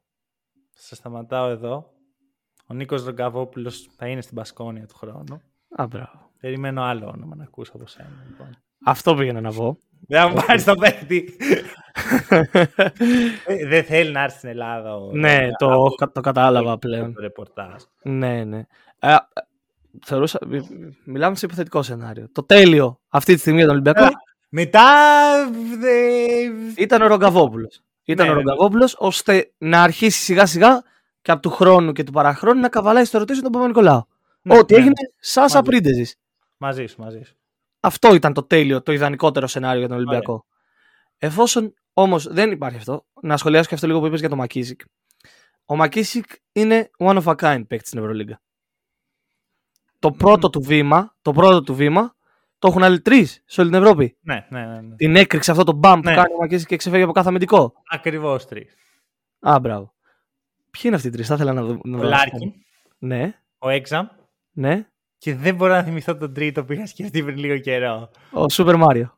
[0.75, 1.91] Σα σταματάω εδώ.
[2.67, 5.43] Ο Νίκος Ρογκαβόπουλος θα είναι στην Πασκόνια του χρόνου.
[5.77, 6.31] Α, μπράβο.
[6.41, 8.25] Περιμένω άλλο όνομα να ακούσω από σένα.
[8.29, 8.57] Λοιπόν.
[8.85, 9.79] Αυτό πήγαινα να πω.
[10.07, 11.37] Δεν θα μου πάρεις το παίχτη.
[13.47, 14.97] Ε, Δεν θέλει να έρθει στην Ελλάδα.
[14.97, 15.13] Ο...
[15.13, 17.15] ναι, το, από το κατάλαβα πλέον.
[17.15, 17.83] Το ρεπορτάζ.
[18.03, 18.67] Ναι, ναι.
[19.99, 22.29] Ε, ε, θεωρούσα, μι- μι- μιλάμε σε υποθετικό σενάριο.
[22.33, 24.23] Το τέλειο αυτή τη στιγμή για τον Ολυμπιακό Έλα.
[24.49, 24.85] Μετά.
[25.79, 27.81] δε- ήταν ο Ρογκαβόπουλος.
[28.05, 28.41] Ήταν Ναι, ο ναι.
[28.43, 30.83] Ρογκαβόπουλος ώστε να αρχίσει σιγά σιγά
[31.23, 34.07] και από του χρόνου και του παραχρόνου να καβαλάει στο ρωτήσιο τον Παπα-Νικολάου.
[34.43, 34.81] Ναι, Ό,τι ναι.
[34.81, 35.63] έγινε σαν Μαζί.
[35.63, 36.17] πρίντεζης.
[36.57, 37.35] Μαζί σου, μαζί σου.
[37.81, 40.45] Αυτό ήταν το τέλειο, το ιδανικότερο σενάριο για τον Ολυμπιακό.
[41.19, 44.81] Εφόσον όμως δεν υπάρχει αυτό, να σχολιάσω και αυτό λίγο που είπες για τον Μακίσικ.
[45.65, 48.41] Ο Μακίσικ είναι one of a kind παίκτης στην Ευρωλίγκα.
[49.99, 52.15] Το πρώτο του βήμα, το πρώτο του βήμα,
[52.59, 54.17] το έχουν άλλοι τρεις σε όλη την Ευρώπη.
[54.21, 54.81] Ναι, ναι, ναι.
[54.81, 54.95] ναι.
[54.95, 56.11] Την έκρηξη αυτό το μπαμ Ναι.
[56.11, 57.73] που κάνει ο Μακίσικ και ξεφεύγει από κάθε αμυντικό.
[57.91, 58.75] Ακριβώς τρεις.
[59.41, 59.95] Α, μπράβο.
[60.71, 61.79] Ποιοι είναι αυτοί οι τρεις, θα ήθελα να δω.
[61.85, 62.09] να Ο δω.
[62.09, 62.53] Λάρκιν,
[62.99, 64.07] Ναι, ο Έξαμ
[64.53, 64.87] ναι.
[65.19, 68.11] Και δεν μπορώ να θυμηθώ τον τρίτο που είχα σκεφτεί πριν λίγο καιρό.
[68.33, 69.11] Ο Super Mario.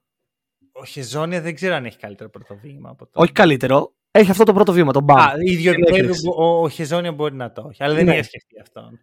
[0.72, 3.10] Ο Χεζόνια δεν ξέρω αν έχει καλύτερο πρώτο βήμα από το.
[3.14, 3.92] Όχι καλύτερο.
[4.10, 5.18] Έχει αυτό το πρώτο βήμα, τον μπαμ.
[5.18, 6.22] Α, ίδιο Την επίπεδο έκρηξη.
[6.22, 8.12] που ο, ο Χεζόνια μπορεί να το έχει, αλλά δεν Ναι.
[8.14, 9.00] είχα σκεφτεί αυτόν.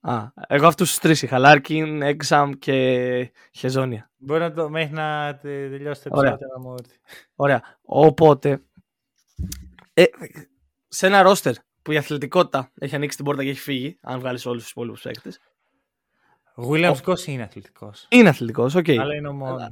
[0.00, 1.38] Α, εγώ αυτούς τους τρεις είχα.
[1.38, 4.10] Λάρκιν, Έξαμ και Χεζόνια.
[4.16, 6.30] Μπορεί να το μέχρι να τε- τελειώσει το Ωραία.
[6.32, 6.96] επεισόδιο να μου έρθει.
[7.34, 7.62] Ωραία.
[7.82, 8.62] Οπότε.
[9.94, 10.04] Ε,
[10.88, 14.46] σε ένα ρόστερ που η αθλητικότητα έχει ανοίξει την πόρτα και έχει φύγει, αν βγάλεις
[14.46, 15.38] όλους τους υπόλοιπους παίκτες.
[16.54, 18.06] Ο Williams Goss είναι αθλητικός.
[18.10, 18.88] Είναι αθλητικός, οκ.
[18.88, 19.62] Αλλά είναι ο μόνος.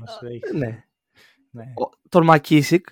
[0.55, 0.85] Ναι.
[1.51, 1.64] Ναι.
[1.64, 2.87] Ο- Τον Μακίσικ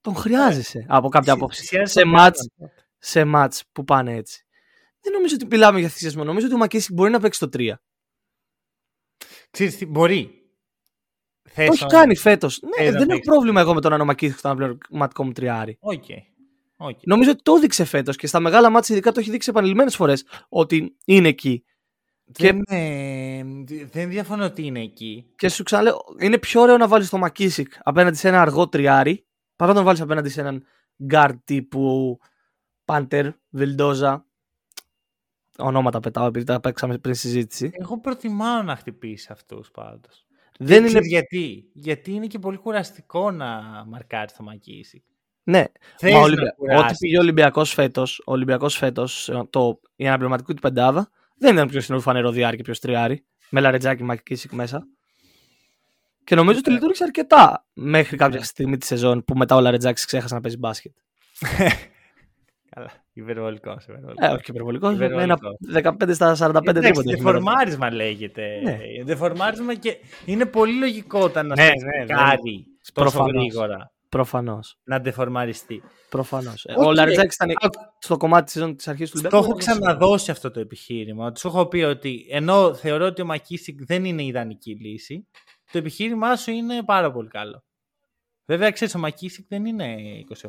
[0.00, 1.60] τον χρειάζεσαι από κάποια άποψη.
[1.60, 2.66] Θυσιάζει Σε τον ματς, Brandon.
[2.98, 4.42] σε ματς που πάνε έτσι.
[5.00, 6.24] Δεν νομίζω ότι μιλάμε για θυσιασμό.
[6.24, 7.72] Νομίζω ότι ο Μακίσικ μπορεί να παίξει το 3.
[9.50, 10.30] Ξέρεις τι, μπορεί.
[11.42, 11.92] Το Θες έχει όμως.
[11.94, 12.60] κάνει φέτος.
[12.62, 13.26] Ναι, Θες να δεν έχω παίξεις.
[13.26, 15.76] πρόβλημα εγώ με τον Μακίσικ στο αναπληρωματικό μου τριάρι.
[15.80, 16.04] Οκ.
[16.76, 16.98] Οκ.
[17.02, 20.24] Νομίζω ότι το έδειξε φέτος και στα μεγάλα ματς ειδικά το έχει δείξει επανειλημμένες φορές
[20.48, 21.64] ότι είναι εκεί.
[22.32, 23.44] και- Δεν, ε,
[23.90, 25.32] δεν διαφωνώ ότι είναι εκεί.
[25.36, 29.26] Και σου ξαναλέω, είναι πιο ωραίο να βάλεις το Μακίσικ απέναντι σε ένα αργό τριάρι
[29.56, 30.64] παρά να τον βάλεις απέναντι σε έναν
[31.04, 32.18] γκάρ τύπου
[32.84, 34.26] Πάντερ, Βιλντόζα.
[35.58, 37.70] Ονόματα πετάω επειδή τα παίξαμε πριν συζήτηση.
[37.72, 40.26] Εγώ προτιμάω να χτυπήσει αυτούς πάντως.
[40.58, 40.98] Δεν είναι.
[41.02, 45.02] γιατί; Γιατί είναι και πολύ κουραστικό να μαρκάρει το Μακίσικ.
[45.42, 45.64] Ναι,
[45.96, 46.84] Θες Μα ο να Ολυμπια- κουράσει.
[46.84, 49.80] Ό,τι πήγε ο Ολυμπιακός φέτος, ο Ολυμπιακός φέτος, το...
[49.96, 53.24] η αναπληρωματική του πεντάδα, δεν ήταν ποιο είναι ο φανερό διάρκεια και ποιο τριάρι.
[53.50, 54.86] Με λαρετζάκι Μακίσικ μέσα.
[56.24, 56.74] Και νομίζω ότι Ναι.
[56.74, 60.92] λειτούργησε αρκετά μέχρι κάποια στιγμή τη σεζόν που μετά ο Λαρετζάκης ξέχασε να παίζει μπάσκετ.
[62.78, 62.90] Καλά.
[63.12, 63.86] Υπερβολικός.
[64.16, 64.96] Ε, όχι υπερβολικός.
[64.96, 65.58] Με ένα Υπερβολικός.
[66.08, 66.88] 15 στα 45 Εντάξει, τίποτα.
[66.90, 67.14] έχει μείνει.
[67.20, 68.60] ντεφορμάρισμα λέγεται.
[68.62, 68.78] Ναι.
[69.04, 72.14] Ντεφορμάρισμα και είναι πολύ λογικό όταν να Ναι, ναι, ναι, ναι.
[72.14, 73.32] κάτι τόσο Προφανώς.
[73.42, 74.78] γρήγορα Προφανώς.
[74.84, 75.82] να ντεφορμαριστεί.
[76.08, 76.64] Προφανώς.
[76.64, 76.86] Ε, Οκ.
[76.86, 77.74] Ο Λαρετζάκης ήταν Άκου.
[77.98, 79.44] στο κομμάτι της σεζόν της αρχής του Το Ολυμπιακού.
[79.50, 81.26] έχω ξαναδώσει αυτό το επιχείρημα.
[81.26, 85.26] Ότι σου έχω πει ότι ενώ θεωρώ ότι ο Μακίσικ δεν είναι η ιδανική λύση,
[85.72, 87.62] το επιχείρημά σου είναι πάρα πολύ καλό.
[88.46, 89.94] Βέβαια, ξέρεις, ο Μακίσικ δεν είναι
[90.28, 90.46] 28.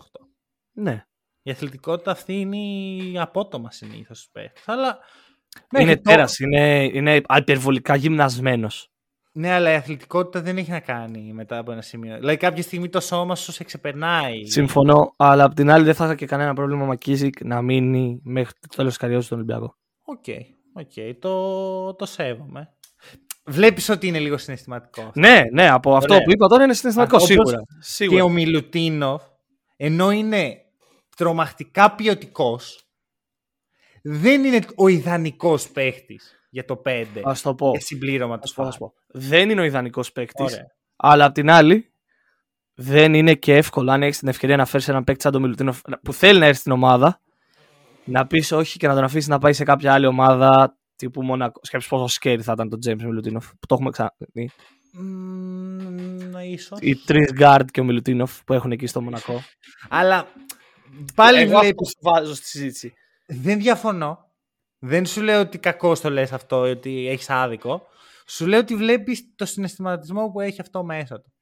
[0.72, 1.04] Ναι.
[1.50, 4.60] Η αθλητικότητα αυτή είναι η απότομα συνήθως στους παίχτες.
[4.66, 4.98] Αλλά.
[5.76, 6.36] Είναι μέχρι τέρας.
[6.38, 8.92] τώρα- Είναι, είναι υπερβολικά γυμνασμένος.
[9.32, 12.18] Ναι, αλλά η αθλητικότητα δεν έχει να κάνει μετά από ένα σημείο.
[12.20, 14.46] Δηλαδή, κάποια στιγμή το σώμα σου σε ξεπερνάει.
[14.46, 18.20] Συμφωνώ, αλλά απ' την άλλη δεν θα είχα και κανένα πρόβλημα ο Μακίσικ να μείνει
[18.24, 19.76] μέχρι το τέλος της καριέρας στον Ολυμπιακό.
[20.04, 20.24] Οκ,
[20.74, 22.70] οκ, το, το σέβομαι.
[23.46, 25.12] Βλέπεις ότι είναι λίγο συναισθηματικό.
[25.16, 26.26] Ναι, ναι, από αυτό Ωραία.
[26.26, 27.58] που είπα τώρα είναι συναισθηματικό, Α, όπως σίγουρα.
[27.58, 28.24] Και σίγουρα.
[28.24, 29.24] ο Μιλουτίνοφ,
[29.78, 30.58] ενώ είναι
[31.20, 32.88] τρομακτικά ποιοτικός,
[34.02, 37.70] δεν είναι ο ιδανικός παίχτης για το 5 Α το πω.
[37.72, 38.90] για συμπλήρωμα του Ας πω, ας Φαλ.
[38.90, 38.94] πω.
[39.08, 40.44] Δεν είναι ο ιδανικός παίκτης.
[40.44, 40.66] Ωραία.
[40.96, 41.94] Αλλά απ' την άλλη,
[42.74, 45.82] δεν είναι και εύκολο αν έχεις την ευκαιρία να φέρεις έναν παίκτη σαν τον Μιλουτίνοφ
[46.04, 47.22] που θέλει να έρθει στην ομάδα,
[48.04, 51.60] να πεις όχι και να τον αφήσεις να πάει σε κάποια άλλη ομάδα τύπου Μονακό.
[51.64, 54.52] Σκέψει πόσο σκέρι θα ήταν το James Μιλουτίνοφ που το έχουμε ξαναδεί.
[54.94, 56.80] Μμμ, ίσως.
[56.82, 59.44] Οι τρεις guard και ο Μιλουτίνοφ που έχουν εκεί στο Μονακό.
[59.90, 60.28] Αλλά
[61.16, 62.94] πάλι Εγώ βλέπεις, αυτό το βάζω στη συζήτηση.
[63.26, 64.28] δεν διαφωνώ.
[64.80, 67.88] Δεν σου λέω ότι κακό το λες αυτό, ότι έχεις άδικο.
[68.28, 71.34] Σου λέω ότι βλέπεις το συναισθηματισμό που έχει αυτό μέσα του.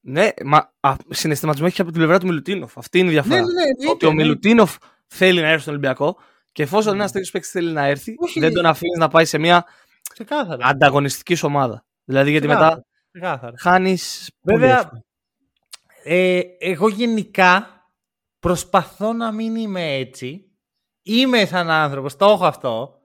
[0.00, 2.78] Ναι, μα α, συναισθηματισμό έχει από την πλευρά του Μιλουτίνοφ.
[2.78, 3.34] Αυτή είναι η διαφορά.
[3.34, 4.28] Ναι, ναι, ναι, εννοείται, ότι ο εννοείται.
[4.28, 4.76] Μιλουτίνοφ
[5.06, 6.16] θέλει να έρθει στον Ολυμπιακό
[6.52, 8.40] και εφόσον ένας τέτοιος παίκτης θέλει να έρθει, Όχι.
[8.40, 9.64] δεν τον αφήνεις να πάει σε μια
[10.12, 10.66] Ξεκάθαρα.
[10.66, 11.84] ανταγωνιστικής ομάδα.
[12.04, 12.74] Δηλαδή γιατί Ξεκάθαρα.
[12.76, 13.52] μετά Ξεκάθαρα.
[13.58, 14.30] χάνεις.
[14.42, 14.90] Βέβαια,
[16.04, 17.79] ε, εγώ γενικά
[18.40, 20.50] προσπαθώ να μην είμαι έτσι.
[21.02, 23.00] Είμαι σαν άνθρωπος, το έχω αυτό.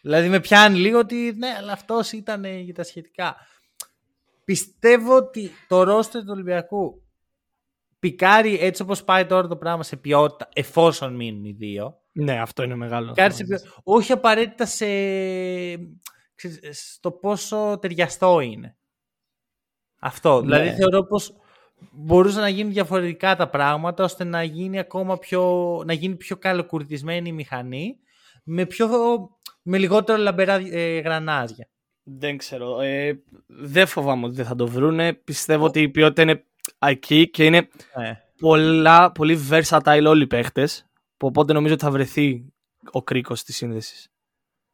[0.00, 3.36] Δηλαδή με πιάνει λίγο ότι ναι, αλλά αυτός ήταν ε, για τα σχετικά.
[4.44, 7.02] Πιστεύω ότι το ρόστερ του Ολυμπιακού
[7.98, 12.00] πικάρει έτσι όπως πάει τώρα το πράγμα σε ποιότητα εφόσον μείνουν οι δύο.
[12.12, 13.08] Ναι, αυτό είναι μεγάλο.
[13.08, 14.86] Πικάρει σε ποιότητα, όχι απαραίτητα σε,
[16.34, 18.76] ξέρεις, στο πόσο ταιριαστό είναι.
[19.98, 20.42] Αυτό.
[20.42, 20.58] Ναι.
[20.58, 21.34] Δηλαδή θεωρώ πως
[21.90, 25.42] μπορούσαν να γίνουν διαφορετικά τα πράγματα ώστε να γίνει ακόμα πιο,
[25.86, 27.96] να γίνει πιο καλοκουρδισμένη η μηχανή
[28.44, 28.88] με, πιο,
[29.62, 31.68] με λιγότερο λαμπερά ε, γρανάζια.
[32.02, 32.80] Δεν ξέρω.
[32.80, 35.12] Ε, δεν φοβάμαι ότι δεν θα το βρούνε.
[35.12, 36.44] Πιστεύω ότι η ποιότητα είναι
[36.78, 38.22] εκεί και είναι Ναι.
[38.40, 40.86] πολλά, πολύ versatile όλοι οι παίχτες.
[41.20, 42.52] Οπότε νομίζω ότι θα βρεθεί
[42.90, 44.08] ο κρίκος της σύνδεσης.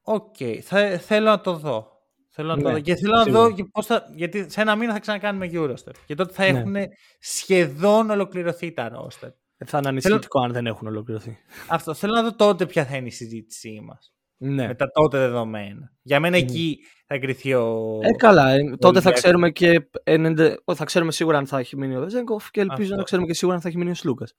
[0.02, 0.36] Οκ.
[0.62, 1.91] Θα, θέλω να το δω.
[2.34, 2.80] Θέλω να το Ναι, δω.
[2.80, 3.42] Και θέλω να σίγουρα.
[3.42, 5.92] δω και πώς θα, γιατί σε ένα μήνα θα ξανακάνουμε Eurostep.
[6.06, 6.58] Και τότε θα Ναι.
[6.58, 6.76] έχουν
[7.18, 9.30] σχεδόν ολοκληρωθεί τα roster.
[9.66, 11.38] Θα είναι ανησυχητικό αν δεν έχουν ολοκληρωθεί.
[11.68, 11.94] Αυτό.
[11.94, 14.12] Θέλω να δω τότε ποια θα είναι η συζήτησή μας.
[14.36, 14.66] Ναι.
[14.66, 15.92] Με τα τότε δεδομένα.
[16.02, 17.98] Για μένα εκεί θα κρυθεί ο.
[18.02, 18.50] Ε, καλά.
[18.50, 19.20] ε, τότε θα Ολυμπιακός.
[19.20, 22.82] ξέρουμε και 90, ό, θα ξέρουμε σίγουρα αν θα έχει μείνει ο Βεζέγκοφ και ελπίζω
[22.82, 22.96] Αυτό.
[22.96, 24.34] να ξέρουμε και σίγουρα αν θα έχει μείνει ο Σλούκας.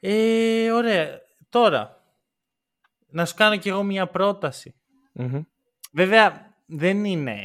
[0.00, 1.08] Ε, ωραία.
[1.48, 2.02] Τώρα,
[3.08, 4.74] να σου κάνω κι εγώ μια πρόταση.
[5.92, 7.38] Βέβαια, δεν είναι.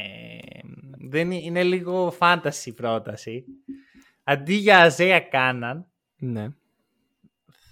[0.98, 3.44] Δεν είναι, είναι λίγο φάνταση πρόταση.
[4.24, 5.86] Αντί για Αζέα Κάναν,
[6.18, 6.48] Ναι.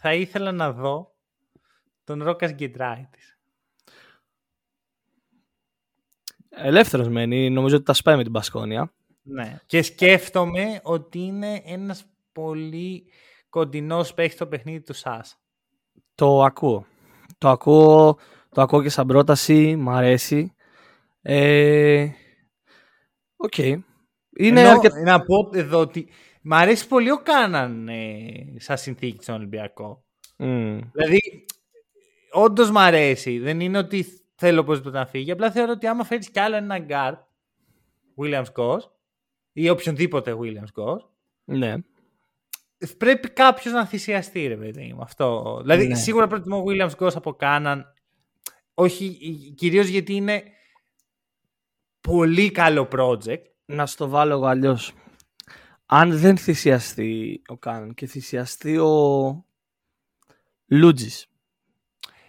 [0.01, 1.15] θα ήθελα να δω
[2.05, 3.39] τον Ρόκας Γκεντράιτης.
[6.49, 8.93] Ελεύθερος μένει, νομίζω ότι τα σπάει με την Μπασκόνια.
[9.23, 9.61] Ναι.
[9.67, 13.05] Και σκέφτομαι ότι είναι ένας πολύ
[13.49, 15.39] κοντινός παίχτης στο παιχνίδι του Σάσα.
[16.15, 16.87] Το ακούω.
[17.39, 18.19] Το ακούω,
[18.51, 20.53] το ακούω και σαν πρόταση, μ' αρέσει.
[21.31, 22.09] Ε,
[23.37, 23.59] Οκ.
[23.59, 23.81] Είναι
[24.61, 25.01] Ενώ, αρκετά...
[25.01, 26.09] Να πω εδώ ότι
[26.43, 30.05] μ' αρέσει πολύ ο Κάναν ε, σαν συνθήκη στον Ολυμπιακό.
[30.37, 30.79] Μμ.
[30.93, 31.45] Δηλαδή,
[32.33, 33.39] όντως μ' αρέσει.
[33.39, 35.31] Δεν είναι ότι θέλω οπωσδήποτε να φύγει.
[35.31, 37.15] Απλά θεωρώ ότι άμα φέρεις κι άλλο ένα guard,
[38.17, 38.81] Williams Goss,
[39.53, 40.99] ή οποιονδήποτε Williams Goss,
[41.45, 41.75] Ναι.
[42.99, 45.03] πρέπει κάποιος να θυσιαστεί, ρε παιδί μου.
[45.03, 45.59] Αυτό.
[45.61, 45.95] Δηλαδή, Ναι.
[45.95, 47.93] σίγουρα προτιμώ Williams Goss από Κάναν.
[48.75, 49.19] Όχι,
[49.57, 50.43] κυρίως γιατί είναι
[52.01, 53.43] πολύ καλό project.
[53.65, 54.93] Να στο βάλω εγώ αλλιώς.
[55.87, 59.45] Αν δεν θυσιαστεί ο Κάναν και θυσιαστεί ο
[60.67, 61.27] Λούντζης.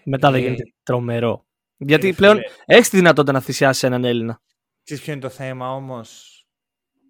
[0.04, 1.46] Μετά δεν Ε, γίνεται τρομερό.
[1.78, 2.48] Γιατί ρε πλέον φίλε.
[2.66, 4.42] έχεις τη δυνατότητα να θυσιάσει έναν Έλληνα.
[4.84, 6.34] Ξέρεις ποιο είναι το θέμα όμως;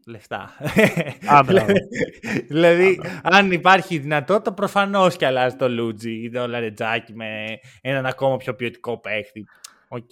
[0.06, 0.56] Λεφτά.
[1.26, 1.72] Α, μπράβο.
[2.48, 8.38] δηλαδή, αν υπάρχει δυνατότητα, προφανώς και αλλάζει το Λούντζη ή το Λαρετζάκη με έναν ακόμα
[8.38, 9.46] πιο ποιοτικό παίχτη.
[9.88, 10.10] Οκ.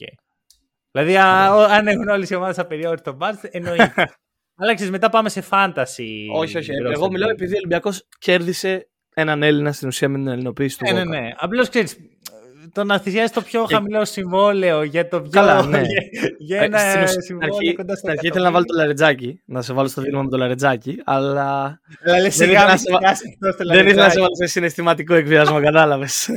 [0.98, 3.94] Δηλαδή, α, ο- αν έχουν όλες οι ομάδες απεριόριστο budget, εννοείται.
[4.60, 6.28] Αλλά ξέρεις, μετά πάμε σε fantasy.
[6.34, 6.70] όχι, όχι.
[6.94, 10.86] Εγώ μιλάω επειδή ο Ολυμπιακός κέρδισε έναν Έλληνα στην ουσία με την ελληνοποίηση του.
[10.86, 11.22] Ναι, ναι, Walker.
[11.22, 11.30] ναι.
[11.38, 11.98] Απλώς ξέρεις,
[12.74, 15.30] το να θυσιάσει το πιο χαμηλό συμβόλαιο για το πιο.
[15.30, 15.82] Καλά, ναι.
[15.88, 16.02] για,
[16.38, 18.66] για Ε, ένα στην ουσία, στην συμβόλαιο αρχή, κοντά στο στην αρχή ήθελα να βάλω
[18.66, 22.52] το λαρετζάκι, να σε βάλω στο δίλημα με το λαρετζάκι, αλλά Αλλά λες, Δεν σιγά
[22.52, 24.20] ήθελα μην να σε βα- θυσιάσεις αυτό στο δεν ήθελα να σε λαρετζάκι.
[24.20, 26.30] βάλω σε συναισθηματικό εκβιασμό, κατάλαβες.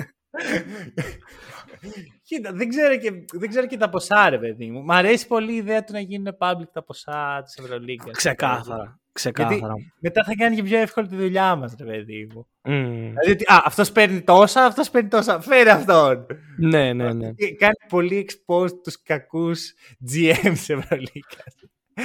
[2.30, 4.82] Κοίτα, δεν ξέρω, και, δεν ξέρω και τα ποσά, ρε παιδί μου.
[4.84, 8.16] Μ' αρέσει πολύ η ιδέα του να γίνουν public τα ποσά της Ευρωλίγκας.
[8.16, 9.00] Ξεκάθαρα.
[9.12, 9.74] Ξεκάθαρα.
[10.00, 12.46] Μετά θα κάνει και πιο εύκολη τη δουλειά μας, ρε παιδί μου.
[12.62, 12.72] Μμ.
[13.08, 15.40] Δηλαδή, ότι, α, αυτός παίρνει τόσα, αυτός παίρνει τόσα.
[15.40, 16.26] Φέρε αυτόν.
[16.58, 17.32] Ναι, ναι, ναι.
[17.32, 19.72] Και Κάνει πολύ exposed τους κακούς
[20.12, 21.54] GM της Ευρωλίγκας.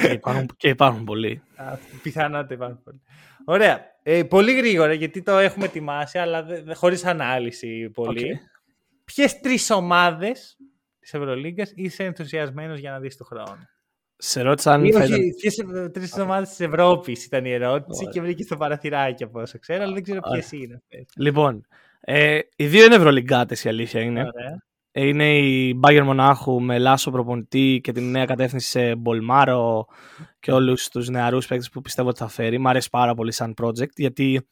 [0.02, 1.42] και, υπάρχουν, και υπάρχουν πολλοί.
[2.02, 3.00] Πιθανότητα υπάρχουν πολλοί.
[3.44, 3.80] Ωραία.
[4.02, 8.30] Ε, πολύ γρήγορα, γιατί το έχουμε ετοιμάσει, αλλά δε, δε- χωρίς ανάλυση πολύ.
[8.32, 8.38] Οκ.
[9.12, 10.56] Ποιες τρεις ομάδες
[10.98, 13.58] της Ευρωλίγκας είσαι ενθουσιασμένος για να δεις το χρόνο;
[14.16, 15.20] Σε ρώτησα αν Ή θα όχι, ήταν...
[15.40, 18.12] ποιες ε, τρεις ομάδες της Ευρώπης ήταν η ερώτηση Ωραία.
[18.12, 20.38] και βρήκε το παραθυράκι από όσο ξέρω, αλλά δεν ξέρω Ωραία.
[20.40, 21.12] ποιες είναι αυτές.
[21.16, 21.66] Λοιπόν,
[22.00, 24.20] ε, οι δύο είναι ευρωλυγκάτες η αλήθεια είναι.
[24.20, 24.64] Ωραία.
[24.90, 29.86] Ε, Είναι η Bayern Μονάχου με Λάσο προπονητή και την νέα κατεύθυνση σε Μπολμάρο
[30.40, 32.58] και όλους τους νεαρούς παίκτες που πιστεύω ότι θα φέρει.
[32.58, 34.46] Μ' αρέσει πάρα πολύ σαν project γιατί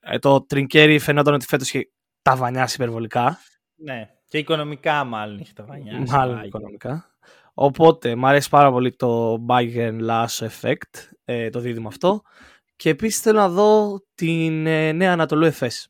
[0.00, 1.90] ε, το Τρινκέρι φαινόταν ότι φέτος είχε
[2.22, 3.38] ταβανιάσει υπερβολικά.
[3.82, 4.10] Ναι.
[4.28, 5.98] Και οικονομικά μάλλον είχε ταβανιά.
[6.08, 7.14] Μάλλον οικονομικά.
[7.54, 12.22] Οπότε, μ' αρέσει πάρα πολύ το Bayern Λάσο effect, ε, το δίδυμο αυτό.
[12.76, 15.88] Και επίσης θέλω να δω την ε, νέα Ανατολού Εφές.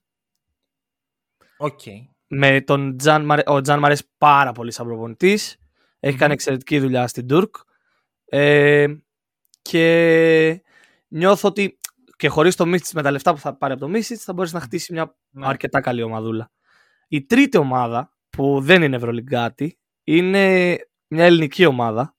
[1.57, 1.81] Οκ.
[2.27, 5.57] Με τον Τζαν, Μαρε- ο Τζαν μ' αρέσει πάρα πολύ σαν προπονητής.
[6.01, 7.55] Έχει κάνει εξαιρετική δουλειά στην Τουρκ.
[8.25, 8.87] Ε,
[9.63, 10.63] και
[11.09, 11.79] νιώθω ότι
[12.17, 14.55] και χωρίς το Μίσιτς με τα λεφτά που θα πάρει από το Μίσιτς θα μπορέσει
[14.55, 15.47] να χτίσει μια Ναι.
[15.47, 16.51] αρκετά καλή ομαδούλα.
[17.13, 20.77] Η τρίτη ομάδα που δεν είναι Ευρωλυγκάτη είναι
[21.09, 22.15] μια ελληνική ομάδα.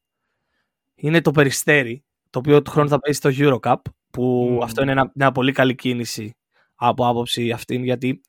[0.96, 3.76] Είναι το Περιστέρι, το οποίο του χρόνου θα παίζει στο Eurocup,
[4.12, 4.64] που Μμμ.
[4.64, 6.36] αυτό είναι ένα- μια πολύ καλή κίνηση
[6.76, 8.22] από άποψη αυτήν, γιατί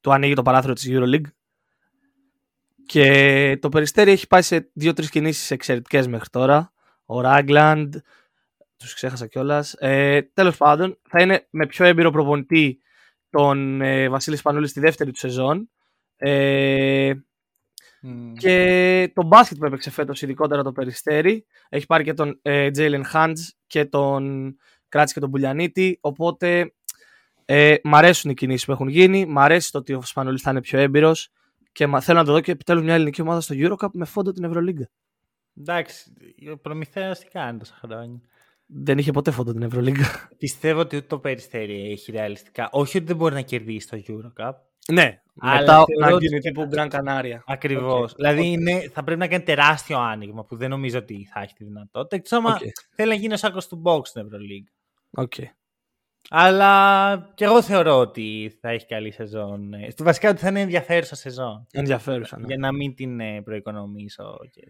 [0.00, 1.30] του ανοίγει το παράθυρο της EuroLeague.
[2.86, 6.72] Και το Περιστέρι έχει πάει σε δύο-τρεις κινήσεις εξαιρετικές μέχρι τώρα.
[7.04, 7.94] Ο Ράγκλαντ,
[8.76, 9.72] τους ξέχασα κιόλας.
[9.78, 12.80] Ε, τέλος πάντων, θα είναι με πιο έμπειρο προπονητή
[13.30, 15.70] τον ε, Βασίλης Σπανούλη στη δεύτερη του σεζόν.
[16.22, 17.12] Ε,
[18.02, 18.32] Μμ.
[18.32, 23.02] και το μπάσκετ που έπαιξε φέτος, ειδικότερα το Περιστέρι, έχει πάρει και τον ε, Jalen
[23.12, 23.34] Hans
[23.66, 24.54] και τον
[24.88, 25.98] κράτησε και τον Πουλιανίτη.
[26.00, 26.74] Οπότε
[27.44, 29.26] ε, μ' αρέσουν οι κινήσεις που έχουν γίνει.
[29.26, 31.28] Μ' αρέσει το ότι ο Σπανούλης θα είναι πιο έμπειρος
[31.72, 34.32] και μα- θέλω να το δω και επιτέλους μια ελληνική ομάδα στο Eurocup με φόντο
[34.32, 34.88] την Ευρωλίγκα.
[35.58, 36.12] Εντάξει,
[36.52, 38.20] ο Προμηθέας τι κάνει τόσα χρόνια.
[38.66, 40.28] Δεν είχε ποτέ φόντο την Ευρωλίγκα.
[40.38, 42.68] Πιστεύω ότι ούτε το Περιστέρι έχει ρεαλιστικά.
[42.72, 44.52] Όχι ότι δεν μπορεί να κερδίσει το Eurocup.
[44.92, 47.42] Ναι, Αλλά μετά θεωρώ να ότι- γίνει τύπου Γκραν Κανάρια.
[47.46, 48.10] Ακριβώς.
[48.12, 48.16] Οκ.
[48.16, 51.64] Δηλαδή είναι, θα πρέπει να κάνει τεράστιο άνοιγμα που δεν νομίζω ότι θα έχει τη
[51.64, 52.16] δυνατότητα.
[52.16, 52.58] Εκτός άμα Οκ.
[52.94, 54.70] θέλει να γίνει ο σάκος του μποξ στην Ευρωλίγκα.
[55.10, 55.32] Οκ.
[56.30, 59.72] Αλλά και εγώ θεωρώ ότι θα έχει καλή σεζόν.
[59.74, 61.66] Ε, στο βασικά ότι θα είναι ενδιαφέρουσα σεζόν.
[61.72, 62.38] Ενδιαφέρουσα.
[62.38, 62.46] ναι.
[62.46, 64.36] Για να μην την ε, προοικονομήσω.
[64.50, 64.62] Και...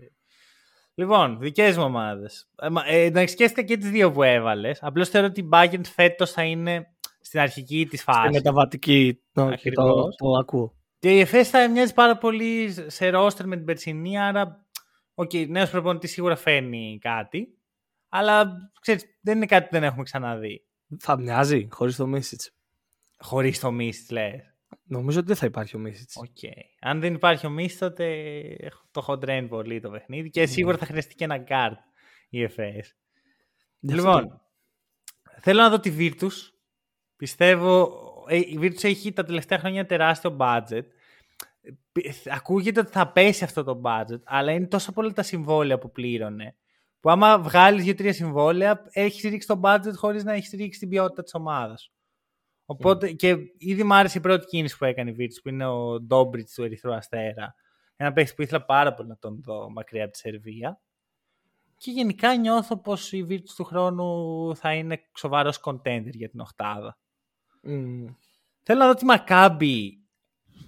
[0.95, 2.49] Λοιπόν, δικές μου ομάδες.
[2.87, 4.79] Ε, να σκέφτηκα και τις δύο που έβαλες.
[4.83, 6.87] Απλώς θεωρώ ότι η Bayern φέτος θα είναι
[7.21, 8.31] στην αρχική της Στη φάση.
[8.31, 9.15] μεταβατική.
[9.33, 10.17] το- το, Ακριβώς.
[10.17, 10.75] το ακούω.
[10.99, 14.65] Και η Εφές θα μοιάζει πάρα πολύ σε ρόστερ με την περσινή, άρα
[15.15, 17.59] OK, okay, νέος προπονητής σίγουρα φέρνει κάτι,
[18.09, 20.67] αλλά ξέρεις, δεν είναι κάτι που δεν έχουμε ξαναδεί.
[20.99, 22.51] Θα μοιάζει χωρίς το Μίσιτς.
[23.19, 24.55] Χωρίς το Μίσιτς λες.
[24.83, 26.17] Νομίζω ότι δεν θα υπάρχει ο Μίσιτς.
[26.21, 26.63] Okay.
[26.81, 28.57] Αν δεν υπάρχει ο Μίσιτς τότε
[28.91, 31.77] το hot drain πολύ το παιχνίδι και σίγουρα θα χρειαστεί και ένα guard
[32.29, 32.85] η FS.
[33.81, 34.41] Λοιπόν,
[35.41, 36.33] θέλω να δω τη Virtus.
[37.21, 37.93] Πιστεύω,
[38.29, 40.83] ε, η Virtus έχει τα τελευταία χρόνια τεράστιο budget.
[42.33, 46.57] Ακούγεται ότι θα πέσει αυτό το budget, αλλά είναι τόσο πολλά τα συμβόλαια που πλήρωνε.
[47.01, 51.23] Που άμα βγάλεις δύο-τρία συμβόλαια, έχεις ρίξει το budget χωρίς να έχεις ρίξει την ποιότητα
[51.23, 51.93] της ομάδας.
[52.65, 56.01] Οπότε και ήδη μου άρεσε η πρώτη κίνηση που έκανε η Virtus, που είναι ο
[56.01, 57.55] Ντόμπριτς του Ερυθρού Αστέρα.
[57.97, 60.81] Ένα παίχτη που ήθελα πάρα πολύ να τον δω μακριά από τη Σερβία.
[61.77, 66.99] Και γενικά νιώθω πως η Virtus του χρόνου θα είναι σοβαρός contender για την Οχτάδα.
[67.65, 68.15] Mm.
[68.63, 69.99] Θέλω να δω τη Μακάμπη,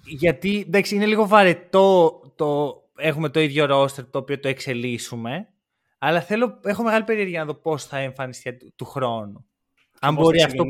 [0.05, 5.47] γιατί εντάξει, είναι λίγο βαρετό το έχουμε το ίδιο roster το οποίο το εξελίσσουμε,
[5.97, 9.45] αλλά θέλω, έχω μεγάλη περιέργεια να δω πώς θα εμφανιστεί του, του χρόνου.
[9.99, 10.63] Αν μπορεί αυτό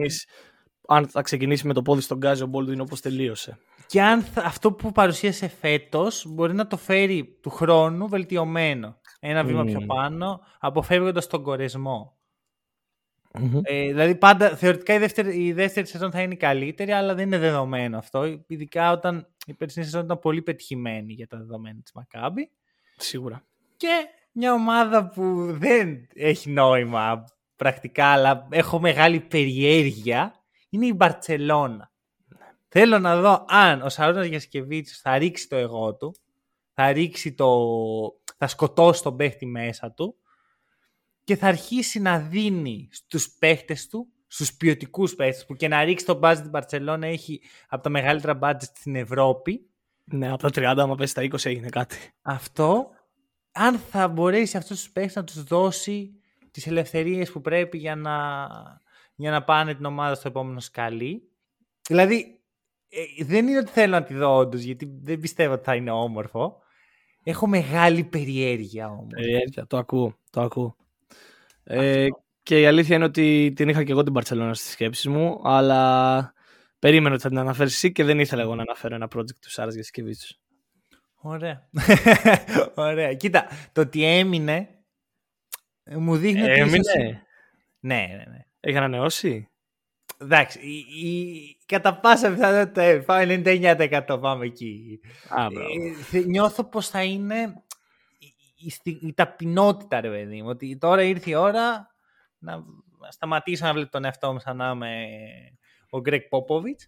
[0.87, 3.57] αν θα ξεκινήσει με το πόδι στον Γκάζο Μπόλτιν όπως τελείωσε.
[3.87, 8.97] Και αν αυτό που παρουσίασε φέτος μπορεί να το φέρει του χρόνου βελτιωμένο.
[9.19, 11.43] Ένα βήμα πιο πάνω, αποφεύγοντας τον
[13.33, 17.15] κορεσμο Ε, δηλαδή πάντα θεωρητικά η δεύτερη, η δεύτερη σεζόν θα είναι η καλύτερη, αλλά
[17.15, 18.43] δεν είναι δεδομένο αυτό.
[18.47, 22.51] Ειδικά όταν η περσινή σεζόν ήταν πολύ πετυχημένη για τα δεδομένα της Μακάμπη.
[22.97, 23.43] Σίγουρα.
[23.77, 30.33] Και μια ομάδα που δεν έχει νόημα πρακτικά, αλλά έχω μεγάλη περιέργεια
[30.69, 31.91] είναι η Μπαρτσελώνα.
[32.67, 36.15] Θέλω να δω αν ο Σαρώνας Γιασκεβίτσιος θα ρίξει το εγώ του,
[36.73, 37.47] θα ρίξει το...
[38.37, 40.15] θα σκοτώσει τον παίχτη μέσα του
[41.23, 46.05] και θα αρχίσει να δίνει στους παίχτες του, στους ποιοτικούς παίχτες που και να ρίξει
[46.05, 49.69] το μπάτζ την Μπαρτσελώνα έχει από τα μεγαλύτερα μπάτζ στην Ευρώπη.
[50.03, 51.97] Ναι, από τα 30 άμα πέσει στα 20 έγινε κάτι.
[52.21, 52.89] Αυτό,
[53.51, 56.11] αν θα μπορέσει αυτούς τους παίχτες να τους δώσει
[56.51, 58.47] τις ελευθερίες που πρέπει για να
[59.15, 61.29] για να πάνε την ομάδα στο επόμενο σκαλί.
[61.87, 62.41] Δηλαδή,
[62.89, 65.91] ε, δεν είναι ότι θέλω να τη δω όντως, γιατί δεν πιστεύω ότι θα είναι
[65.91, 66.61] όμορφο.
[67.23, 69.07] Έχω μεγάλη περιέργεια όμως.
[69.15, 70.17] Περιέργεια, το ακούω.
[70.29, 70.75] Το ακούω.
[71.63, 72.07] Ε,
[72.43, 76.33] και η αλήθεια είναι ότι την είχα και εγώ την Παρσελόνα στις σκέψεις μου, αλλά
[76.79, 79.49] περίμενα ότι θα την αναφέρεις εσύ και δεν ήθελα εγώ να αναφέρω ένα project του
[79.51, 80.15] Σάρας για σκευή
[81.15, 81.69] Ωραία.
[82.75, 83.13] Ωραία.
[83.13, 84.69] Κοίτα, το ότι έμεινε
[85.83, 86.51] μου δείχνει ότι...
[86.51, 87.25] Έμεινε;
[87.79, 88.45] Ναι, ναι, ναι.
[88.59, 89.47] Έχει ανανεώσει;
[90.17, 94.99] Εντάξει, η, η, κατά πάσα πιθανότητα ε, πάμε 99% πάμε εκεί.
[95.29, 95.45] Α,
[96.11, 97.63] ε, νιώθω πως θα είναι
[98.65, 100.49] η, η, η ταπεινότητα, ρε παιδί μου.
[100.49, 101.87] Ότι τώρα ήρθε η ώρα
[102.39, 102.63] να
[103.09, 105.07] σταματήσω να βλέπω τον εαυτό μου σαν να είμαι
[105.89, 106.79] ο Γκρεγκ Πόποβιτς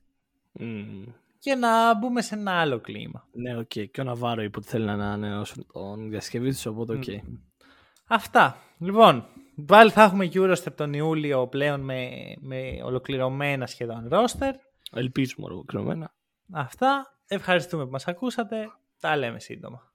[1.40, 3.28] και να μπούμε σε ένα άλλο κλίμα.
[3.32, 3.72] Ναι, OK.
[3.76, 3.86] Okay.
[3.92, 7.04] Και ο Ναβάρο είπε ότι θέλει να ανανεώσουν τον διασκευή τους, οπότε OK.
[7.08, 7.20] Okay.
[8.08, 8.58] Αυτά.
[8.78, 9.28] Λοιπόν,
[9.66, 14.56] Πάλι θα έχουμε Eurostep τον Ιούλιο πλέον με, με ολοκληρωμένα σχεδόν ρόστερ.
[14.92, 16.14] Ελπίζουμε ολοκληρωμένα.
[16.52, 17.20] Αυτά.
[17.28, 18.68] Ευχαριστούμε που μας ακούσατε.
[19.00, 19.94] Τα λέμε σύντομα.